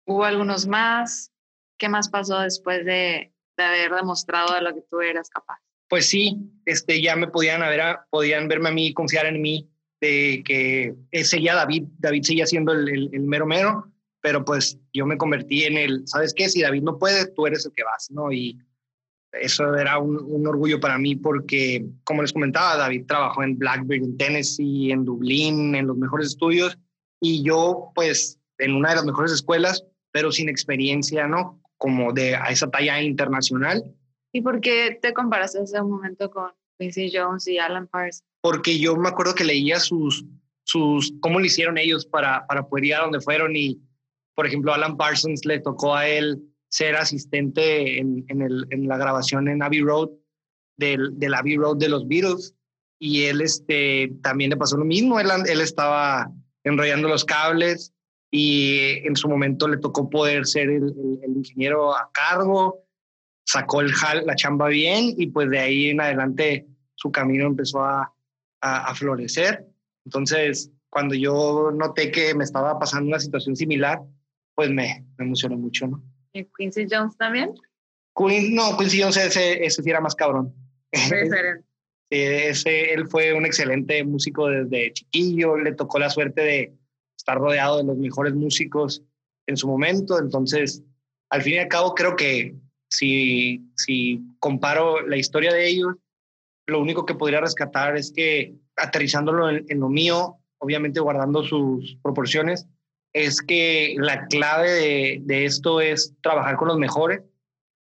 hubo 0.05 0.23
algunos 0.23 0.67
más. 0.67 1.31
¿Qué 1.77 1.89
más 1.89 2.09
pasó 2.09 2.39
después 2.39 2.85
de, 2.85 3.33
de 3.57 3.63
haber 3.63 3.91
demostrado 3.91 4.53
de 4.53 4.61
lo 4.61 4.73
que 4.73 4.83
tú 4.89 5.01
eras 5.01 5.29
capaz? 5.29 5.59
Pues 5.89 6.07
sí, 6.07 6.37
este, 6.65 7.01
ya 7.01 7.15
me 7.15 7.27
podían, 7.27 7.63
haber, 7.63 7.81
podían 8.09 8.47
verme 8.47 8.69
a 8.69 8.71
mí, 8.71 8.93
confiar 8.93 9.25
en 9.25 9.41
mí, 9.41 9.69
de 9.99 10.41
que 10.45 10.95
seguía 11.23 11.55
David, 11.55 11.85
David 11.97 12.23
seguía 12.23 12.45
siendo 12.45 12.71
el, 12.71 12.87
el, 12.87 13.09
el 13.13 13.21
mero 13.21 13.45
mero, 13.45 13.91
pero 14.21 14.45
pues 14.45 14.77
yo 14.93 15.05
me 15.05 15.17
convertí 15.17 15.63
en 15.63 15.77
el, 15.77 16.07
¿sabes 16.07 16.33
qué? 16.33 16.47
Si 16.47 16.61
David 16.61 16.83
no 16.83 16.97
puede, 16.97 17.27
tú 17.31 17.47
eres 17.47 17.65
el 17.65 17.73
que 17.73 17.83
vas, 17.83 18.09
¿no? 18.11 18.31
Y 18.31 18.57
eso 19.33 19.75
era 19.75 19.97
un, 19.97 20.45
orgullo 20.45 20.79
para 20.79 20.97
mí 20.97 21.15
porque, 21.15 21.85
como 22.03 22.21
les 22.21 22.33
comentaba, 22.33 22.77
David 22.77 23.05
trabajó 23.07 23.43
en 23.43 23.57
Blackberry, 23.57 24.03
en 24.03 24.17
Tennessee, 24.17 24.91
en 24.91 25.05
Dublín, 25.05 25.75
en 25.75 25.87
los 25.87 25.97
mejores 25.97 26.27
estudios, 26.27 26.77
y 27.19 27.43
yo, 27.43 27.91
pues, 27.95 28.39
en 28.61 28.75
una 28.75 28.89
de 28.89 28.95
las 28.95 29.05
mejores 29.05 29.31
escuelas, 29.31 29.83
pero 30.11 30.31
sin 30.31 30.49
experiencia, 30.49 31.27
¿no? 31.27 31.61
Como 31.77 32.13
de 32.13 32.35
a 32.35 32.49
esa 32.49 32.69
talla 32.69 33.01
internacional. 33.01 33.83
¿Y 34.31 34.41
por 34.41 34.61
qué 34.61 34.97
te 35.01 35.13
comparaste 35.13 35.57
en 35.57 35.65
ese 35.65 35.81
momento 35.81 36.29
con 36.29 36.51
Quincy 36.79 37.11
Jones 37.13 37.47
y 37.47 37.57
Alan 37.57 37.87
Parsons? 37.87 38.23
Porque 38.41 38.79
yo 38.79 38.95
me 38.95 39.09
acuerdo 39.09 39.35
que 39.35 39.43
leía 39.43 39.79
sus, 39.79 40.25
sus, 40.63 41.13
cómo 41.21 41.39
lo 41.39 41.45
hicieron 41.45 41.77
ellos 41.77 42.05
para, 42.05 42.45
para 42.47 42.67
poder 42.67 42.85
ir 42.85 42.95
a 42.95 43.01
donde 43.01 43.19
fueron 43.19 43.55
y, 43.55 43.81
por 44.35 44.45
ejemplo, 44.45 44.73
Alan 44.73 44.97
Parsons 44.97 45.45
le 45.45 45.59
tocó 45.59 45.95
a 45.95 46.07
él 46.07 46.41
ser 46.69 46.95
asistente 46.95 47.99
en, 47.99 48.23
en, 48.29 48.41
el, 48.41 48.65
en 48.69 48.87
la 48.87 48.97
grabación 48.97 49.47
en 49.47 49.61
Abbey 49.61 49.81
Road, 49.81 50.09
del, 50.77 51.19
del, 51.19 51.33
Abbey 51.33 51.57
Road 51.57 51.77
de 51.77 51.89
los 51.89 52.07
Beatles. 52.07 52.55
Y 52.97 53.23
él 53.23 53.41
este, 53.41 54.13
también 54.21 54.51
le 54.51 54.57
pasó 54.57 54.77
lo 54.77 54.85
mismo, 54.85 55.19
él, 55.19 55.27
él 55.47 55.59
estaba 55.59 56.31
enrollando 56.63 57.07
los 57.07 57.25
cables 57.25 57.93
y 58.31 59.05
en 59.05 59.15
su 59.17 59.27
momento 59.27 59.67
le 59.67 59.77
tocó 59.77 60.09
poder 60.09 60.47
ser 60.47 60.69
el, 60.69 61.19
el, 61.21 61.37
ingeniero 61.37 61.93
a 61.93 62.09
cargo, 62.13 62.85
sacó 63.45 63.81
el, 63.81 63.91
la 64.25 64.35
chamba 64.35 64.69
bien 64.69 65.13
y 65.17 65.27
pues 65.27 65.49
de 65.49 65.59
ahí 65.59 65.89
en 65.89 65.99
adelante 65.99 66.65
su 66.95 67.11
camino 67.11 67.45
empezó 67.45 67.83
a, 67.83 68.13
a, 68.61 68.85
a 68.85 68.95
florecer. 68.95 69.67
Entonces, 70.05 70.71
cuando 70.89 71.13
yo 71.13 71.71
noté 71.73 72.09
que 72.09 72.33
me 72.33 72.45
estaba 72.45 72.79
pasando 72.79 73.09
una 73.09 73.19
situación 73.19 73.55
similar, 73.55 73.99
pues 74.55 74.69
me, 74.69 75.05
me 75.17 75.25
emocionó 75.25 75.57
mucho, 75.57 75.87
¿no? 75.87 76.01
¿Y 76.33 76.45
Quincy 76.57 76.85
Jones 76.89 77.17
también? 77.17 77.53
no, 78.17 78.77
Quincy 78.77 79.01
Jones 79.01 79.17
ese, 79.17 79.65
ese 79.65 79.83
sí 79.83 79.89
era 79.89 79.99
más 79.99 80.15
cabrón. 80.15 80.53
ese, 82.09 82.93
él 82.93 83.07
fue 83.07 83.33
un 83.33 83.45
excelente 83.45 84.03
músico 84.03 84.47
desde 84.47 84.93
chiquillo, 84.93 85.57
le 85.57 85.73
tocó 85.73 85.99
la 85.99 86.09
suerte 86.09 86.41
de 86.41 86.73
estar 87.21 87.37
rodeado 87.37 87.77
de 87.77 87.83
los 87.83 87.97
mejores 87.97 88.33
músicos 88.33 89.03
en 89.47 89.55
su 89.55 89.67
momento, 89.67 90.19
entonces 90.19 90.83
al 91.29 91.41
fin 91.43 91.53
y 91.53 91.57
al 91.59 91.67
cabo 91.67 91.93
creo 91.93 92.15
que 92.15 92.55
si, 92.89 93.63
si 93.75 94.21
comparo 94.39 95.05
la 95.07 95.17
historia 95.17 95.53
de 95.53 95.67
ellos, 95.67 95.95
lo 96.67 96.81
único 96.81 97.05
que 97.05 97.15
podría 97.15 97.39
rescatar 97.39 97.95
es 97.95 98.11
que 98.11 98.55
aterrizándolo 98.75 99.49
en, 99.49 99.79
lo 99.79 99.89
mío, 99.89 100.37
obviamente 100.57 100.99
guardando 100.99 101.43
sus 101.43 101.97
proporciones, 102.01 102.67
es 103.13 103.41
que 103.41 103.95
la 103.97 104.27
clave 104.27 105.21
de, 105.21 105.45
esto 105.45 105.79
es 105.79 106.13
trabajar 106.21 106.57
con 106.57 106.69
los 106.69 106.77
mejores. 106.77 107.21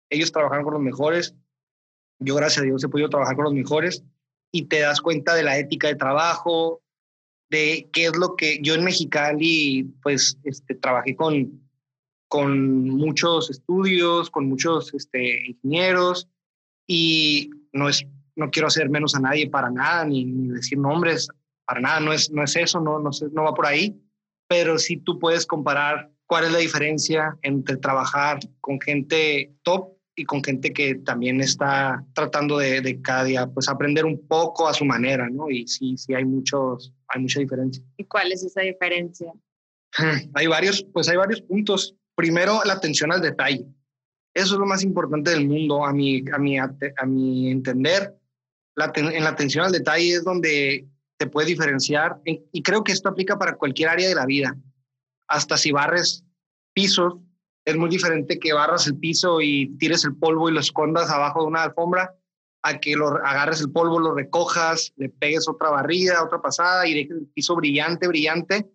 Ellos 0.09 0.31
trabajan 0.31 0.63
con 0.63 0.73
los 0.73 0.81
mejores. 0.81 1.35
Yo, 2.19 2.35
gracias 2.35 2.61
a 2.61 2.65
Dios, 2.65 2.83
he 2.83 2.89
podido 2.89 3.09
trabajar 3.09 3.35
con 3.35 3.45
los 3.45 3.53
mejores 3.53 4.03
y 4.51 4.65
te 4.65 4.79
das 4.79 5.01
cuenta 5.01 5.35
de 5.35 5.43
la 5.43 5.57
ética 5.57 5.87
de 5.87 5.95
trabajo, 5.95 6.81
de 7.49 7.89
qué 7.93 8.05
es 8.05 8.17
lo 8.17 8.35
que 8.35 8.59
yo 8.61 8.75
en 8.75 8.83
Mexicali, 8.83 9.83
pues, 10.03 10.37
este, 10.43 10.75
trabajé 10.75 11.15
con, 11.15 11.61
con 12.27 12.89
muchos 12.89 13.49
estudios, 13.49 14.29
con 14.29 14.47
muchos 14.47 14.93
este, 14.93 15.47
ingenieros 15.47 16.27
y 16.85 17.49
no 17.71 17.89
es, 17.89 18.05
no 18.35 18.49
quiero 18.49 18.67
hacer 18.67 18.89
menos 18.89 19.15
a 19.15 19.19
nadie 19.19 19.49
para 19.49 19.69
nada, 19.69 20.05
ni, 20.05 20.25
ni 20.25 20.49
decir 20.49 20.77
nombres, 20.77 21.27
para 21.65 21.79
nada, 21.79 21.99
no 21.99 22.13
es, 22.13 22.31
no 22.31 22.43
es 22.43 22.55
eso, 22.55 22.79
no, 22.79 22.99
no, 22.99 23.09
no 23.31 23.43
va 23.43 23.53
por 23.53 23.65
ahí 23.65 23.95
pero 24.47 24.77
sí 24.77 24.97
tú 24.97 25.19
puedes 25.19 25.45
comparar 25.45 26.09
cuál 26.25 26.45
es 26.45 26.51
la 26.51 26.59
diferencia 26.59 27.37
entre 27.41 27.77
trabajar 27.77 28.39
con 28.61 28.79
gente 28.81 29.53
top 29.63 29.96
y 30.19 30.25
con 30.25 30.43
gente 30.43 30.73
que 30.73 30.95
también 30.95 31.39
está 31.41 32.03
tratando 32.13 32.57
de, 32.57 32.81
de, 32.81 32.99
cada 33.03 33.23
día 33.23 33.45
pues 33.45 33.69
aprender 33.69 34.03
un 34.03 34.27
poco 34.27 34.67
a 34.67 34.73
su 34.73 34.83
manera, 34.83 35.29
¿no? 35.29 35.47
Y 35.49 35.67
sí, 35.67 35.95
sí 35.95 36.15
hay 36.15 36.25
muchos, 36.25 36.91
hay 37.07 37.21
mucha 37.21 37.39
diferencia. 37.39 37.83
¿Y 37.97 38.03
cuál 38.05 38.31
es 38.31 38.43
esa 38.43 38.61
diferencia? 38.61 39.31
Hay 40.33 40.47
varios, 40.47 40.83
pues 40.91 41.07
hay 41.07 41.17
varios 41.17 41.41
puntos. 41.41 41.95
Primero, 42.15 42.61
la 42.65 42.73
atención 42.73 43.11
al 43.11 43.21
detalle. 43.21 43.67
Eso 44.33 44.55
es 44.55 44.59
lo 44.59 44.65
más 44.65 44.83
importante 44.83 45.29
del 45.29 45.47
mundo, 45.47 45.85
a 45.85 45.93
mi, 45.93 46.23
a 46.31 46.39
mi, 46.39 46.57
a 46.57 47.05
mi 47.05 47.51
entender. 47.51 48.15
La, 48.75 48.91
en 48.95 49.23
la 49.23 49.29
atención 49.29 49.65
al 49.65 49.71
detalle 49.71 50.15
es 50.15 50.23
donde 50.23 50.87
te 51.17 51.27
puede 51.27 51.47
diferenciar. 51.47 52.19
Y 52.25 52.63
creo 52.63 52.83
que 52.83 52.91
esto 52.91 53.09
aplica 53.09 53.37
para 53.37 53.55
cualquier 53.55 53.89
área 53.89 54.09
de 54.09 54.15
la 54.15 54.25
vida. 54.25 54.57
Hasta 55.27 55.57
si 55.57 55.71
barres 55.71 56.23
pisos, 56.73 57.17
es 57.67 57.75
muy 57.75 57.89
diferente 57.89 58.39
que 58.39 58.53
barras 58.53 58.87
el 58.87 58.95
piso 58.95 59.41
y 59.41 59.75
tires 59.77 60.05
el 60.05 60.15
polvo 60.15 60.47
y 60.47 60.53
lo 60.53 60.61
escondas 60.61 61.09
abajo 61.09 61.41
de 61.41 61.47
una 61.47 61.63
alfombra, 61.63 62.15
a 62.63 62.79
que 62.79 62.95
lo 62.95 63.07
agarres 63.07 63.59
el 63.59 63.73
polvo, 63.73 63.99
lo 63.99 64.15
recojas, 64.15 64.93
le 64.95 65.09
pegues 65.09 65.49
otra 65.49 65.69
barrida, 65.71 66.23
otra 66.23 66.41
pasada 66.41 66.87
y 66.87 66.93
dejes 66.93 67.17
el 67.17 67.27
piso 67.27 67.57
brillante, 67.57 68.07
brillante. 68.07 68.69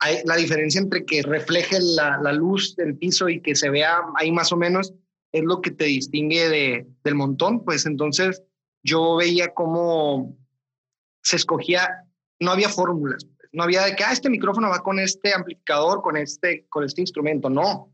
Hay 0.00 0.22
la 0.24 0.34
diferencia 0.34 0.80
entre 0.80 1.04
que 1.04 1.22
refleje 1.22 1.78
la, 1.80 2.32
luz 2.32 2.74
del 2.74 2.96
piso 2.96 3.28
y 3.28 3.40
que 3.40 3.54
se 3.54 3.70
vea 3.70 4.00
ahí 4.16 4.32
más 4.32 4.50
o 4.50 4.56
menos 4.56 4.92
es 5.30 5.44
lo 5.44 5.60
que 5.60 5.70
te 5.70 5.84
distingue 5.84 6.48
de, 6.48 6.86
del 7.04 7.14
montón. 7.14 7.64
Pues 7.64 7.86
entonces 7.86 8.42
yo 8.82 9.14
veía 9.14 9.54
como 9.54 10.36
se 11.22 11.36
escogía, 11.36 12.08
no 12.40 12.50
había 12.50 12.70
fórmulas, 12.70 13.24
no 13.52 13.62
había 13.62 13.84
de 13.84 13.94
que, 13.94 14.02
ah, 14.02 14.10
este 14.10 14.30
micrófono 14.30 14.68
va 14.68 14.82
con 14.82 14.98
este 14.98 15.32
amplificador, 15.32 16.02
con 16.02 16.16
este, 16.16 16.66
con 16.68 16.82
este 16.82 17.02
instrumento, 17.02 17.48
no. 17.48 17.92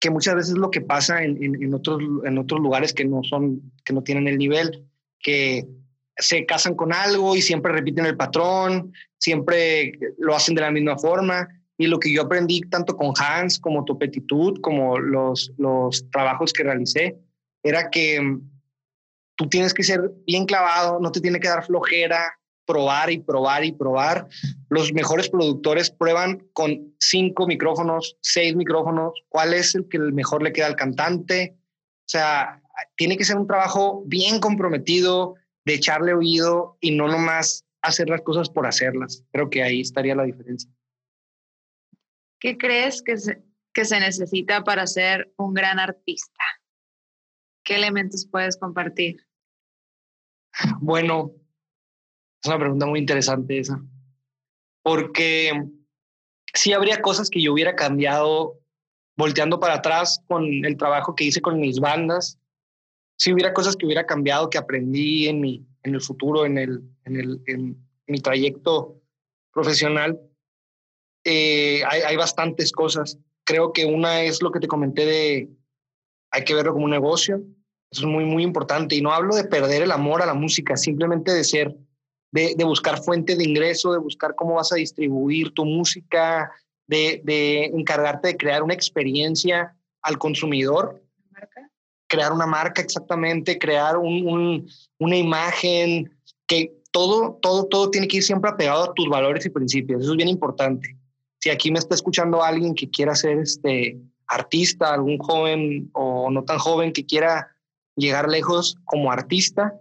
Que 0.00 0.10
muchas 0.10 0.34
veces 0.34 0.50
es 0.52 0.58
lo 0.58 0.70
que 0.70 0.80
pasa 0.80 1.22
en, 1.22 1.42
en, 1.42 1.74
otros, 1.74 2.00
en 2.24 2.38
otros 2.38 2.60
lugares 2.60 2.92
que 2.92 3.04
no 3.04 3.22
son, 3.24 3.72
que 3.84 3.92
no 3.92 4.02
tienen 4.02 4.28
el 4.28 4.38
nivel, 4.38 4.86
que 5.20 5.66
se 6.16 6.46
casan 6.46 6.74
con 6.74 6.92
algo 6.92 7.36
y 7.36 7.42
siempre 7.42 7.72
repiten 7.72 8.06
el 8.06 8.16
patrón, 8.16 8.92
siempre 9.18 9.98
lo 10.18 10.34
hacen 10.34 10.54
de 10.54 10.62
la 10.62 10.70
misma 10.70 10.98
forma. 10.98 11.48
Y 11.76 11.86
lo 11.86 12.00
que 12.00 12.12
yo 12.12 12.22
aprendí 12.22 12.60
tanto 12.62 12.96
con 12.96 13.12
Hans 13.18 13.58
como 13.58 13.84
Topetitud, 13.84 14.60
como 14.60 14.98
los, 14.98 15.52
los 15.58 16.10
trabajos 16.10 16.52
que 16.52 16.64
realicé, 16.64 17.16
era 17.62 17.88
que 17.90 18.20
mm, 18.20 18.40
tú 19.36 19.48
tienes 19.48 19.72
que 19.72 19.84
ser 19.84 20.12
bien 20.26 20.44
clavado, 20.44 20.98
no 21.00 21.12
te 21.12 21.20
tiene 21.20 21.38
que 21.38 21.48
dar 21.48 21.64
flojera, 21.64 22.37
probar 22.68 23.10
y 23.10 23.18
probar 23.18 23.64
y 23.64 23.72
probar. 23.72 24.28
Los 24.68 24.92
mejores 24.92 25.30
productores 25.30 25.90
prueban 25.90 26.46
con 26.52 26.94
cinco 27.00 27.46
micrófonos, 27.46 28.18
seis 28.20 28.54
micrófonos, 28.54 29.14
cuál 29.30 29.54
es 29.54 29.74
el 29.74 29.88
que 29.88 29.98
mejor 29.98 30.42
le 30.42 30.52
queda 30.52 30.66
al 30.66 30.76
cantante. 30.76 31.56
O 31.56 32.10
sea, 32.10 32.62
tiene 32.96 33.16
que 33.16 33.24
ser 33.24 33.38
un 33.38 33.46
trabajo 33.46 34.02
bien 34.04 34.38
comprometido, 34.38 35.34
de 35.64 35.74
echarle 35.74 36.12
oído 36.12 36.76
y 36.80 36.90
no 36.90 37.08
nomás 37.08 37.64
hacer 37.80 38.10
las 38.10 38.20
cosas 38.20 38.50
por 38.50 38.66
hacerlas. 38.66 39.24
Creo 39.32 39.48
que 39.48 39.62
ahí 39.62 39.80
estaría 39.80 40.14
la 40.14 40.24
diferencia. 40.24 40.70
¿Qué 42.38 42.58
crees 42.58 43.02
que 43.02 43.16
se, 43.16 43.42
que 43.72 43.86
se 43.86 43.98
necesita 43.98 44.62
para 44.62 44.86
ser 44.86 45.32
un 45.38 45.54
gran 45.54 45.78
artista? 45.78 46.44
¿Qué 47.64 47.76
elementos 47.76 48.28
puedes 48.30 48.58
compartir? 48.58 49.26
Bueno, 50.80 51.32
es 52.42 52.48
una 52.48 52.58
pregunta 52.58 52.86
muy 52.86 53.00
interesante 53.00 53.58
esa, 53.58 53.82
porque 54.82 55.52
sí 56.54 56.72
habría 56.72 57.00
cosas 57.00 57.30
que 57.30 57.42
yo 57.42 57.52
hubiera 57.52 57.74
cambiado 57.76 58.58
volteando 59.16 59.58
para 59.58 59.74
atrás 59.74 60.22
con 60.28 60.44
el 60.44 60.76
trabajo 60.76 61.14
que 61.14 61.24
hice 61.24 61.40
con 61.40 61.60
mis 61.60 61.80
bandas. 61.80 62.38
Si 63.18 63.32
hubiera 63.32 63.52
cosas 63.52 63.76
que 63.76 63.84
hubiera 63.84 64.06
cambiado, 64.06 64.48
que 64.48 64.58
aprendí 64.58 65.26
en 65.26 65.40
mi, 65.40 65.66
en 65.82 65.94
el 65.94 66.00
futuro, 66.00 66.46
en, 66.46 66.56
el, 66.56 66.82
en, 67.04 67.16
el, 67.16 67.42
en 67.46 67.76
mi 68.06 68.20
trayecto 68.20 69.00
profesional. 69.52 70.20
Eh, 71.24 71.82
hay, 71.84 72.02
hay 72.02 72.16
bastantes 72.16 72.70
cosas. 72.70 73.18
Creo 73.44 73.72
que 73.72 73.86
una 73.86 74.22
es 74.22 74.40
lo 74.40 74.52
que 74.52 74.60
te 74.60 74.68
comenté 74.68 75.04
de 75.04 75.48
hay 76.30 76.44
que 76.44 76.54
verlo 76.54 76.72
como 76.72 76.84
un 76.84 76.90
negocio. 76.90 77.42
Eso 77.90 78.02
es 78.02 78.06
muy, 78.06 78.24
muy 78.24 78.42
importante. 78.42 78.94
Y 78.94 79.00
no 79.00 79.12
hablo 79.12 79.34
de 79.34 79.44
perder 79.44 79.82
el 79.82 79.90
amor 79.90 80.22
a 80.22 80.26
la 80.26 80.34
música, 80.34 80.76
simplemente 80.76 81.32
de 81.32 81.44
ser, 81.44 81.74
de, 82.30 82.54
de 82.56 82.64
buscar 82.64 83.02
fuente 83.02 83.36
de 83.36 83.44
ingreso, 83.44 83.92
de 83.92 83.98
buscar 83.98 84.34
cómo 84.34 84.54
vas 84.54 84.72
a 84.72 84.76
distribuir 84.76 85.52
tu 85.52 85.64
música, 85.64 86.50
de, 86.86 87.20
de 87.24 87.64
encargarte 87.66 88.28
de 88.28 88.36
crear 88.36 88.62
una 88.62 88.74
experiencia 88.74 89.74
al 90.02 90.18
consumidor. 90.18 91.02
¿Marca? 91.30 91.70
Crear 92.06 92.32
una 92.32 92.46
marca 92.46 92.82
exactamente, 92.82 93.58
crear 93.58 93.96
un, 93.96 94.26
un, 94.26 94.68
una 94.98 95.16
imagen, 95.16 96.10
que 96.46 96.74
todo, 96.90 97.38
todo, 97.42 97.66
todo 97.66 97.90
tiene 97.90 98.08
que 98.08 98.16
ir 98.18 98.22
siempre 98.22 98.50
apegado 98.50 98.84
a 98.84 98.94
tus 98.94 99.08
valores 99.08 99.44
y 99.46 99.50
principios. 99.50 100.02
Eso 100.02 100.12
es 100.12 100.16
bien 100.16 100.28
importante. 100.28 100.96
Si 101.38 101.50
aquí 101.50 101.70
me 101.70 101.78
está 101.78 101.94
escuchando 101.94 102.42
alguien 102.42 102.74
que 102.74 102.90
quiera 102.90 103.14
ser 103.14 103.38
este 103.38 104.00
artista, 104.26 104.92
algún 104.92 105.18
joven 105.18 105.90
o 105.92 106.30
no 106.30 106.44
tan 106.44 106.58
joven 106.58 106.92
que 106.92 107.06
quiera 107.06 107.48
llegar 107.94 108.28
lejos 108.28 108.76
como 108.84 109.12
artista, 109.12 109.74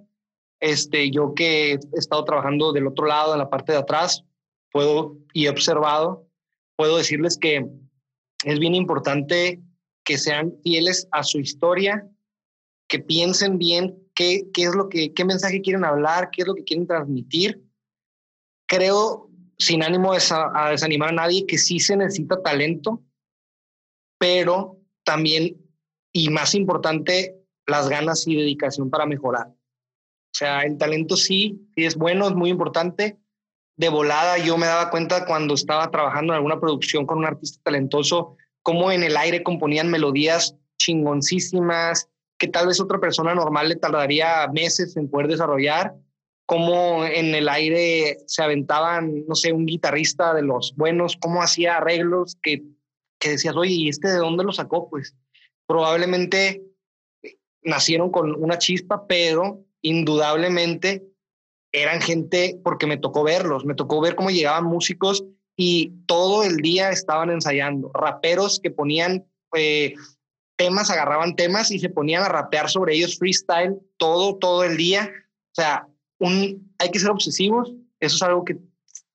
este, 0.60 1.12
yo 1.12 1.34
que 1.34 1.74
he 1.74 1.80
estado 1.98 2.24
trabajando 2.26 2.72
del 2.72 2.88
otro 2.88 3.06
lado, 3.06 3.34
en 3.34 3.40
la 3.40 3.50
parte 3.50 3.72
de 3.72 3.80
atrás, 3.80 4.24
puedo 4.72 5.18
y 5.34 5.46
he 5.46 5.50
observado, 5.50 6.28
puedo 6.76 6.98
decirles 6.98 7.38
que 7.38 7.66
es 8.44 8.60
bien 8.60 8.76
importante 8.76 9.62
que 10.04 10.18
sean 10.18 10.54
fieles 10.64 11.08
a 11.12 11.24
su 11.24 11.40
historia, 11.40 12.08
que 12.88 13.00
piensen 13.00 13.58
bien 13.58 13.98
qué, 14.16 14.44
qué 14.54 14.64
es 14.64 14.76
lo 14.76 14.88
que, 14.90 15.14
qué 15.14 15.26
mensaje 15.26 15.62
quieren 15.62 15.84
hablar, 15.84 16.30
qué 16.32 16.44
es 16.44 16.48
lo 16.48 16.56
que 16.56 16.64
quieren 16.64 16.88
transmitir. 16.88 17.62
Creo, 18.68 19.30
sin 19.58 19.84
ánimo 19.84 20.14
de 20.14 20.22
a 20.32 20.70
desanimar 20.70 21.10
a 21.10 21.14
nadie, 21.14 21.46
que 21.46 21.58
sí 21.58 21.80
se 21.80 21.98
necesita 21.98 22.42
talento, 22.42 23.04
pero 24.18 24.80
también, 25.04 25.58
y 26.14 26.30
más 26.30 26.56
importante, 26.56 27.36
las 27.66 27.90
ganas 27.90 28.26
y 28.28 28.36
dedicación 28.36 28.90
para 28.90 29.06
mejorar. 29.06 29.57
Sea, 30.38 30.62
el 30.62 30.78
talento 30.78 31.16
sí, 31.16 31.68
sí 31.76 31.86
es 31.86 31.96
bueno, 31.96 32.28
es 32.28 32.36
muy 32.36 32.52
importante. 32.52 33.18
De 33.76 33.90
volada 33.90 34.38
yo 34.38 34.56
me 34.56 34.68
daba 34.68 34.92
cuenta 34.92 35.26
cuando 35.26 35.56
estaba 35.56 35.90
trabajando 35.90 36.32
en 36.32 36.38
alguna 36.38 36.60
producción 36.60 37.08
con 37.08 37.18
un 37.18 37.26
artista 37.26 37.60
talentoso, 37.64 38.38
cómo 38.62 38.92
en 38.92 39.02
el 39.02 39.18
aire 39.18 39.42
componían 39.42 39.90
melodías 39.90 40.56
chingoncísimas, 40.78 42.08
que 42.38 42.48
tal 42.48 42.68
vez 42.68 42.80
otra 42.80 43.00
persona 43.00 43.34
normal 43.34 43.70
le 43.70 43.78
tardaría 43.78 44.48
meses 44.54 44.96
en 44.96 45.10
poder 45.10 45.28
desarrollar, 45.28 45.96
cómo 46.46 47.04
en 47.04 47.34
el 47.34 47.50
aire 47.50 48.18
se 48.28 48.44
aventaban, 48.44 49.26
no 49.28 49.34
sé, 49.34 49.54
un 49.54 49.66
guitarrista 49.66 50.36
de 50.36 50.44
los 50.44 50.76
buenos, 50.76 51.18
cómo 51.20 51.42
hacía 51.42 51.78
arreglos 51.78 52.38
que, 52.44 52.62
que 53.20 53.30
decías, 53.32 53.56
oye, 53.56 53.74
¿y 53.74 53.90
este 53.90 54.10
de 54.10 54.18
dónde 54.18 54.44
lo 54.44 54.52
sacó? 54.52 54.88
Pues 54.88 55.16
probablemente 55.66 56.62
nacieron 57.64 58.12
con 58.12 58.36
una 58.36 58.60
chispa, 58.60 59.08
pero 59.08 59.64
indudablemente 59.82 61.04
eran 61.72 62.02
gente, 62.02 62.60
porque 62.64 62.88
me 62.88 62.98
tocó 62.98 63.24
verlos, 63.24 63.66
me 63.66 63.76
tocó 63.76 64.02
ver 64.02 64.16
cómo 64.16 64.30
llegaban 64.30 64.66
músicos 64.66 65.26
y 65.56 65.94
todo 66.06 66.44
el 66.44 66.58
día 66.58 66.90
estaban 66.90 67.30
ensayando, 67.30 67.92
raperos 67.94 68.60
que 68.62 68.72
ponían 68.72 69.26
eh, 69.56 69.94
temas, 70.56 70.90
agarraban 70.90 71.36
temas 71.36 71.72
y 71.72 71.80
se 71.80 71.90
ponían 71.90 72.24
a 72.24 72.30
rapear 72.30 72.70
sobre 72.70 72.96
ellos 72.96 73.18
freestyle 73.18 73.78
todo, 73.98 74.38
todo 74.38 74.64
el 74.64 74.78
día. 74.78 75.12
O 75.52 75.62
sea, 75.62 75.88
hay 76.20 76.92
que 76.92 77.00
ser 77.00 77.10
obsesivos, 77.10 77.74
eso 78.00 78.16
es 78.16 78.22
algo 78.22 78.46
que 78.46 78.58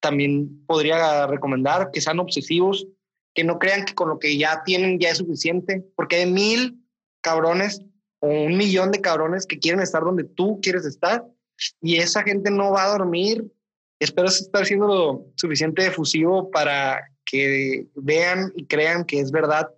también 0.00 0.64
podría 0.66 1.26
recomendar, 1.26 1.90
que 1.92 2.00
sean 2.00 2.18
obsesivos, 2.18 2.86
que 3.34 3.44
no 3.44 3.58
crean 3.58 3.84
que 3.84 3.94
con 3.94 4.08
lo 4.08 4.18
que 4.18 4.36
ya 4.36 4.62
tienen 4.64 4.98
ya 4.98 5.10
es 5.10 5.18
suficiente, 5.18 5.84
porque 5.96 6.16
hay 6.16 6.30
mil 6.30 6.84
cabrones 7.22 7.82
o 8.22 8.28
un 8.28 8.56
millón 8.56 8.92
de 8.92 9.00
cabrones 9.00 9.46
que 9.46 9.58
quieren 9.58 9.80
estar 9.80 10.02
donde 10.02 10.24
tú 10.24 10.60
quieres 10.62 10.86
estar 10.86 11.26
y 11.80 11.96
esa 11.96 12.22
gente 12.22 12.50
no 12.50 12.70
va 12.70 12.84
a 12.84 12.96
dormir. 12.96 13.52
Espero 14.00 14.28
estar 14.28 14.64
siendo 14.64 14.86
lo 14.86 15.26
suficiente 15.34 15.86
efusivo 15.86 16.50
para 16.50 17.02
que 17.24 17.86
vean 17.94 18.52
y 18.56 18.66
crean 18.66 19.04
que 19.04 19.20
es 19.20 19.32
verdad, 19.32 19.70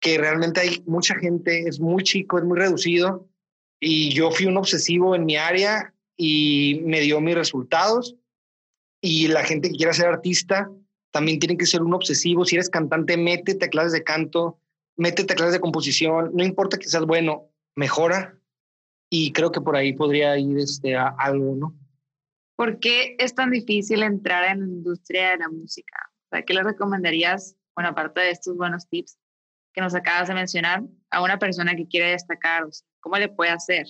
que 0.00 0.18
realmente 0.18 0.60
hay 0.60 0.82
mucha 0.86 1.16
gente, 1.16 1.68
es 1.68 1.80
muy 1.80 2.04
chico, 2.04 2.38
es 2.38 2.44
muy 2.44 2.58
reducido 2.58 3.28
y 3.80 4.10
yo 4.10 4.30
fui 4.30 4.46
un 4.46 4.56
obsesivo 4.56 5.14
en 5.14 5.24
mi 5.24 5.36
área 5.36 5.92
y 6.16 6.80
me 6.84 7.00
dio 7.00 7.20
mis 7.20 7.34
resultados 7.34 8.16
y 9.00 9.28
la 9.28 9.44
gente 9.44 9.68
que 9.68 9.76
quiera 9.76 9.92
ser 9.92 10.06
artista 10.06 10.70
también 11.10 11.40
tiene 11.40 11.56
que 11.56 11.66
ser 11.66 11.82
un 11.82 11.94
obsesivo. 11.94 12.44
Si 12.44 12.54
eres 12.54 12.70
cantante, 12.70 13.16
métete 13.16 13.66
a 13.66 13.68
clases 13.68 13.92
de 13.92 14.04
canto, 14.04 14.58
métete 14.98 15.32
a 15.32 15.36
clases 15.36 15.54
de 15.54 15.60
composición, 15.60 16.32
no 16.34 16.44
importa 16.44 16.76
que 16.76 16.88
seas 16.88 17.06
bueno, 17.06 17.50
mejora 17.74 18.38
y 19.08 19.32
creo 19.32 19.50
que 19.52 19.60
por 19.60 19.76
ahí 19.76 19.94
podría 19.94 20.36
ir 20.36 20.58
este, 20.58 20.96
a 20.96 21.14
algo, 21.18 21.54
¿no? 21.54 21.74
¿Por 22.56 22.80
qué 22.80 23.16
es 23.18 23.34
tan 23.34 23.50
difícil 23.50 24.02
entrar 24.02 24.50
en 24.50 24.60
la 24.60 24.66
industria 24.66 25.30
de 25.30 25.38
la 25.38 25.48
música? 25.48 26.10
¿Qué 26.44 26.52
le 26.52 26.64
recomendarías, 26.64 27.56
bueno, 27.74 27.90
aparte 27.90 28.20
de 28.20 28.30
estos 28.30 28.56
buenos 28.56 28.88
tips 28.88 29.16
que 29.72 29.80
nos 29.80 29.94
acabas 29.94 30.26
de 30.26 30.34
mencionar, 30.34 30.82
a 31.10 31.22
una 31.22 31.38
persona 31.38 31.76
que 31.76 31.86
quiere 31.86 32.10
destacar? 32.10 32.64
¿Cómo 33.00 33.16
le 33.16 33.28
puede 33.28 33.52
hacer? 33.52 33.86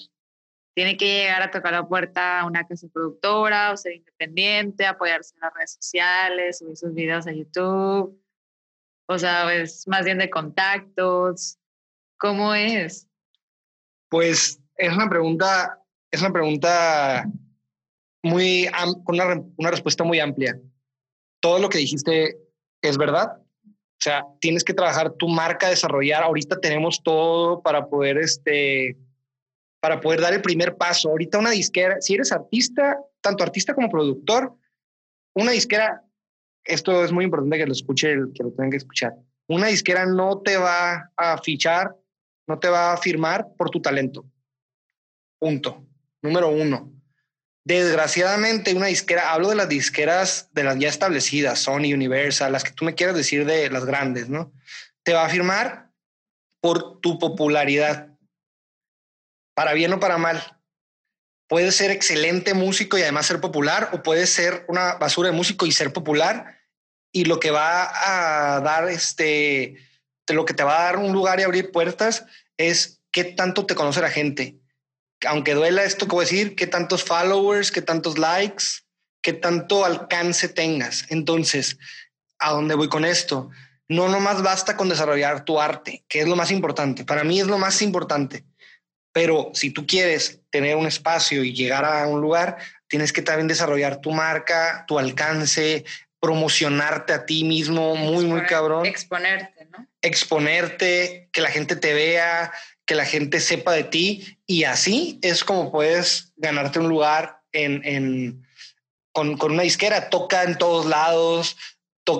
¿Tiene 0.74 0.98
que 0.98 1.06
llegar 1.06 1.42
a 1.42 1.50
tocar 1.50 1.72
la 1.72 1.88
puerta 1.88 2.40
a 2.40 2.46
una 2.46 2.64
casa 2.66 2.86
productora 2.92 3.72
o 3.72 3.76
ser 3.78 3.94
independiente, 3.94 4.84
apoyarse 4.84 5.34
en 5.34 5.40
las 5.40 5.54
redes 5.54 5.72
sociales, 5.80 6.58
subir 6.58 6.76
sus 6.76 6.94
videos 6.94 7.26
a 7.26 7.32
YouTube? 7.32 8.22
O 9.08 9.18
sea, 9.18 9.52
es 9.54 9.88
más 9.88 10.04
bien 10.04 10.18
de 10.18 10.30
contactos. 10.30 11.58
¿Cómo 12.18 12.54
es? 12.54 13.08
Pues 14.10 14.60
es 14.76 14.92
una 14.92 15.08
pregunta, 15.08 15.82
es 16.10 16.20
una 16.20 16.32
pregunta 16.32 17.24
muy, 18.22 18.68
con 19.04 19.14
una, 19.14 19.42
una 19.56 19.70
respuesta 19.70 20.04
muy 20.04 20.20
amplia. 20.20 20.58
Todo 21.40 21.58
lo 21.58 21.68
que 21.68 21.78
dijiste 21.78 22.36
es 22.82 22.98
verdad. 22.98 23.38
O 23.38 24.00
sea, 24.00 24.24
tienes 24.40 24.62
que 24.62 24.74
trabajar 24.74 25.12
tu 25.14 25.28
marca, 25.28 25.68
desarrollar. 25.68 26.22
Ahorita 26.22 26.60
tenemos 26.60 27.02
todo 27.02 27.62
para 27.62 27.86
poder, 27.88 28.18
este, 28.18 28.96
para 29.80 30.00
poder 30.00 30.20
dar 30.20 30.34
el 30.34 30.42
primer 30.42 30.76
paso. 30.76 31.08
Ahorita 31.08 31.38
una 31.38 31.50
disquera, 31.50 32.00
si 32.00 32.14
eres 32.14 32.30
artista, 32.30 32.98
tanto 33.20 33.42
artista 33.42 33.74
como 33.74 33.90
productor, 33.90 34.54
una 35.34 35.52
disquera, 35.52 36.04
esto 36.68 37.04
es 37.04 37.12
muy 37.12 37.24
importante 37.24 37.58
que 37.58 37.66
lo 37.66 37.72
escuche, 37.72 38.14
que 38.34 38.42
lo 38.42 38.50
tengan 38.50 38.70
que 38.70 38.76
escuchar. 38.76 39.14
Una 39.48 39.66
disquera 39.66 40.06
no 40.06 40.40
te 40.40 40.56
va 40.56 41.10
a 41.16 41.38
fichar 41.38 41.96
no 42.48 42.58
te 42.58 42.68
va 42.68 42.92
a 42.92 42.96
firmar 42.96 43.54
por 43.56 43.70
tu 43.70 43.80
talento. 43.80 44.24
Punto. 45.38 45.86
Número 46.22 46.48
uno. 46.48 46.92
Desgraciadamente, 47.64 48.74
una 48.74 48.86
disquera, 48.86 49.32
hablo 49.32 49.50
de 49.50 49.54
las 49.54 49.68
disqueras 49.68 50.48
de 50.52 50.64
las 50.64 50.78
ya 50.78 50.88
establecidas, 50.88 51.58
Sony, 51.58 51.92
Universal, 51.92 52.50
las 52.50 52.64
que 52.64 52.72
tú 52.72 52.86
me 52.86 52.94
quieras 52.94 53.14
decir 53.14 53.44
de 53.44 53.68
las 53.68 53.84
grandes, 53.84 54.30
¿no? 54.30 54.52
Te 55.02 55.12
va 55.12 55.26
a 55.26 55.28
firmar 55.28 55.90
por 56.62 57.00
tu 57.00 57.18
popularidad, 57.18 58.08
para 59.54 59.74
bien 59.74 59.92
o 59.92 60.00
para 60.00 60.16
mal. 60.16 60.57
Puedes 61.48 61.74
ser 61.74 61.90
excelente 61.90 62.54
músico 62.54 62.98
y 62.98 63.02
además 63.02 63.26
ser 63.26 63.40
popular, 63.40 63.90
o 63.92 64.02
puedes 64.02 64.30
ser 64.30 64.64
una 64.68 64.94
basura 64.94 65.30
de 65.30 65.36
músico 65.36 65.66
y 65.66 65.72
ser 65.72 65.92
popular. 65.92 66.58
Y 67.10 67.24
lo 67.24 67.40
que 67.40 67.50
va 67.50 67.90
a 68.54 68.60
dar 68.60 68.88
este, 68.88 69.76
lo 70.28 70.44
que 70.44 70.54
te 70.54 70.62
va 70.62 70.80
a 70.80 70.84
dar 70.84 70.98
un 70.98 71.12
lugar 71.12 71.40
y 71.40 71.42
abrir 71.42 71.72
puertas 71.72 72.26
es 72.56 73.00
qué 73.10 73.24
tanto 73.24 73.66
te 73.66 73.74
conoce 73.74 74.00
la 74.00 74.10
gente. 74.10 74.58
Aunque 75.26 75.54
duela 75.54 75.84
esto 75.84 76.06
que 76.06 76.16
decir, 76.16 76.54
qué 76.54 76.66
tantos 76.66 77.02
followers, 77.02 77.72
qué 77.72 77.82
tantos 77.82 78.18
likes, 78.18 78.64
qué 79.22 79.32
tanto 79.32 79.84
alcance 79.84 80.48
tengas. 80.48 81.06
Entonces, 81.08 81.78
¿a 82.38 82.52
dónde 82.52 82.74
voy 82.74 82.88
con 82.88 83.04
esto? 83.04 83.50
No 83.88 84.08
nomás 84.08 84.42
basta 84.42 84.76
con 84.76 84.90
desarrollar 84.90 85.44
tu 85.44 85.60
arte, 85.60 86.04
que 86.08 86.20
es 86.20 86.28
lo 86.28 86.36
más 86.36 86.50
importante. 86.50 87.04
Para 87.04 87.24
mí 87.24 87.40
es 87.40 87.46
lo 87.46 87.58
más 87.58 87.80
importante. 87.80 88.44
Pero 89.18 89.50
si 89.52 89.70
tú 89.70 89.84
quieres 89.84 90.42
tener 90.50 90.76
un 90.76 90.86
espacio 90.86 91.42
y 91.42 91.52
llegar 91.52 91.84
a 91.84 92.06
un 92.06 92.20
lugar, 92.20 92.58
tienes 92.86 93.12
que 93.12 93.20
también 93.20 93.48
desarrollar 93.48 94.00
tu 94.00 94.12
marca, 94.12 94.84
tu 94.86 94.96
alcance, 94.96 95.84
promocionarte 96.20 97.12
a 97.12 97.26
ti 97.26 97.42
mismo 97.42 97.96
muy, 97.96 98.26
muy 98.26 98.42
cabrón. 98.42 98.86
Exponerte, 98.86 99.66
¿no? 99.72 99.88
Exponerte, 100.02 101.30
que 101.32 101.40
la 101.40 101.50
gente 101.50 101.74
te 101.74 101.94
vea, 101.94 102.52
que 102.86 102.94
la 102.94 103.04
gente 103.04 103.40
sepa 103.40 103.72
de 103.72 103.82
ti 103.82 104.38
y 104.46 104.62
así 104.62 105.18
es 105.22 105.42
como 105.42 105.72
puedes 105.72 106.32
ganarte 106.36 106.78
un 106.78 106.88
lugar 106.88 107.40
en, 107.50 107.84
en 107.84 108.46
con, 109.10 109.36
con, 109.36 109.50
una 109.50 109.64
disquera. 109.64 110.10
Toca 110.10 110.44
en 110.44 110.56
todos 110.58 110.86
lados, 110.86 111.56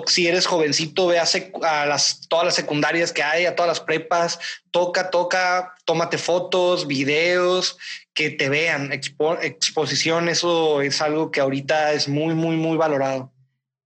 si 0.07 0.27
eres 0.27 0.45
jovencito, 0.45 1.07
ve 1.07 1.19
a, 1.19 1.85
las, 1.85 2.27
todas 2.27 2.45
las 2.45 2.55
secundarias 2.55 3.11
que 3.11 3.23
hay, 3.23 3.45
a 3.45 3.55
todas 3.55 3.69
las 3.69 3.79
prepas, 3.79 4.39
toca, 4.71 5.09
toca, 5.09 5.75
tómate 5.85 6.17
fotos, 6.17 6.87
videos, 6.87 7.77
que 8.13 8.29
te 8.29 8.49
vean, 8.49 8.91
exposición, 8.91 10.29
eso 10.29 10.81
es 10.81 11.01
algo 11.01 11.31
que 11.31 11.39
ahorita 11.39 11.93
es 11.93 12.07
muy, 12.07 12.33
muy, 12.35 12.55
muy 12.55 12.77
valorado. 12.77 13.31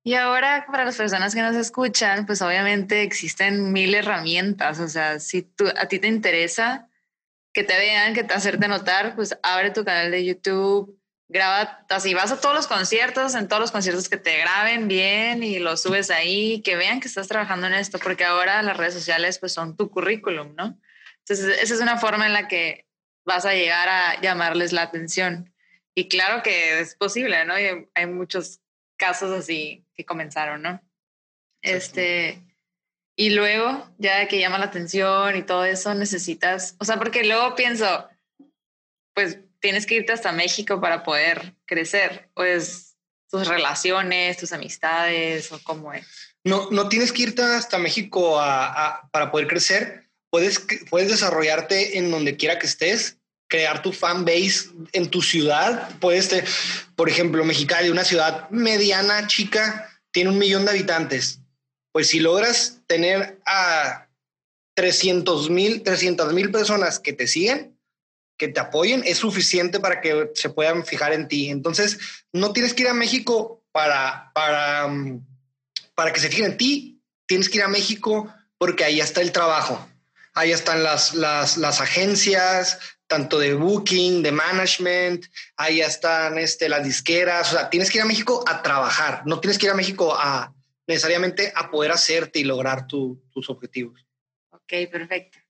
Y 0.03 0.15
ahora 0.15 0.65
para 0.69 0.83
las 0.83 0.97
personas 0.97 1.33
que 1.33 1.41
nos 1.41 1.55
escuchan, 1.55 2.25
pues 2.25 2.41
obviamente 2.41 3.03
existen 3.03 3.71
mil 3.71 3.95
herramientas, 3.95 4.79
o 4.79 4.89
sea, 4.89 5.19
si 5.19 5.43
tú, 5.43 5.65
a 5.77 5.87
ti 5.87 5.99
te 5.99 6.07
interesa 6.07 6.89
que 7.53 7.63
te 7.63 7.77
vean, 7.77 8.13
que 8.13 8.23
te 8.23 8.33
hacerte 8.33 8.67
notar, 8.67 9.15
pues 9.15 9.37
abre 9.43 9.71
tu 9.71 9.85
canal 9.85 10.11
de 10.11 10.25
YouTube, 10.25 10.99
graba, 11.27 11.85
así 11.89 12.13
vas 12.13 12.31
a 12.31 12.39
todos 12.39 12.55
los 12.55 12.67
conciertos, 12.67 13.35
en 13.35 13.47
todos 13.47 13.61
los 13.61 13.71
conciertos 13.71 14.09
que 14.09 14.17
te 14.17 14.37
graben 14.37 14.87
bien 14.87 15.43
y 15.43 15.59
lo 15.59 15.77
subes 15.77 16.11
ahí, 16.11 16.61
que 16.61 16.75
vean 16.75 16.99
que 16.99 17.07
estás 17.07 17.27
trabajando 17.27 17.67
en 17.67 17.73
esto, 17.73 17.99
porque 17.99 18.23
ahora 18.25 18.61
las 18.61 18.77
redes 18.77 18.93
sociales 18.93 19.39
pues 19.39 19.53
son 19.53 19.75
tu 19.75 19.89
currículum, 19.89 20.55
¿no? 20.55 20.79
Entonces, 21.19 21.57
esa 21.61 21.73
es 21.73 21.79
una 21.79 21.97
forma 21.97 22.25
en 22.25 22.33
la 22.33 22.47
que 22.47 22.87
vas 23.25 23.45
a 23.45 23.53
llegar 23.53 23.87
a 23.87 24.19
llamarles 24.21 24.73
la 24.73 24.83
atención. 24.83 25.53
Y 25.95 26.09
claro 26.09 26.43
que 26.43 26.79
es 26.79 26.95
posible, 26.95 27.45
¿no? 27.45 27.59
Y 27.59 27.87
hay 27.93 28.05
muchos 28.07 28.59
casos 28.97 29.31
así 29.31 29.85
que 29.95 30.05
comenzaron, 30.05 30.61
¿no? 30.61 30.81
Este, 31.61 32.43
y 33.15 33.29
luego, 33.29 33.89
ya 33.97 34.27
que 34.27 34.39
llama 34.39 34.57
la 34.57 34.65
atención 34.65 35.35
y 35.35 35.43
todo 35.43 35.65
eso, 35.65 35.93
necesitas, 35.93 36.75
o 36.79 36.85
sea, 36.85 36.97
porque 36.97 37.23
luego 37.23 37.55
pienso, 37.55 38.09
pues 39.13 39.39
tienes 39.63 39.85
que 39.85 39.95
irte 39.95 40.11
hasta 40.11 40.33
México 40.33 40.81
para 40.81 41.03
poder 41.03 41.55
crecer? 41.65 42.29
¿O 42.33 42.43
es 42.43 42.97
tus 43.31 43.47
relaciones, 43.47 44.35
tus 44.35 44.51
amistades 44.51 45.51
o 45.53 45.63
cómo 45.63 45.93
es? 45.93 46.05
No, 46.43 46.69
no 46.69 46.89
tienes 46.89 47.13
que 47.13 47.23
irte 47.23 47.41
hasta 47.41 47.77
México 47.77 48.35
para 48.35 49.31
poder 49.31 49.47
crecer. 49.47 50.09
Puedes, 50.29 50.61
puedes 50.89 51.07
desarrollarte 51.09 51.97
en 51.97 52.11
donde 52.11 52.35
quiera 52.35 52.59
que 52.59 52.67
estés, 52.67 53.17
crear 53.47 53.81
tu 53.81 53.93
fan 53.93 54.25
base 54.25 54.69
en 54.91 55.09
tu 55.09 55.21
ciudad. 55.21 55.97
Puedes, 56.01 56.29
por 56.97 57.07
ejemplo, 57.07 57.45
Mexicali, 57.45 57.89
una 57.89 58.03
ciudad 58.03 58.49
mediana, 58.49 59.27
chica, 59.27 59.89
tiene 60.11 60.31
un 60.31 60.39
millón 60.39 60.65
de 60.65 60.71
habitantes. 60.71 61.39
Pues 61.93 62.09
si 62.09 62.19
logras 62.19 62.81
tener 62.85 63.39
a 63.45 64.09
300 64.75 65.49
mil 65.49 65.83
300 65.83 66.33
mil 66.33 66.51
personas 66.51 66.99
que 66.99 67.13
te 67.13 67.27
siguen, 67.27 67.73
te 68.47 68.59
apoyen 68.59 69.03
es 69.05 69.17
suficiente 69.17 69.79
para 69.79 70.01
que 70.01 70.31
se 70.35 70.49
puedan 70.49 70.85
fijar 70.85 71.13
en 71.13 71.27
ti. 71.27 71.49
Entonces, 71.49 71.99
no 72.31 72.53
tienes 72.53 72.73
que 72.73 72.83
ir 72.83 72.89
a 72.89 72.93
México 72.93 73.63
para, 73.71 74.31
para, 74.33 74.87
mm, 74.87 75.25
para 75.95 76.13
que 76.13 76.19
se 76.19 76.29
fijen 76.29 76.45
en 76.45 76.57
ti, 76.57 77.01
tienes 77.25 77.49
que 77.49 77.57
ir 77.57 77.63
a 77.63 77.67
México 77.67 78.33
porque 78.57 78.83
ahí 78.83 78.99
está 78.99 79.21
el 79.21 79.31
trabajo. 79.31 79.87
Ahí 80.35 80.51
están 80.51 80.83
las, 80.83 81.13
las, 81.13 81.57
las 81.57 81.79
agencias, 81.79 82.79
tanto 83.07 83.37
de 83.37 83.53
booking, 83.53 84.23
de 84.23 84.31
management, 84.31 85.25
ahí 85.57 85.81
están 85.81 86.39
este, 86.39 86.69
las 86.69 86.83
disqueras. 86.83 87.53
O 87.53 87.55
sea, 87.57 87.69
tienes 87.69 87.91
que 87.91 87.99
ir 87.99 88.03
a 88.03 88.07
México 88.07 88.43
a 88.47 88.63
trabajar, 88.63 89.21
no 89.25 89.39
tienes 89.39 89.59
que 89.59 89.67
ir 89.67 89.71
a 89.71 89.75
México 89.75 90.15
a 90.17 90.53
necesariamente 90.87 91.51
a 91.55 91.69
poder 91.69 91.91
hacerte 91.91 92.39
y 92.39 92.43
lograr 92.43 92.87
tus 92.87 93.49
objetivos. 93.49 94.05
Ok, 94.49 94.89
perfecto. 94.91 95.42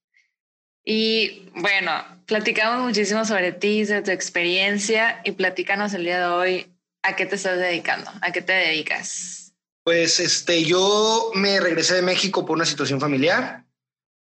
Y 0.86 1.50
bueno, 1.56 1.92
platicamos 2.26 2.86
muchísimo 2.86 3.24
sobre 3.26 3.52
ti, 3.54 3.86
sobre 3.86 4.02
tu 4.02 4.12
experiencia 4.12 5.22
y 5.24 5.32
platícanos 5.32 5.94
el 5.94 6.04
día 6.04 6.20
de 6.20 6.26
hoy 6.26 6.74
a 7.04 7.16
qué 7.16 7.26
te 7.26 7.36
estás 7.36 7.58
dedicando, 7.58 8.12
a 8.22 8.32
qué 8.32 8.42
te 8.42 8.54
dedicas. 8.54 9.54
Pues 9.84 10.20
este, 10.20 10.64
yo 10.64 11.32
me 11.36 11.60
regresé 11.60 11.96
de 11.96 12.02
México 12.02 12.46
por 12.46 12.56
una 12.56 12.66
situación 12.66 13.00
familiar. 13.00 13.66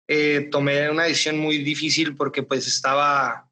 Eh, 0.08 0.47
tomé 0.52 0.89
una 0.89 1.04
decisión 1.04 1.38
muy 1.38 1.60
difícil 1.60 2.16
porque 2.16 2.43
pues 2.43 2.68
estaba 2.68 3.47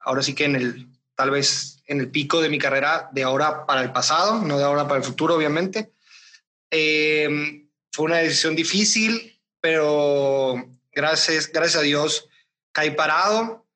ahora 0.00 0.22
sí 0.22 0.34
que 0.34 0.44
en 0.44 0.56
el, 0.56 0.88
tal 1.14 1.30
vez 1.30 1.82
en 1.86 2.00
el 2.00 2.08
pico 2.08 2.40
de 2.40 2.48
mi 2.48 2.58
carrera 2.58 3.08
de 3.12 3.22
ahora 3.22 3.66
para 3.66 3.82
el 3.82 3.92
pasado, 3.92 4.40
no 4.40 4.58
de 4.58 4.64
ahora 4.64 4.88
para 4.88 4.98
el 4.98 5.04
futuro, 5.04 5.36
obviamente. 5.36 5.92
Eh, 6.70 7.66
fue 7.92 8.06
una 8.06 8.18
decisión 8.18 8.56
difícil, 8.56 9.40
pero 9.60 10.68
gracias, 10.92 11.50
gracias 11.52 11.76
a 11.76 11.84
Dios 11.84 12.29
caí 12.72 12.92
parado. 12.92 13.66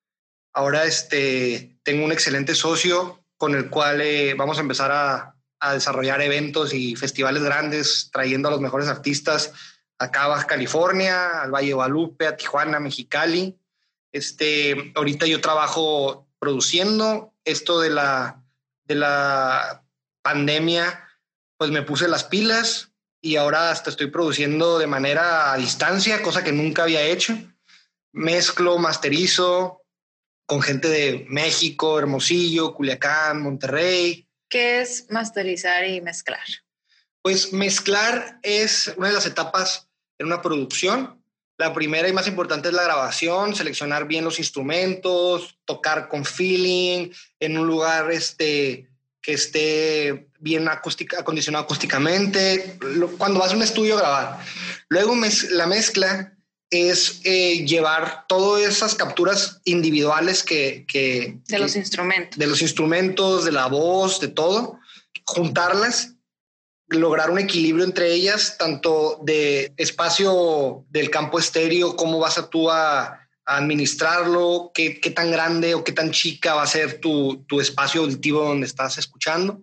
Ahora 0.53 0.85
este, 0.85 1.79
tengo 1.83 2.05
un 2.05 2.13
excelente 2.13 2.55
socio 2.55 3.25
con 3.37 3.55
el 3.55 3.69
cual 3.71 4.01
eh, 4.01 4.35
vamos 4.35 4.59
a 4.59 4.61
empezar 4.61 4.93
a, 4.93 5.37
a, 5.59 5.75
desarrollar 5.75 6.23
eventos 6.23 6.73
y 6.73 6.95
festivales 6.97 7.43
grandes, 7.43 8.11
trayendo 8.13 8.49
a 8.49 8.53
los 8.53 8.61
mejores 8.61 8.89
artistas 8.89 9.53
acá 9.99 10.25
a 10.25 10.29
Baja 10.29 10.47
California, 10.47 11.43
al 11.43 11.51
Valle 11.51 11.69
de 11.69 11.75
Guadalupe, 11.75 12.27
a 12.27 12.37
Tijuana, 12.37 12.81
Mexicali. 12.81 13.59
Este, 14.13 14.93
ahorita 14.95 15.27
yo 15.27 15.41
trabajo 15.41 16.29
produciendo 16.39 17.35
esto 17.45 17.81
de 17.81 17.91
la, 17.91 18.43
de 18.85 18.95
la 18.95 19.85
pandemia, 20.23 21.09
pues 21.57 21.71
me 21.71 21.83
puse 21.83 22.09
las 22.09 22.25
pilas 22.25 22.93
y 23.21 23.37
ahora 23.37 23.71
hasta 23.71 23.91
estoy 23.91 24.09
produciendo 24.09 24.79
de 24.79 24.87
manera 24.87 25.53
a 25.53 25.57
distancia, 25.57 26.23
cosa 26.23 26.45
que 26.45 26.53
nunca 26.53 26.85
había 26.85 27.03
hecho 27.03 27.37
mezclo, 28.15 28.79
masterizo 28.79 29.83
con 30.47 30.63
gente 30.63 30.89
de 30.89 31.27
México, 31.29 31.99
Hermosillo, 31.99 32.75
Culiacán, 32.75 33.43
Monterrey. 33.43 34.27
¿Qué 34.49 34.81
es 34.81 35.07
masterizar 35.11 35.87
y 35.87 36.01
mezclar? 36.01 36.45
Pues 37.23 37.53
mezclar 37.53 38.39
es 38.43 38.93
una 38.97 39.09
de 39.09 39.15
las 39.15 39.27
etapas 39.27 39.89
en 40.19 40.27
una 40.27 40.43
producción. 40.43 41.23
La 41.57 41.73
primera 41.73 42.09
y 42.09 42.13
más 42.13 42.27
importante 42.27 42.69
es 42.69 42.75
la 42.75 42.85
grabación, 42.85 43.55
seleccionar 43.55 44.07
bien 44.07 44.25
los 44.25 44.39
instrumentos, 44.39 45.59
tocar 45.65 46.09
con 46.09 46.25
feeling, 46.25 47.11
en 47.41 47.59
un 47.59 47.67
lugar 47.67 48.11
este, 48.11 48.89
que 49.23 49.33
esté 49.33 50.29
bien 50.41 50.69
acústica, 50.69 51.21
acondicionado 51.21 51.65
acústicamente, 51.65 52.79
cuando 53.17 53.41
vas 53.41 53.53
a 53.53 53.57
un 53.57 53.63
estudio 53.63 53.97
a 53.97 54.01
grabar. 54.01 54.41
Luego 54.89 55.17
la 55.53 55.67
mezcla 55.67 56.34
es 56.75 57.21
eh, 57.25 57.65
llevar 57.65 58.27
todas 58.27 58.63
esas 58.63 58.95
capturas 58.95 59.61
individuales 59.65 60.43
que, 60.43 60.85
De 61.49 61.59
los 61.59 61.77
instrumentos. 61.77 62.39
De 62.39 62.47
los 62.47 62.63
instrumentos, 62.63 63.45
de 63.45 63.53
la 63.53 63.67
voz, 63.67 64.21
de 64.21 64.29
todo, 64.29 64.79
juntarlas, 65.25 66.15
lograr 66.89 67.31
un 67.31 67.39
equilibrio 67.39 67.85
entre 67.85 68.13
ellas, 68.13 68.57
tanto 68.59 69.21
de 69.23 69.73
espacio 69.77 70.85
del 70.91 71.11
campo 71.11 71.39
estéreo, 71.39 71.97
cómo 71.97 72.19
vas 72.19 72.39
a 72.39 72.51
tú 72.51 72.71
a, 72.71 73.21
administrarlo, 73.47 74.71
qué, 74.73 75.01
qué, 75.01 75.11
tan 75.11 75.31
grande 75.31 75.75
o 75.75 75.85
qué 75.85 75.93
tan 75.93 76.13
chica 76.13 76.55
va 76.55 76.63
a 76.63 76.67
ser 76.67 76.99
tu, 76.99 77.45
tu 77.47 77.61
espacio 77.61 78.01
auditivo 78.01 78.43
donde 78.43 78.67
estás 78.67 78.97
escuchando 78.97 79.63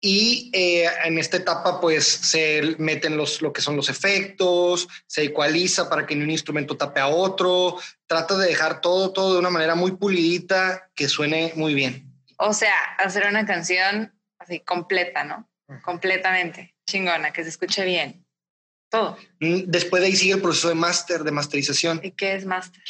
y 0.00 0.50
eh, 0.52 0.88
en 1.04 1.18
esta 1.18 1.38
etapa 1.38 1.80
pues 1.80 2.06
se 2.06 2.76
meten 2.78 3.16
los, 3.16 3.42
lo 3.42 3.52
que 3.52 3.62
son 3.62 3.76
los 3.76 3.88
efectos, 3.88 4.88
se 5.06 5.24
ecualiza 5.24 5.88
para 5.88 6.06
que 6.06 6.14
ni 6.14 6.24
un 6.24 6.30
instrumento 6.30 6.76
tape 6.76 7.00
a 7.00 7.08
otro, 7.08 7.78
trata 8.06 8.36
de 8.36 8.48
dejar 8.48 8.80
todo, 8.80 9.12
todo 9.12 9.34
de 9.34 9.38
una 9.38 9.50
manera 9.50 9.74
muy 9.74 9.92
pulidita 9.92 10.90
que 10.94 11.08
suene 11.08 11.52
muy 11.56 11.74
bien. 11.74 12.12
O 12.38 12.52
sea, 12.52 12.74
hacer 12.98 13.26
una 13.26 13.46
canción 13.46 14.12
así 14.38 14.60
completa, 14.60 15.24
¿no? 15.24 15.48
Completamente, 15.82 16.76
chingona, 16.88 17.32
que 17.32 17.42
se 17.42 17.48
escuche 17.48 17.84
bien. 17.84 18.24
Todo. 18.88 19.16
Mm, 19.40 19.62
después 19.66 20.00
de 20.00 20.08
ahí 20.08 20.16
sigue 20.16 20.34
el 20.34 20.42
proceso 20.42 20.68
de 20.68 20.74
máster, 20.74 21.24
de 21.24 21.32
masterización. 21.32 22.00
¿Y 22.02 22.12
qué 22.12 22.34
es 22.34 22.44
máster? 22.46 22.84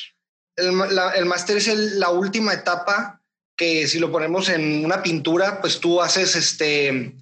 El, 0.57 0.73
máster 1.27 1.59
es 1.59 1.69
la 1.69 2.11
última 2.11 2.55
etapa 2.55 3.23
que 3.57 3.89
si 3.89 3.99
lo 3.99 4.13
ponemos 4.13 4.49
en 4.49 4.85
una 4.85 5.03
pintura, 5.03 5.61
pues 5.61 5.81
tú 5.81 6.03
haces 6.03 6.37
este, 6.37 7.15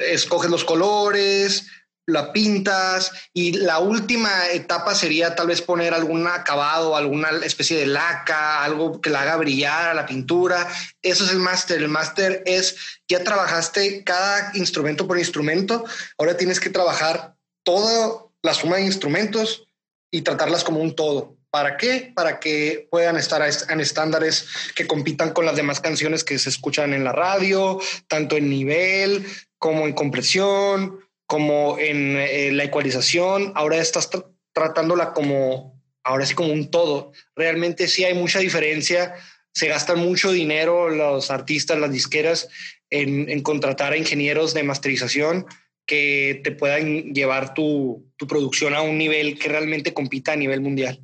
escoges 0.00 0.50
los 0.50 0.64
colores, 0.64 1.66
la 2.06 2.32
pintas 2.32 3.12
y 3.32 3.52
la 3.52 3.78
última 3.78 4.48
etapa 4.52 4.94
sería 4.94 5.34
tal 5.34 5.46
vez 5.46 5.62
poner 5.62 5.94
algún 5.94 6.26
acabado, 6.26 6.96
alguna 6.96 7.30
especie 7.44 7.78
de 7.78 7.86
laca, 7.86 8.62
algo 8.62 9.00
que 9.00 9.10
la 9.10 9.22
haga 9.22 9.36
brillar 9.36 9.88
a 9.88 9.94
la 9.94 10.06
pintura. 10.06 10.68
Eso 11.02 11.24
es 11.24 11.30
el 11.30 11.38
máster. 11.38 11.80
El 11.80 11.88
máster 11.88 12.42
es 12.44 12.76
ya 13.08 13.24
trabajaste 13.24 14.04
cada 14.04 14.50
instrumento 14.54 15.06
por 15.06 15.18
instrumento. 15.18 15.84
Ahora 16.18 16.36
tienes 16.36 16.60
que 16.60 16.70
trabajar 16.70 17.36
toda 17.62 18.26
la 18.42 18.52
suma 18.52 18.76
de 18.76 18.84
instrumentos 18.84 19.66
y 20.10 20.22
tratarlas 20.22 20.62
como 20.62 20.80
un 20.80 20.94
todo. 20.94 21.38
¿Para 21.54 21.76
qué? 21.76 22.10
Para 22.12 22.40
que 22.40 22.88
puedan 22.90 23.16
estar 23.16 23.40
en 23.68 23.78
estándares 23.78 24.48
que 24.74 24.88
compitan 24.88 25.30
con 25.30 25.46
las 25.46 25.54
demás 25.54 25.78
canciones 25.78 26.24
que 26.24 26.36
se 26.36 26.48
escuchan 26.48 26.92
en 26.92 27.04
la 27.04 27.12
radio, 27.12 27.78
tanto 28.08 28.36
en 28.36 28.50
nivel 28.50 29.24
como 29.56 29.86
en 29.86 29.92
compresión, 29.92 30.98
como 31.26 31.78
en 31.78 32.16
eh, 32.16 32.50
la 32.50 32.64
ecualización, 32.64 33.52
ahora 33.54 33.76
estás 33.76 34.10
tratándola 34.52 35.12
como, 35.12 35.80
ahora 36.02 36.26
sí 36.26 36.34
como 36.34 36.52
un 36.52 36.72
todo. 36.72 37.12
Realmente 37.36 37.86
sí 37.86 38.02
hay 38.02 38.14
mucha 38.14 38.40
diferencia, 38.40 39.14
se 39.52 39.68
gastan 39.68 40.00
mucho 40.00 40.32
dinero 40.32 40.90
los 40.90 41.30
artistas, 41.30 41.78
las 41.78 41.92
disqueras, 41.92 42.48
en, 42.90 43.30
en 43.30 43.42
contratar 43.42 43.92
a 43.92 43.96
ingenieros 43.96 44.54
de 44.54 44.64
masterización 44.64 45.46
que 45.86 46.40
te 46.42 46.50
puedan 46.50 47.14
llevar 47.14 47.54
tu, 47.54 48.10
tu 48.16 48.26
producción 48.26 48.74
a 48.74 48.82
un 48.82 48.98
nivel 48.98 49.38
que 49.38 49.50
realmente 49.50 49.94
compita 49.94 50.32
a 50.32 50.36
nivel 50.36 50.60
mundial. 50.60 51.03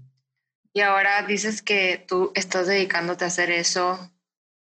Y 0.72 0.80
ahora 0.80 1.22
dices 1.26 1.62
que 1.62 2.04
tú 2.06 2.32
estás 2.34 2.66
dedicándote 2.66 3.24
a 3.24 3.28
hacer 3.28 3.50
eso 3.50 4.10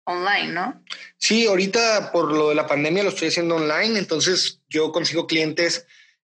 online, 0.05 0.53
¿no? 0.53 0.83
Sí, 1.17 1.45
ahorita 1.45 2.11
por 2.11 2.31
lo 2.31 2.49
de 2.49 2.55
la 2.55 2.65
pandemia 2.65 3.03
lo 3.03 3.09
estoy 3.09 3.27
haciendo 3.27 3.57
online, 3.57 3.99
entonces 3.99 4.59
yo 4.67 4.91
consigo 4.91 5.27
clientes 5.27 5.85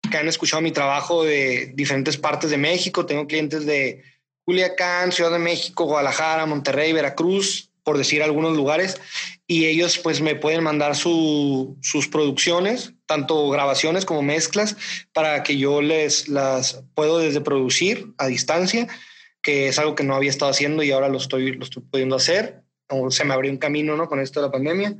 que 0.09 0.17
han 0.17 0.27
escuchado 0.27 0.61
mi 0.61 0.71
trabajo 0.71 1.23
de 1.23 1.71
diferentes 1.73 2.17
partes 2.17 2.51
de 2.51 2.57
México, 2.57 3.05
tengo 3.05 3.27
clientes 3.27 3.65
de 3.65 4.03
Culiacán, 4.45 5.11
Ciudad 5.11 5.31
de 5.31 5.39
México, 5.39 5.85
Guadalajara, 5.85 6.45
Monterrey, 6.45 6.93
Veracruz, 6.93 7.71
por 7.83 7.97
decir 7.97 8.21
algunos 8.21 8.55
lugares, 8.55 9.01
y 9.47 9.65
ellos 9.65 9.97
pues 9.97 10.21
me 10.21 10.35
pueden 10.35 10.63
mandar 10.63 10.95
sus 10.95 12.07
producciones, 12.11 12.93
tanto 13.07 13.49
grabaciones 13.49 14.05
como 14.05 14.21
mezclas, 14.21 14.77
para 15.13 15.41
que 15.41 15.57
yo 15.57 15.81
les 15.81 16.27
las 16.27 16.83
puedo 16.93 17.17
desde 17.17 17.41
producir 17.41 18.13
a 18.17 18.27
distancia, 18.27 18.87
que 19.41 19.67
es 19.67 19.79
algo 19.79 19.95
que 19.95 20.03
no 20.03 20.15
había 20.15 20.29
estado 20.29 20.51
haciendo 20.51 20.83
y 20.83 20.91
ahora 20.91 21.09
lo 21.09 21.17
estoy, 21.17 21.53
lo 21.53 21.63
estoy 21.63 21.83
pudiendo 21.83 22.15
hacer 22.15 22.63
se 23.09 23.23
me 23.23 23.33
abrió 23.33 23.51
un 23.51 23.57
camino 23.57 23.95
¿no? 23.95 24.07
con 24.07 24.19
esto 24.19 24.39
de 24.39 24.47
la 24.47 24.51
pandemia 24.51 24.95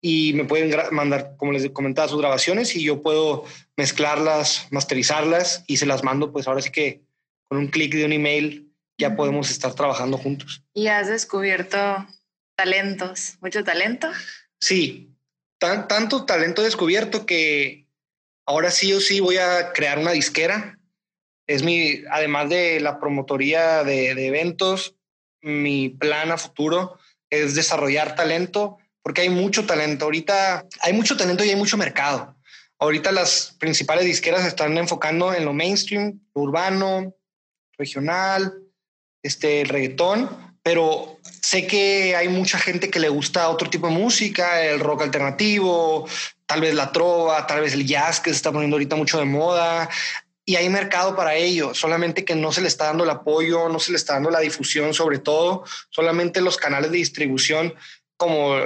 y 0.00 0.32
me 0.34 0.44
pueden 0.44 0.72
mandar, 0.92 1.34
como 1.36 1.52
les 1.52 1.68
comentaba, 1.70 2.08
sus 2.08 2.20
grabaciones 2.20 2.74
y 2.76 2.84
yo 2.84 3.02
puedo 3.02 3.44
mezclarlas, 3.76 4.68
masterizarlas 4.70 5.64
y 5.66 5.78
se 5.78 5.86
las 5.86 6.04
mando, 6.04 6.32
pues 6.32 6.46
ahora 6.46 6.62
sí 6.62 6.70
que 6.70 7.02
con 7.48 7.58
un 7.58 7.68
clic 7.68 7.94
de 7.94 8.04
un 8.04 8.12
email 8.12 8.72
ya 8.96 9.16
podemos 9.16 9.50
estar 9.50 9.74
trabajando 9.74 10.16
juntos. 10.16 10.62
¿Y 10.72 10.86
has 10.86 11.08
descubierto 11.08 12.06
talentos, 12.56 13.38
mucho 13.40 13.64
talento? 13.64 14.08
Sí, 14.60 15.16
tan, 15.58 15.88
tanto 15.88 16.24
talento 16.24 16.62
descubierto 16.62 17.26
que 17.26 17.88
ahora 18.46 18.70
sí 18.70 18.92
o 18.92 19.00
sí 19.00 19.18
voy 19.18 19.38
a 19.38 19.72
crear 19.72 19.98
una 19.98 20.12
disquera. 20.12 20.77
Es 21.48 21.62
mi, 21.62 22.02
además 22.10 22.50
de 22.50 22.78
la 22.78 23.00
promotoría 23.00 23.82
de, 23.82 24.10
eventos, 24.26 24.94
mi 25.40 25.88
plan 25.88 26.30
a 26.30 26.36
futuro 26.36 26.98
es 27.30 27.54
desarrollar 27.54 28.14
talento, 28.14 28.76
porque 29.02 29.22
hay 29.22 29.30
mucho 29.30 29.64
talento. 29.64 30.04
Ahorita 30.04 30.66
hay 30.80 30.92
mucho 30.92 31.16
talento 31.16 31.42
y 31.42 31.48
hay 31.48 31.56
mucho 31.56 31.78
mercado. 31.78 32.36
Ahorita 32.78 33.12
las 33.12 33.56
principales 33.58 34.04
disqueras 34.04 34.46
están 34.46 34.76
enfocando 34.76 35.32
en 35.32 35.46
lo 35.46 35.54
mainstream, 35.54 36.20
urbano, 36.34 37.14
regional, 37.78 38.52
este, 39.22 39.62
el 39.62 39.68
reggaetón, 39.68 40.28
pero 40.62 41.18
sé 41.40 41.66
que 41.66 42.14
hay 42.14 42.28
mucha 42.28 42.58
gente 42.58 42.90
que 42.90 43.00
le 43.00 43.08
gusta 43.08 43.48
otro 43.48 43.70
tipo 43.70 43.88
de 43.88 43.94
música, 43.94 44.62
el 44.62 44.80
rock 44.80 45.02
alternativo, 45.02 46.06
tal 46.44 46.60
vez 46.60 46.74
la 46.74 46.92
trova, 46.92 47.46
tal 47.46 47.62
vez 47.62 47.72
el 47.72 47.86
jazz 47.86 48.20
que 48.20 48.30
se 48.30 48.36
está 48.36 48.52
poniendo 48.52 48.76
ahorita 48.76 48.96
mucho 48.96 49.18
de 49.18 49.24
moda 49.24 49.88
y 50.48 50.56
hay 50.56 50.70
mercado 50.70 51.14
para 51.14 51.34
ello, 51.34 51.74
solamente 51.74 52.24
que 52.24 52.34
no 52.34 52.52
se 52.52 52.62
le 52.62 52.68
está 52.68 52.86
dando 52.86 53.04
el 53.04 53.10
apoyo, 53.10 53.68
no 53.68 53.78
se 53.78 53.90
le 53.90 53.98
está 53.98 54.14
dando 54.14 54.30
la 54.30 54.40
difusión 54.40 54.94
sobre 54.94 55.18
todo, 55.18 55.62
solamente 55.90 56.40
los 56.40 56.56
canales 56.56 56.90
de 56.90 56.96
distribución 56.96 57.74
como 58.16 58.56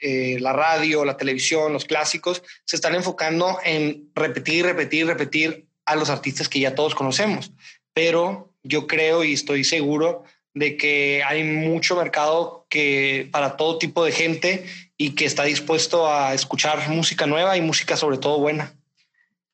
eh, 0.00 0.38
la 0.40 0.54
radio, 0.54 1.04
la 1.04 1.18
televisión, 1.18 1.74
los 1.74 1.84
clásicos, 1.84 2.42
se 2.64 2.76
están 2.76 2.94
enfocando 2.94 3.58
en 3.62 4.10
repetir, 4.14 4.64
repetir, 4.64 5.06
repetir 5.06 5.66
a 5.84 5.94
los 5.94 6.08
artistas 6.08 6.48
que 6.48 6.60
ya 6.60 6.74
todos 6.74 6.94
conocemos. 6.94 7.52
Pero 7.92 8.54
yo 8.62 8.86
creo 8.86 9.22
y 9.22 9.34
estoy 9.34 9.62
seguro 9.62 10.24
de 10.54 10.78
que 10.78 11.22
hay 11.22 11.44
mucho 11.44 11.96
mercado 11.96 12.66
que 12.70 13.28
para 13.30 13.58
todo 13.58 13.76
tipo 13.76 14.06
de 14.06 14.12
gente 14.12 14.64
y 14.96 15.10
que 15.10 15.26
está 15.26 15.44
dispuesto 15.44 16.10
a 16.10 16.32
escuchar 16.32 16.88
música 16.88 17.26
nueva 17.26 17.58
y 17.58 17.60
música 17.60 17.94
sobre 17.94 18.16
todo 18.16 18.38
buena. 18.38 18.74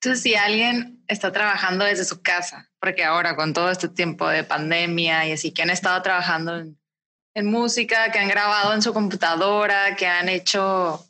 Entonces, 0.02 0.24
si 0.24 0.34
alguien 0.34 1.00
está 1.06 1.30
trabajando 1.30 1.84
desde 1.84 2.04
su 2.04 2.22
casa, 2.22 2.68
porque 2.80 3.04
ahora 3.04 3.36
con 3.36 3.52
todo 3.52 3.70
este 3.70 3.88
tiempo 3.88 4.26
de 4.26 4.42
pandemia 4.42 5.28
y 5.28 5.32
así, 5.32 5.52
que 5.52 5.62
han 5.62 5.70
estado 5.70 6.02
trabajando 6.02 6.56
en, 7.34 7.46
música, 7.46 8.10
que 8.10 8.18
han 8.18 8.26
grabado 8.26 8.74
en 8.74 8.82
su 8.82 8.92
computadora, 8.92 9.94
que 9.94 10.08
han 10.08 10.28
hecho, 10.28 11.06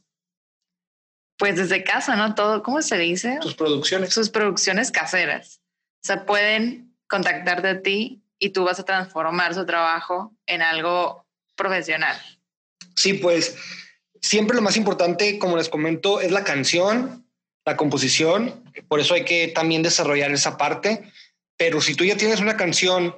pues 1.38 1.56
desde 1.56 1.84
casa, 1.84 2.16
¿no? 2.16 2.34
Todo, 2.34 2.62
¿cómo 2.62 2.82
se 2.82 2.98
dice? 2.98 3.38
Sus 3.40 3.54
producciones. 3.54 4.12
Sus 4.12 4.28
producciones 4.28 4.90
caseras. 4.90 5.62
O 6.04 6.06
sea, 6.06 6.26
pueden 6.26 6.94
contactarte 7.08 7.68
a 7.68 7.80
ti 7.80 8.22
y 8.38 8.50
tú 8.50 8.64
vas 8.64 8.78
a 8.78 8.84
transformar 8.84 9.54
su 9.54 9.64
trabajo 9.64 10.36
en 10.44 10.60
algo 10.60 11.26
profesional. 11.56 12.20
Sí, 12.94 13.14
pues 13.14 13.56
siempre 14.20 14.54
lo 14.54 14.60
más 14.60 14.76
importante, 14.76 15.38
como 15.38 15.56
les 15.56 15.70
comento, 15.70 16.20
es 16.20 16.30
la 16.30 16.44
canción 16.44 17.21
la 17.64 17.76
composición, 17.76 18.64
por 18.88 19.00
eso 19.00 19.14
hay 19.14 19.24
que 19.24 19.48
también 19.48 19.82
desarrollar 19.82 20.32
esa 20.32 20.56
parte, 20.56 21.04
pero 21.56 21.80
si 21.80 21.94
tú 21.94 22.04
ya 22.04 22.16
tienes 22.16 22.40
una 22.40 22.56
canción 22.56 23.14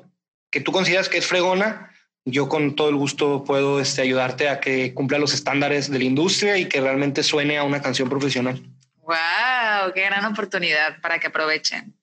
que 0.50 0.60
tú 0.60 0.72
consideras 0.72 1.08
que 1.08 1.18
es 1.18 1.26
fregona, 1.26 1.90
yo 2.24 2.48
con 2.48 2.74
todo 2.74 2.88
el 2.88 2.96
gusto 2.96 3.44
puedo 3.44 3.80
este, 3.80 4.02
ayudarte 4.02 4.48
a 4.48 4.60
que 4.60 4.94
cumpla 4.94 5.18
los 5.18 5.34
estándares 5.34 5.90
de 5.90 5.98
la 5.98 6.04
industria 6.04 6.56
y 6.56 6.68
que 6.68 6.80
realmente 6.80 7.22
suene 7.22 7.58
a 7.58 7.64
una 7.64 7.82
canción 7.82 8.08
profesional. 8.08 8.62
¡Wow! 8.96 9.92
¡Qué 9.94 10.02
gran 10.02 10.24
oportunidad 10.24 11.00
para 11.00 11.18
que 11.18 11.26
aprovechen! 11.26 11.94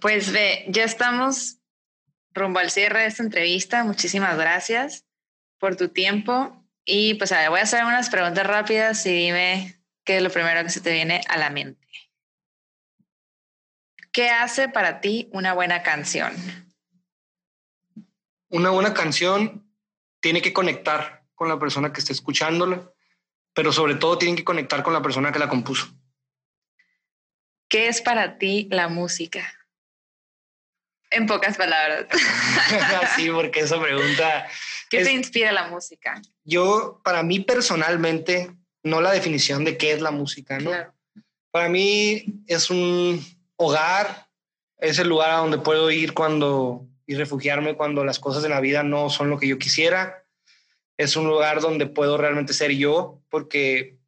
Pues 0.00 0.32
ve, 0.32 0.64
ya 0.68 0.84
estamos 0.84 1.58
rumbo 2.32 2.58
al 2.58 2.70
cierre 2.70 3.00
de 3.00 3.06
esta 3.06 3.22
entrevista. 3.22 3.84
Muchísimas 3.84 4.36
gracias 4.36 5.06
por 5.58 5.76
tu 5.76 5.88
tiempo. 5.88 6.62
Y 6.84 7.14
pues 7.14 7.32
a 7.32 7.38
ver, 7.38 7.50
voy 7.50 7.60
a 7.60 7.64
hacer 7.64 7.84
unas 7.84 8.10
preguntas 8.10 8.46
rápidas 8.46 9.04
y 9.06 9.12
dime 9.12 9.75
¿qué 10.06 10.16
es 10.16 10.22
lo 10.22 10.30
primero 10.30 10.62
que 10.62 10.70
se 10.70 10.80
te 10.80 10.92
viene 10.92 11.20
a 11.28 11.36
la 11.36 11.50
mente? 11.50 11.86
¿Qué 14.12 14.30
hace 14.30 14.70
para 14.70 15.02
ti 15.02 15.28
una 15.32 15.52
buena 15.52 15.82
canción? 15.82 16.34
Una 18.48 18.70
buena 18.70 18.94
canción 18.94 19.70
tiene 20.20 20.40
que 20.40 20.54
conectar 20.54 21.26
con 21.34 21.48
la 21.48 21.58
persona 21.58 21.92
que 21.92 22.00
está 22.00 22.12
escuchándola, 22.12 22.90
pero 23.52 23.72
sobre 23.72 23.96
todo 23.96 24.16
tiene 24.16 24.36
que 24.36 24.44
conectar 24.44 24.82
con 24.82 24.94
la 24.94 25.02
persona 25.02 25.32
que 25.32 25.38
la 25.38 25.48
compuso. 25.48 25.88
¿Qué 27.68 27.88
es 27.88 28.00
para 28.00 28.38
ti 28.38 28.68
la 28.70 28.88
música? 28.88 29.52
En 31.10 31.26
pocas 31.26 31.56
palabras. 31.56 32.06
sí, 33.16 33.28
porque 33.30 33.60
esa 33.60 33.80
pregunta... 33.80 34.48
¿Qué 34.88 35.04
te 35.04 35.12
inspira 35.12 35.50
la 35.52 35.66
música? 35.66 36.22
Yo, 36.44 37.00
para 37.04 37.22
mí 37.24 37.40
personalmente, 37.40 38.56
no 38.86 39.00
la 39.00 39.10
definición 39.10 39.64
de 39.64 39.76
qué 39.76 39.92
es 39.92 40.00
la 40.00 40.12
música, 40.12 40.60
¿no? 40.60 40.70
Para 41.50 41.68
mí 41.68 42.42
es 42.46 42.70
un 42.70 43.20
hogar, 43.56 44.28
es 44.78 45.00
el 45.00 45.08
lugar 45.08 45.30
a 45.30 45.38
donde 45.38 45.58
puedo 45.58 45.90
ir 45.90 46.14
cuando 46.14 46.86
y 47.04 47.16
refugiarme 47.16 47.74
cuando 47.74 48.04
las 48.04 48.20
cosas 48.20 48.44
de 48.44 48.48
la 48.48 48.60
vida 48.60 48.84
no 48.84 49.10
son 49.10 49.28
lo 49.28 49.40
que 49.40 49.48
yo 49.48 49.58
quisiera. 49.58 50.24
Es 50.96 51.16
un 51.16 51.26
lugar 51.26 51.60
donde 51.60 51.86
puedo 51.86 52.16
realmente 52.16 52.52
ser 52.52 52.70
yo, 52.72 53.20
porque 53.28 53.98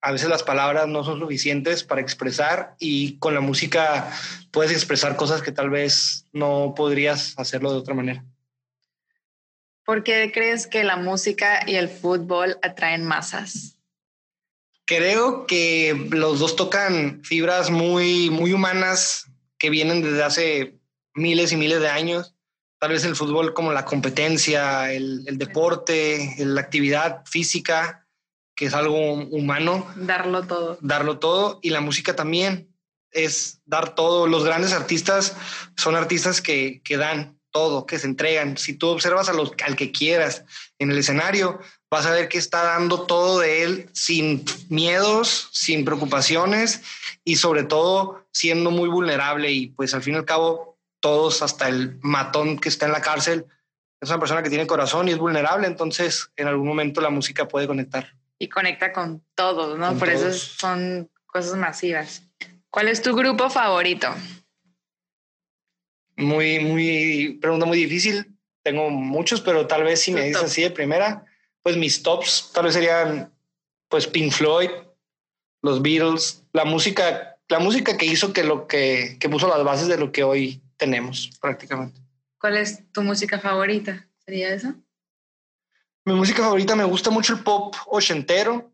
a 0.00 0.12
veces 0.12 0.28
las 0.28 0.44
palabras 0.44 0.86
no 0.86 1.02
son 1.02 1.18
suficientes 1.18 1.82
para 1.82 2.00
expresar 2.00 2.76
y 2.78 3.18
con 3.18 3.34
la 3.34 3.40
música 3.40 4.08
puedes 4.52 4.70
expresar 4.70 5.16
cosas 5.16 5.42
que 5.42 5.50
tal 5.50 5.70
vez 5.70 6.26
no 6.32 6.74
podrías 6.76 7.36
hacerlo 7.38 7.72
de 7.72 7.78
otra 7.78 7.94
manera. 7.94 8.24
¿Por 9.84 10.04
qué 10.04 10.30
crees 10.32 10.68
que 10.68 10.84
la 10.84 10.96
música 10.96 11.64
y 11.66 11.74
el 11.74 11.88
fútbol 11.88 12.56
atraen 12.62 13.04
masas? 13.04 13.77
Creo 14.88 15.46
que 15.46 16.08
los 16.12 16.38
dos 16.38 16.56
tocan 16.56 17.20
fibras 17.22 17.68
muy, 17.68 18.30
muy 18.30 18.54
humanas 18.54 19.26
que 19.58 19.68
vienen 19.68 20.00
desde 20.00 20.22
hace 20.22 20.78
miles 21.12 21.52
y 21.52 21.58
miles 21.58 21.80
de 21.82 21.90
años. 21.90 22.34
tal 22.80 22.92
vez 22.92 23.04
el 23.04 23.14
fútbol 23.14 23.52
como 23.52 23.74
la 23.74 23.84
competencia, 23.84 24.90
el, 24.90 25.24
el 25.26 25.36
deporte, 25.36 26.34
la 26.38 26.62
actividad 26.62 27.22
física, 27.26 28.06
que 28.54 28.64
es 28.64 28.72
algo 28.72 29.12
humano. 29.12 29.86
Darlo 29.94 30.46
todo. 30.46 30.78
Darlo 30.80 31.18
todo. 31.18 31.58
Y 31.60 31.68
la 31.68 31.82
música 31.82 32.16
también 32.16 32.74
es 33.10 33.60
dar 33.66 33.94
todo. 33.94 34.26
Los 34.26 34.42
grandes 34.44 34.72
artistas 34.72 35.36
son 35.76 35.96
artistas 35.96 36.40
que, 36.40 36.80
que 36.82 36.96
dan 36.96 37.38
todo, 37.50 37.84
que 37.84 37.98
se 37.98 38.06
entregan. 38.06 38.56
Si 38.56 38.72
tú 38.72 38.88
observas 38.88 39.28
a 39.28 39.34
los, 39.34 39.52
al 39.66 39.76
que 39.76 39.92
quieras 39.92 40.44
en 40.78 40.90
el 40.90 40.96
escenario, 40.96 41.60
vas 41.90 42.06
a 42.06 42.12
ver 42.12 42.28
que 42.28 42.38
está 42.38 42.62
dando 42.64 43.06
todo 43.06 43.38
de 43.38 43.62
él 43.62 43.88
sin 43.92 44.44
miedos, 44.68 45.48
sin 45.52 45.84
preocupaciones 45.84 46.82
y 47.24 47.36
sobre 47.36 47.64
todo 47.64 48.26
siendo 48.32 48.70
muy 48.70 48.88
vulnerable 48.88 49.50
y 49.50 49.68
pues 49.68 49.94
al 49.94 50.02
fin 50.02 50.14
y 50.14 50.18
al 50.18 50.24
cabo 50.24 50.78
todos, 51.00 51.42
hasta 51.42 51.68
el 51.68 51.98
matón 52.00 52.58
que 52.58 52.68
está 52.68 52.86
en 52.86 52.92
la 52.92 53.00
cárcel, 53.00 53.46
es 54.00 54.08
una 54.08 54.18
persona 54.18 54.42
que 54.42 54.48
tiene 54.48 54.66
corazón 54.66 55.08
y 55.08 55.12
es 55.12 55.18
vulnerable, 55.18 55.66
entonces 55.66 56.30
en 56.36 56.48
algún 56.48 56.66
momento 56.66 57.00
la 57.00 57.10
música 57.10 57.48
puede 57.48 57.66
conectar. 57.66 58.14
Y 58.38 58.48
conecta 58.48 58.92
con 58.92 59.24
todos, 59.34 59.78
¿no? 59.78 59.96
Por 59.98 60.08
eso 60.08 60.32
son 60.32 61.10
cosas 61.26 61.56
masivas. 61.56 62.22
¿Cuál 62.70 62.88
es 62.88 63.02
tu 63.02 63.14
grupo 63.14 63.50
favorito? 63.50 64.08
Muy, 66.16 66.60
muy, 66.60 67.38
pregunta 67.40 67.66
muy 67.66 67.78
difícil. 67.78 68.36
Tengo 68.62 68.90
muchos, 68.90 69.40
pero 69.40 69.66
tal 69.66 69.84
vez 69.84 70.00
si 70.00 70.12
me 70.12 70.24
dices 70.24 70.42
así 70.42 70.62
de 70.62 70.70
primera, 70.70 71.24
pues 71.68 71.76
mis 71.76 72.02
tops 72.02 72.50
tal 72.54 72.64
vez 72.64 72.72
serían 72.72 73.30
pues 73.90 74.06
Pink 74.06 74.32
Floyd, 74.32 74.70
los 75.60 75.82
Beatles, 75.82 76.42
la 76.54 76.64
música, 76.64 77.36
la 77.46 77.58
música 77.58 77.98
que 77.98 78.06
hizo 78.06 78.32
que 78.32 78.42
lo 78.42 78.66
que, 78.66 79.18
que 79.20 79.28
puso 79.28 79.48
las 79.48 79.62
bases 79.62 79.86
de 79.86 79.98
lo 79.98 80.10
que 80.10 80.24
hoy 80.24 80.62
tenemos 80.78 81.30
prácticamente. 81.42 82.00
¿Cuál 82.40 82.56
es 82.56 82.90
tu 82.90 83.02
música 83.02 83.38
favorita? 83.38 84.08
¿Sería 84.24 84.48
eso? 84.54 84.72
Mi 86.06 86.14
música 86.14 86.42
favorita 86.42 86.74
me 86.74 86.84
gusta 86.84 87.10
mucho 87.10 87.34
el 87.34 87.42
pop 87.42 87.74
ochentero. 87.88 88.72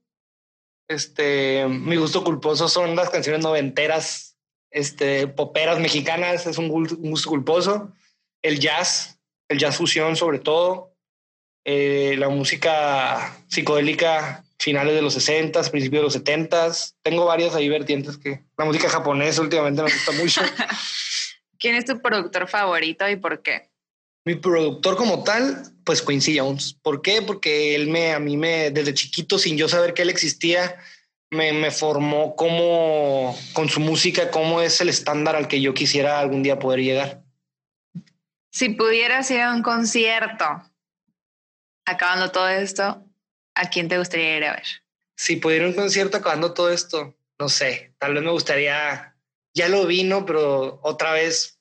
Este, 0.87 1.67
mi 1.67 1.97
gusto 1.97 2.23
culposo 2.23 2.69
son 2.69 2.95
las 2.95 3.11
canciones 3.11 3.43
noventeras, 3.43 4.37
este, 4.71 5.27
poperas 5.27 5.81
mexicanas, 5.81 6.47
es 6.47 6.59
un 6.59 6.69
gusto 6.69 7.29
culposo. 7.29 7.93
El 8.41 8.61
jazz, 8.61 9.19
el 9.49 9.59
jazz 9.59 9.79
fusión 9.79 10.15
sobre 10.15 10.39
todo. 10.39 10.94
Eh, 11.65 12.17
la 12.19 12.29
música 12.29 13.35
psicodélica 13.49 14.45
finales 14.59 14.95
de 14.95 15.03
los 15.03 15.15
60, 15.15 15.63
principios 15.71 16.01
de 16.01 16.05
los 16.05 16.13
70. 16.15 16.73
Tengo 17.03 17.27
varias 17.27 17.55
ahí 17.55 17.69
vertientes 17.69 18.17
que 18.17 18.43
la 18.57 18.65
música 18.65 18.89
japonesa 18.89 19.43
últimamente 19.43 19.83
me 19.83 19.93
gusta 19.93 20.13
mucho. 20.13 20.41
¿Quién 21.59 21.75
es 21.77 21.85
tu 21.85 22.01
productor 22.01 22.49
favorito 22.49 23.09
y 23.09 23.17
por 23.17 23.43
qué? 23.43 23.71
Mi 24.27 24.37
productor 24.37 24.97
como 24.97 25.23
tal, 25.23 25.63
pues 25.85 26.01
Quincy 26.01 26.39
Jones. 26.39 26.75
¿Por 26.83 27.03
qué? 27.03 27.21
Porque 27.21 27.75
él 27.75 27.89
me, 27.89 28.13
a 28.13 28.19
mí 28.19 28.39
me, 28.39 28.71
desde 28.71 28.95
chiquito, 28.95 29.39
sin 29.39 29.59
yo 29.59 29.69
saber 29.69 29.93
que 29.93 30.03
él 30.03 30.09
existía, 30.09 30.77
me, 31.31 31.53
me 31.53 31.71
formó 31.71 32.35
como, 32.35 33.39
con 33.53 33.69
su 33.69 33.81
música, 33.81 34.31
cómo 34.31 34.63
es 34.63 34.81
el 34.81 34.89
estándar 34.89 35.37
al 35.37 35.47
que 35.47 35.61
yo 35.61 35.75
quisiera 35.75 36.21
algún 36.21 36.43
día 36.43 36.59
poder 36.59 36.81
llegar. 36.81 37.23
Si 38.51 38.71
pudieras 38.71 39.31
ir 39.31 39.41
a 39.41 39.53
un 39.53 39.63
concierto, 39.63 40.63
acabando 41.85 42.31
todo 42.31 42.49
esto, 42.49 43.05
¿a 43.55 43.71
quién 43.71 43.89
te 43.89 43.99
gustaría 43.99 44.37
ir 44.37 44.45
a 44.45 44.53
ver? 44.55 44.67
Si 45.17 45.37
pudiera 45.37 45.67
a 45.67 45.69
un 45.69 45.75
concierto 45.75 46.17
acabando 46.17 46.55
todo 46.55 46.71
esto, 46.71 47.17
no 47.39 47.49
sé, 47.49 47.95
tal 47.99 48.15
vez 48.15 48.23
me 48.23 48.31
gustaría, 48.31 49.17
ya 49.53 49.69
lo 49.69 49.87
vino, 49.87 50.27
pero 50.27 50.81
otra 50.83 51.13
vez 51.13 51.55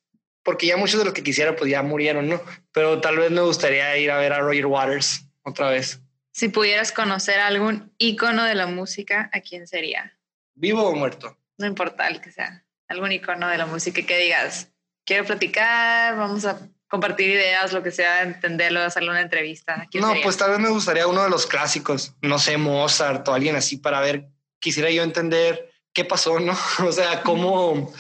porque 0.44 0.68
ya 0.68 0.78
muchos 0.78 1.00
de 1.00 1.06
los 1.06 1.14
que 1.14 1.24
quisiera 1.24 1.56
pues 1.56 1.72
ya 1.72 1.82
murieron, 1.82 2.28
¿no? 2.28 2.42
Pero 2.72 3.00
tal 3.02 3.18
vez 3.18 3.32
me 3.32 3.42
gustaría 3.42 3.98
ir 3.98 4.12
a 4.12 4.18
ver 4.18 4.34
a 4.34 4.40
Roger 4.40 4.66
Waters 4.66 5.26
otra 5.44 5.70
vez. 5.70 6.02
Si 6.32 6.50
pudieras 6.50 6.92
conocer 6.92 7.40
algún 7.40 7.94
ícono 7.98 8.44
de 8.44 8.56
la 8.56 8.68
música, 8.68 9.30
¿a 9.34 9.40
quién 9.40 9.68
sería? 9.68 10.18
¿Vivo 10.56 10.84
o 10.88 10.96
muerto? 10.96 11.38
No 11.58 11.66
importa 11.66 12.08
el 12.08 12.22
que 12.22 12.32
sea. 12.32 12.66
Algún 12.88 13.12
ícono 13.12 13.48
de 13.48 13.58
la 13.58 13.66
música 13.66 14.06
que 14.06 14.18
digas, 14.18 14.70
quiero 15.06 15.26
platicar, 15.26 16.18
vamos 16.18 16.46
a 16.46 16.60
compartir 16.94 17.32
ideas, 17.32 17.74
lo 17.74 17.82
que 17.82 17.90
sea, 17.90 18.22
entenderlo, 18.22 18.80
hacerle 18.80 19.10
una 19.10 19.22
entrevista. 19.22 19.88
No, 19.96 20.14
pues 20.22 20.38
tal 20.38 20.52
vez 20.52 20.60
me 20.60 20.70
gustaría 20.70 21.08
uno 21.08 21.24
de 21.24 21.30
los 21.32 21.48
clásicos, 21.48 22.14
no 22.22 22.38
sé, 22.38 22.56
Mozart 22.58 23.28
o 23.28 23.34
alguien 23.34 23.56
así 23.56 23.78
para 23.78 24.00
ver, 24.00 24.28
quisiera 24.60 24.92
yo 24.92 25.02
entender 25.02 25.72
qué 25.92 26.06
pasó, 26.06 26.40
¿no? 26.40 26.56
O 26.88 26.92
sea, 26.92 27.24
cómo, 27.24 27.92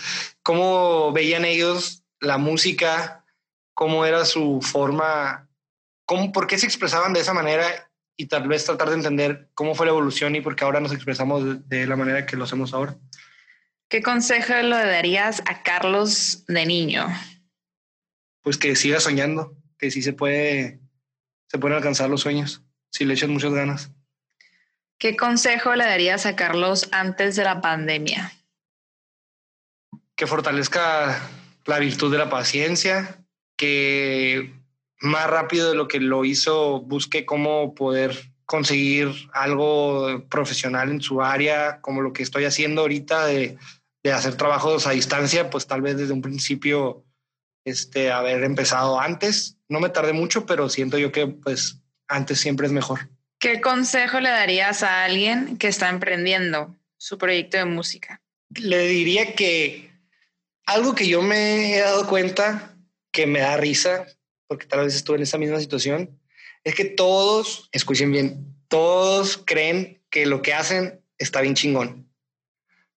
cómo 0.43 1.11
veían 1.11 1.43
ellos 1.43 2.03
la 2.19 2.37
música, 2.37 3.25
cómo 3.73 4.05
era 4.05 4.25
su 4.25 4.59
forma, 4.61 5.49
cómo, 6.05 6.31
por 6.31 6.45
qué 6.45 6.59
se 6.59 6.67
expresaban 6.67 7.13
de 7.13 7.21
esa 7.21 7.33
manera 7.33 7.65
y 8.15 8.27
tal 8.27 8.47
vez 8.47 8.63
tratar 8.63 8.89
de 8.89 8.97
entender 8.97 9.49
cómo 9.55 9.73
fue 9.73 9.87
la 9.87 9.93
evolución 9.93 10.35
y 10.35 10.41
por 10.41 10.55
qué 10.55 10.65
ahora 10.65 10.79
nos 10.79 10.93
expresamos 10.93 11.67
de, 11.67 11.87
la 11.87 11.95
manera 11.95 12.27
que 12.27 12.37
lo 12.37 12.43
hacemos 12.43 12.75
ahora. 12.75 12.95
¿Qué 13.89 14.03
consejo 14.03 14.53
le 14.53 14.75
darías 14.75 15.41
a 15.47 15.63
Carlos 15.63 16.45
de 16.47 16.67
niño? 16.67 17.07
Pues 18.43 18.57
que 18.57 18.75
siga 18.75 18.99
soñando, 18.99 19.57
que 19.79 19.89
sí 19.89 20.03
se 20.03 20.13
puede, 20.13 20.79
se 21.47 21.57
pueden 21.57 21.77
alcanzar 21.77 22.09
los 22.09 22.21
sueños, 22.21 22.61
si 22.91 23.05
le 23.05 23.15
echas 23.15 23.29
muchas 23.29 23.53
ganas. 23.53 23.91
¿Qué 24.99 25.17
consejo 25.17 25.75
le 25.75 25.83
darías 25.83 26.25
a 26.25 26.35
Carlos 26.35 26.87
antes 26.91 27.35
de 27.35 27.43
la 27.43 27.61
pandemia? 27.61 28.31
Que 30.15 30.27
fortalezca 30.27 31.19
la 31.65 31.79
virtud 31.79 32.11
de 32.11 32.17
la 32.17 32.29
paciencia, 32.29 33.25
que 33.57 34.53
más 34.99 35.29
rápido 35.29 35.69
de 35.69 35.75
lo 35.75 35.87
que 35.87 35.99
lo 35.99 36.23
hizo 36.23 36.81
busque 36.81 37.25
cómo 37.25 37.75
poder 37.75 38.33
conseguir 38.45 39.11
algo 39.33 40.25
profesional 40.29 40.89
en 40.89 41.01
su 41.01 41.21
área, 41.21 41.81
como 41.81 42.01
lo 42.01 42.13
que 42.13 42.23
estoy 42.23 42.45
haciendo 42.45 42.81
ahorita 42.81 43.25
de, 43.25 43.57
de 44.03 44.11
hacer 44.11 44.35
trabajos 44.35 44.85
a 44.85 44.91
distancia, 44.91 45.49
pues 45.49 45.67
tal 45.67 45.81
vez 45.81 45.97
desde 45.97 46.13
un 46.13 46.21
principio 46.21 47.03
este, 47.65 48.11
haber 48.11 48.43
empezado 48.43 48.99
antes. 48.99 49.57
No 49.69 49.79
me 49.79 49.89
tardé 49.89 50.13
mucho, 50.13 50.45
pero 50.45 50.69
siento 50.69 50.97
yo 50.97 51.11
que 51.11 51.27
pues 51.27 51.79
antes 52.07 52.39
siempre 52.39 52.67
es 52.67 52.73
mejor. 52.73 53.09
¿Qué 53.39 53.61
consejo 53.61 54.19
le 54.19 54.29
darías 54.29 54.83
a 54.83 55.03
alguien 55.03 55.57
que 55.57 55.67
está 55.67 55.89
emprendiendo 55.89 56.75
su 56.97 57.17
proyecto 57.17 57.57
de 57.57 57.65
música? 57.65 58.21
Le 58.55 58.87
diría 58.87 59.33
que 59.35 59.91
algo 60.65 60.95
que 60.95 61.07
yo 61.07 61.21
me 61.21 61.75
he 61.75 61.79
dado 61.81 62.07
cuenta 62.07 62.75
que 63.11 63.27
me 63.27 63.39
da 63.39 63.57
risa, 63.57 64.07
porque 64.47 64.65
tal 64.65 64.85
vez 64.85 64.95
estuve 64.95 65.17
en 65.17 65.23
esa 65.23 65.37
misma 65.37 65.59
situación, 65.59 66.19
es 66.63 66.75
que 66.75 66.85
todos, 66.85 67.69
escuchen 67.71 68.11
bien, 68.11 68.55
todos 68.69 69.37
creen 69.45 70.01
que 70.09 70.25
lo 70.25 70.41
que 70.41 70.53
hacen 70.53 71.01
está 71.17 71.41
bien 71.41 71.55
chingón. 71.55 72.02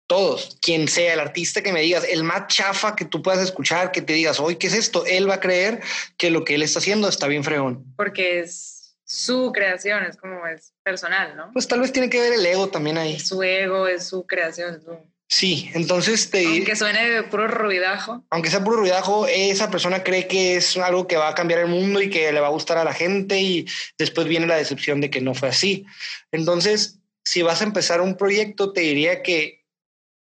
Todos, 0.07 0.59
quien 0.61 0.87
sea 0.87 1.15
el 1.15 1.21
artista 1.21 1.63
que 1.63 1.73
me 1.73 1.81
digas, 1.81 2.05
el 2.09 2.23
más 2.23 2.47
chafa 2.47 2.95
que 2.95 3.05
tú 3.05 3.23
puedas 3.23 3.43
escuchar, 3.43 3.91
que 3.91 4.03
te 4.03 4.13
digas, 4.13 4.39
hoy, 4.39 4.57
¿qué 4.57 4.69
es 4.69 4.75
esto? 4.75 5.05
Él 5.05 5.29
va 5.29 5.35
a 5.35 5.41
creer 5.41 5.81
que 6.17 6.31
lo 6.31 6.45
que 6.45 6.55
él 6.55 6.63
está 6.63 6.79
haciendo 6.79 7.09
está 7.09 7.27
bien 7.27 7.43
fregón. 7.43 7.85
Porque 7.97 8.41
es 8.41 8.77
su 9.05 9.53
creación, 9.53 10.05
es 10.05 10.17
como 10.17 10.47
es 10.47 10.73
personal, 10.83 11.37
¿no? 11.37 11.51
Pues 11.53 11.67
tal 11.69 11.81
vez 11.81 11.93
tiene 11.93 12.11
que 12.11 12.21
ver 12.21 12.33
el 12.33 12.45
ego 12.45 12.69
también 12.69 12.99
ahí. 12.99 13.19
su 13.19 13.43
ego, 13.43 13.89
es 13.89 14.07
su 14.09 14.27
creación. 14.27 14.81
Sí, 15.29 15.71
entonces 15.75 16.31
te... 16.31 16.47
Aunque 16.47 16.77
suene 16.77 17.11
de 17.11 17.23
puro 17.25 17.49
ruidajo. 17.49 18.25
Aunque 18.31 18.51
sea 18.51 18.63
puro 18.63 18.79
ruidajo, 18.79 19.27
esa 19.27 19.71
persona 19.71 20.05
cree 20.05 20.29
que 20.29 20.57
es 20.57 20.77
algo 20.77 21.07
que 21.07 21.17
va 21.17 21.29
a 21.29 21.35
cambiar 21.35 21.61
el 21.61 21.67
mundo 21.67 22.01
y 22.01 22.11
que 22.11 22.31
le 22.31 22.41
va 22.41 22.47
a 22.47 22.51
gustar 22.51 22.79
a 22.79 22.85
la 22.85 22.95
gente 22.95 23.41
y 23.41 23.67
después 23.99 24.29
viene 24.29 24.47
la 24.47 24.57
decepción 24.57 25.01
de 25.01 25.11
que 25.11 25.21
no 25.21 25.35
fue 25.35 25.49
así. 25.49 25.85
Entonces, 26.31 27.01
si 27.25 27.43
vas 27.43 27.61
a 27.61 27.65
empezar 27.65 28.01
un 28.01 28.17
proyecto, 28.17 28.73
te 28.73 28.83
diría 28.83 29.23
que 29.23 29.56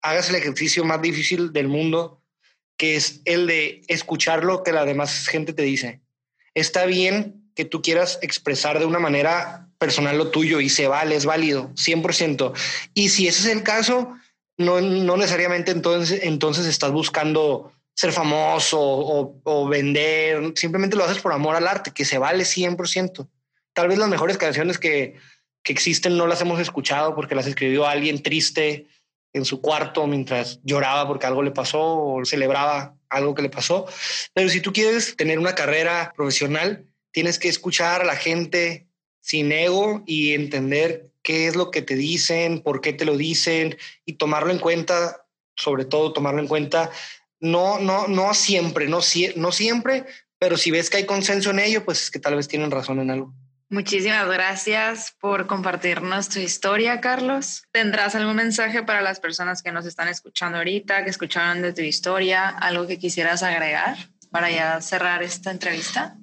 hagas 0.02 0.30
el 0.30 0.36
ejercicio 0.36 0.84
más 0.84 1.02
difícil 1.02 1.54
del 1.54 1.68
mundo, 1.68 2.22
que 2.78 2.96
es 2.96 3.22
el 3.26 3.48
de 3.48 3.82
escuchar 3.88 4.44
lo 4.44 4.64
que 4.64 4.72
la 4.72 4.86
demás 4.86 5.28
gente 5.28 5.54
te 5.54 5.64
dice. 5.64 6.02
Está 6.54 6.86
bien 6.86 7.52
que 7.56 7.66
tú 7.66 7.82
quieras 7.82 8.20
expresar 8.22 8.80
de 8.80 8.86
una 8.86 9.00
manera 9.00 9.70
personal 9.78 10.18
lo 10.18 10.30
tuyo 10.30 10.60
y 10.60 10.70
se 10.70 10.88
vale, 10.88 11.16
es 11.16 11.26
válido, 11.26 11.72
100%. 11.76 12.54
Y 12.94 13.10
si 13.10 13.28
ese 13.28 13.42
es 13.42 13.56
el 13.56 13.64
caso, 13.64 14.16
no, 14.58 14.80
necesariamente 14.80 15.72
entonces, 15.72 16.22
entonces 16.24 16.66
estás 16.66 16.92
buscando 16.92 17.74
ser 17.96 18.12
famoso 18.12 18.80
o, 18.80 19.68
vender, 19.68 20.54
simplemente 20.56 20.96
lo 20.96 21.04
haces 21.04 21.22
por 21.22 21.34
amor 21.34 21.56
al 21.56 21.68
arte, 21.68 21.92
que 21.92 22.06
se 22.06 22.18
vale 22.18 22.44
100%. 22.44 23.28
Tal 23.74 23.88
vez 23.88 23.98
las 23.98 24.10
mejores 24.10 24.38
canciones 24.38 24.78
que, 24.78 25.16
que 25.64 25.74
existen 25.74 26.18
no 26.18 26.28
las 26.28 26.42
hemos 26.42 26.60
escuchado 26.60 27.16
porque 27.16 27.36
las 27.36 27.48
escribió 27.48 27.88
alguien 27.88 28.24
triste 28.24 28.88
en 29.34 29.46
su 29.46 29.62
cuarto 29.62 30.08
mientras 30.08 30.60
lloraba 30.64 31.08
porque 31.08 31.26
algo 31.26 31.44
le 31.44 31.52
pasó 31.52 31.82
o 31.82 32.26
celebraba 32.26 32.96
algo 33.10 33.36
que 33.36 33.42
le 33.42 33.50
pasó. 33.50 33.86
Pero 34.34 34.50
si 34.50 34.62
tú 34.62 34.74
quieres 34.74 35.16
tener 35.16 35.40
una 35.40 35.56
carrera 35.56 36.14
profesional, 36.16 36.86
tienes 37.12 37.40
que 37.40 37.50
escuchar 37.50 38.02
a 38.02 38.06
la 38.06 38.16
gente 38.16 38.88
sin 39.20 39.52
ego 39.52 40.04
y 40.06 40.34
entender 40.34 41.12
qué 41.22 41.48
es 41.48 41.56
lo 41.56 41.72
que 41.72 41.82
te 41.82 41.96
dicen, 41.96 42.62
por 42.62 42.82
qué 42.82 42.94
te 42.94 43.06
lo 43.06 43.18
dicen 43.18 43.78
y 44.06 44.14
tomarlo 44.14 44.52
en 44.52 44.60
cuenta, 44.60 45.26
sobre 45.56 45.86
todo 45.86 46.14
tomarlo 46.14 46.40
en 46.42 46.48
cuenta, 46.48 46.90
no, 47.40 47.80
no, 47.80 48.08
no 48.08 48.34
siempre, 48.34 48.88
no, 48.88 49.00
no 49.36 49.52
siempre, 49.52 50.06
pero 50.40 50.58
si 50.58 50.72
ves 50.72 50.90
que 50.90 50.98
hay 50.98 51.06
consenso 51.06 51.52
en 51.52 51.60
ello, 51.60 51.86
pues 51.86 52.04
es 52.04 52.12
que 52.12 52.20
tal 52.20 52.36
vez 52.36 52.48
tienen 52.48 52.72
razón 52.72 53.00
en 53.00 53.12
algo. 53.12 53.34
Muchísimas 53.72 54.28
gracias 54.28 55.16
por 55.22 55.48
compartirnos 55.48 56.28
tu 56.28 56.40
historia, 56.40 57.00
Carlos. 57.00 57.64
¿Tendrás 57.72 58.16
algún 58.16 58.36
mensaje 58.36 58.84
para 58.84 59.00
las 59.00 59.22
personas 59.22 59.64
que 59.64 59.72
nos 59.72 59.86
están 59.86 60.10
escuchando 60.10 60.58
ahorita, 60.58 61.06
que 61.06 61.10
escucharon 61.10 61.62
de 61.62 61.72
tu 61.72 61.80
historia? 61.80 62.50
¿Algo 62.50 62.86
que 62.86 63.00
quisieras 63.00 63.44
agregar 63.44 63.96
para 64.30 64.52
ya 64.52 64.82
cerrar 64.82 65.24
esta 65.24 65.52
entrevista? 65.52 66.18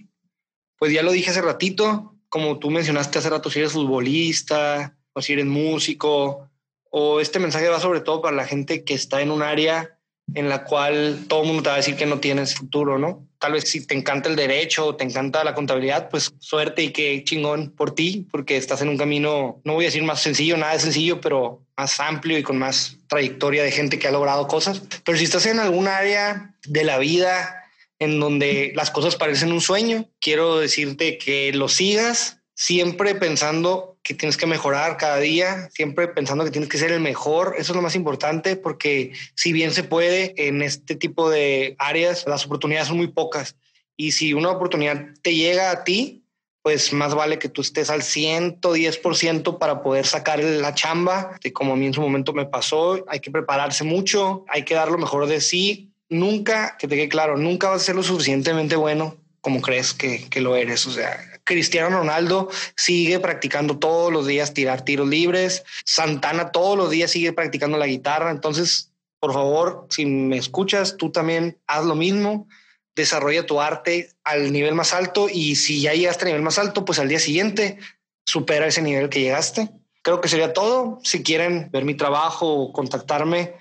Pues 0.77 0.93
ya 0.93 1.03
lo 1.03 1.11
dije 1.11 1.31
hace 1.31 1.41
ratito, 1.41 2.15
como 2.29 2.59
tú 2.59 2.71
mencionaste 2.71 3.19
hace 3.19 3.31
rato, 3.31 3.49
si 3.49 3.61
eres 3.61 3.73
futbolista 3.73 4.95
o 5.15 5.23
si 5.23 5.33
eres 5.33 5.47
músico, 5.47 6.51
o 6.91 7.19
este 7.19 7.39
mensaje 7.39 7.71
va 7.71 7.81
sobre 7.81 8.03
todo 8.03 8.21
para 8.21 8.37
la 8.37 8.45
gente 8.45 8.85
que 8.85 8.93
está 8.93 9.23
en 9.23 9.31
un 9.31 9.41
área 9.41 9.98
en 10.35 10.49
la 10.49 10.65
cual 10.65 11.25
todo 11.29 11.45
mundo 11.45 11.63
te 11.63 11.69
va 11.69 11.75
a 11.75 11.79
decir 11.79 11.97
que 11.97 12.07
no 12.07 12.21
tienes 12.21 12.55
futuro, 12.55 12.99
¿no? 12.99 13.27
Tal 13.39 13.53
vez 13.53 13.65
si 13.69 13.87
te 13.87 13.95
encanta 13.95 14.29
el 14.29 14.37
derecho 14.37 14.87
o 14.87 14.97
te 14.97 15.05
encanta 15.05 15.45
la 15.45 15.55
contabilidad, 15.55 16.09
pues 16.11 16.33
suerte 16.39 16.83
y 16.83 16.93
qué 16.93 17.23
chingón 17.25 17.71
por 17.71 17.95
ti, 17.95 18.27
porque 18.31 18.57
estás 18.57 18.83
en 18.83 18.89
un 18.89 18.99
camino, 18.99 19.61
no 19.65 19.75
voy 19.75 19.85
a 19.85 19.89
decir 19.89 20.03
más 20.03 20.21
sencillo, 20.21 20.57
nada 20.57 20.73
de 20.73 20.81
sencillo, 20.81 21.21
pero 21.21 21.63
más 21.77 22.01
amplio 22.01 22.39
y 22.39 22.43
con 22.43 22.59
más 22.59 22.97
trayectoria 23.07 23.63
de 23.63 23.71
gente 23.71 23.99
que 23.99 24.09
ha 24.09 24.13
logrado 24.13 24.49
cosas. 24.49 24.83
Pero 25.05 25.17
si 25.17 25.25
estás 25.25 25.47
en 25.47 25.61
algún 25.61 25.87
área 25.87 26.55
de 26.67 26.85
la 26.85 26.99
vida 26.99 27.65
en 28.01 28.21
donde 28.21 28.73
las 28.75 28.91
cosas 28.91 29.17
parecen 29.17 29.53
un 29.53 29.61
sueño, 29.61 30.09
quiero 30.21 30.59
decirte 30.59 31.19
que 31.19 31.53
lo 31.53 31.69
sigas 31.69 32.38
siempre 32.59 33.15
pensando 33.15 33.99
que 34.03 34.15
tienes 34.15 34.37
que 34.37 34.45
mejorar 34.45 34.97
cada 34.97 35.19
día, 35.19 35.69
siempre 35.73 36.09
pensando 36.09 36.45
que 36.45 36.51
tienes 36.51 36.69
que 36.69 36.77
ser 36.77 36.91
el 36.91 36.99
mejor. 36.99 37.55
Eso 37.57 37.71
es 37.71 37.77
lo 37.77 37.83
más 37.83 37.95
importante 37.95 38.57
porque 38.57 39.13
si 39.37 39.53
bien 39.53 39.71
se 39.71 39.85
puede 39.85 40.35
en 40.49 40.61
este 40.63 40.97
tipo 40.97 41.31
de 41.31 41.77
áreas, 41.79 42.25
las 42.27 42.45
oportunidades 42.47 42.89
son 42.89 42.97
muy 42.97 43.07
pocas. 43.07 43.55
Y 43.97 44.11
si 44.11 44.35
una 44.35 44.51
oportunidad 44.51 45.07
te 45.23 45.37
llega 45.37 45.71
a 45.71 45.85
ti, 45.85 46.25
pues 46.63 46.93
más 46.93 47.15
vale 47.15 47.39
que 47.39 47.49
tú 47.49 47.61
estés 47.61 47.91
al 47.91 48.03
110% 48.03 49.59
para 49.59 49.81
poder 49.81 50.05
sacar 50.05 50.43
la 50.43 50.75
chamba, 50.75 51.39
de 51.41 51.53
como 51.53 51.75
a 51.75 51.77
mí 51.77 51.87
en 51.87 51.95
su 51.95 52.01
momento 52.01 52.33
me 52.33 52.45
pasó. 52.45 53.05
Hay 53.07 53.21
que 53.21 53.31
prepararse 53.31 53.85
mucho, 53.85 54.45
hay 54.49 54.65
que 54.65 54.75
dar 54.75 54.91
lo 54.91 54.99
mejor 54.99 55.29
de 55.29 55.41
sí. 55.41 55.93
Nunca, 56.09 56.77
que 56.77 56.89
te 56.89 56.97
quede 56.97 57.09
claro, 57.09 57.37
nunca 57.37 57.69
vas 57.69 57.83
a 57.83 57.85
ser 57.85 57.95
lo 57.95 58.03
suficientemente 58.03 58.75
bueno 58.75 59.17
como 59.41 59.63
crees 59.63 59.95
que, 59.95 60.29
que 60.29 60.41
lo 60.41 60.57
eres. 60.57 60.87
O 60.87 60.91
sea, 60.91 61.19
Cristiano 61.49 61.97
Ronaldo 61.97 62.51
sigue 62.77 63.19
practicando 63.21 63.79
todos 63.79 64.13
los 64.13 64.27
días 64.27 64.53
tirar 64.53 64.85
tiros 64.85 65.09
libres. 65.09 65.65
Santana 65.87 66.53
todos 66.53 66.77
los 66.77 66.91
días 66.91 67.11
sigue 67.11 67.33
practicando 67.33 67.79
la 67.79 67.87
guitarra. 67.87 68.31
Entonces, 68.31 68.93
por 69.19 69.33
favor, 69.33 69.87
si 69.89 70.05
me 70.05 70.37
escuchas, 70.37 70.99
tú 70.99 71.11
también 71.11 71.59
haz 71.67 71.87
lo 71.87 71.95
mismo. 71.95 72.47
Desarrolla 72.95 73.47
tu 73.47 73.63
arte 73.63 74.11
al 74.25 74.53
nivel 74.53 74.75
más 74.75 74.93
alto 74.93 75.29
y 75.33 75.57
si 75.57 75.81
ya 75.81 75.95
llegaste 75.95 76.25
al 76.25 76.29
nivel 76.29 76.43
más 76.43 76.59
alto, 76.59 76.85
pues 76.85 76.99
al 76.99 77.09
día 77.09 77.19
siguiente 77.19 77.79
supera 78.27 78.67
ese 78.67 78.83
nivel 78.83 79.09
que 79.09 79.21
llegaste. 79.21 79.71
Creo 80.03 80.21
que 80.21 80.29
sería 80.29 80.53
todo. 80.53 81.01
Si 81.03 81.23
quieren 81.23 81.71
ver 81.73 81.87
mi 81.87 81.95
trabajo 81.95 82.47
o 82.47 82.73
contactarme, 82.75 83.55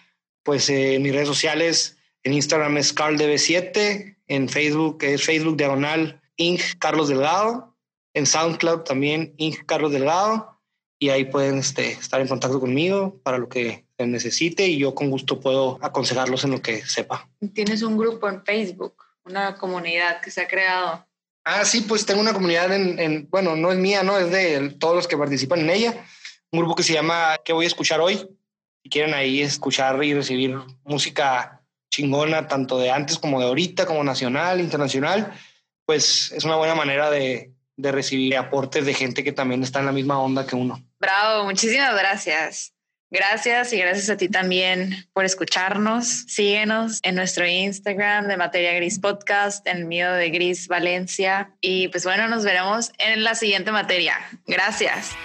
pues 0.43 0.69
eh, 0.69 0.95
en 0.95 1.03
mis 1.03 1.13
redes 1.13 1.27
sociales, 1.29 1.97
en 2.23 2.33
Instagram 2.33 2.75
es 2.77 2.93
CarlDB7, 2.93 4.17
en 4.27 4.49
Facebook 4.49 4.97
es 5.03 5.23
Facebook 5.23 5.55
Diagonal 5.55 6.21
Inc. 6.35 6.61
Carlos 6.79 7.07
Delgado 7.07 7.76
en 8.17 8.25
SoundCloud 8.25 8.79
también, 8.81 9.33
Inge 9.37 9.65
Carlos 9.65 9.91
Delgado, 9.91 10.59
y 10.99 11.09
ahí 11.09 11.25
pueden 11.25 11.59
este, 11.59 11.91
estar 11.91 12.19
en 12.19 12.27
contacto 12.27 12.59
conmigo 12.59 13.19
para 13.23 13.37
lo 13.37 13.47
que 13.47 13.85
necesite 13.99 14.67
y 14.67 14.79
yo 14.79 14.95
con 14.95 15.11
gusto 15.11 15.39
puedo 15.39 15.77
aconsejarlos 15.81 16.43
en 16.43 16.51
lo 16.51 16.61
que 16.61 16.83
sepa. 16.85 17.29
Tienes 17.53 17.83
un 17.83 17.97
grupo 17.97 18.27
en 18.27 18.43
Facebook, 18.43 18.95
una 19.23 19.55
comunidad 19.57 20.21
que 20.21 20.31
se 20.31 20.41
ha 20.41 20.47
creado. 20.47 21.05
Ah, 21.43 21.63
sí, 21.63 21.81
pues 21.81 22.05
tengo 22.05 22.19
una 22.19 22.33
comunidad 22.33 22.73
en, 22.73 23.27
bueno, 23.29 23.55
no 23.55 23.71
es 23.71 23.77
mía, 23.77 24.01
no, 24.03 24.17
es 24.17 24.31
de 24.31 24.71
todos 24.71 24.95
los 24.95 25.07
que 25.07 25.17
participan 25.17 25.59
en 25.59 25.69
ella. 25.69 26.05
Un 26.51 26.59
grupo 26.59 26.75
que 26.75 26.83
se 26.83 26.93
llama 26.93 27.37
¿Qué 27.45 27.53
voy 27.53 27.65
a 27.65 27.67
escuchar 27.67 28.01
hoy? 28.01 28.17
Si 28.83 28.89
quieren 28.89 29.13
ahí 29.13 29.41
escuchar 29.41 30.03
y 30.03 30.13
recibir 30.13 30.57
música 30.83 31.61
chingona, 31.91 32.47
tanto 32.47 32.79
de 32.79 32.89
antes 32.89 33.19
como 33.19 33.39
de 33.39 33.45
ahorita, 33.45 33.85
como 33.85 34.03
nacional, 34.03 34.59
internacional, 34.59 35.33
pues 35.85 36.31
es 36.31 36.43
una 36.43 36.57
buena 36.57 36.75
manera 36.75 37.09
de, 37.09 37.53
de 37.77 37.91
recibir 37.91 38.35
aportes 38.35 38.85
de 38.85 38.93
gente 38.93 39.23
que 39.23 39.31
también 39.31 39.63
está 39.63 39.79
en 39.79 39.85
la 39.85 39.91
misma 39.91 40.19
onda 40.19 40.45
que 40.45 40.55
uno. 40.55 40.83
Bravo, 40.99 41.45
muchísimas 41.45 41.95
gracias. 41.97 42.73
Gracias 43.09 43.71
y 43.71 43.77
gracias 43.77 44.09
a 44.09 44.17
ti 44.17 44.27
también 44.27 45.07
por 45.13 45.23
escucharnos. 45.23 46.25
Síguenos 46.27 46.99
en 47.03 47.15
nuestro 47.15 47.47
Instagram 47.47 48.27
de 48.27 48.35
Materia 48.35 48.73
Gris 48.73 48.99
Podcast, 48.99 49.65
en 49.65 49.87
mío 49.87 50.11
de 50.11 50.29
Gris 50.29 50.67
Valencia. 50.67 51.51
Y 51.61 51.87
pues 51.87 52.03
bueno, 52.03 52.27
nos 52.27 52.43
veremos 52.43 52.91
en 52.97 53.23
la 53.23 53.35
siguiente 53.35 53.71
materia. 53.71 54.15
Gracias. 54.45 55.15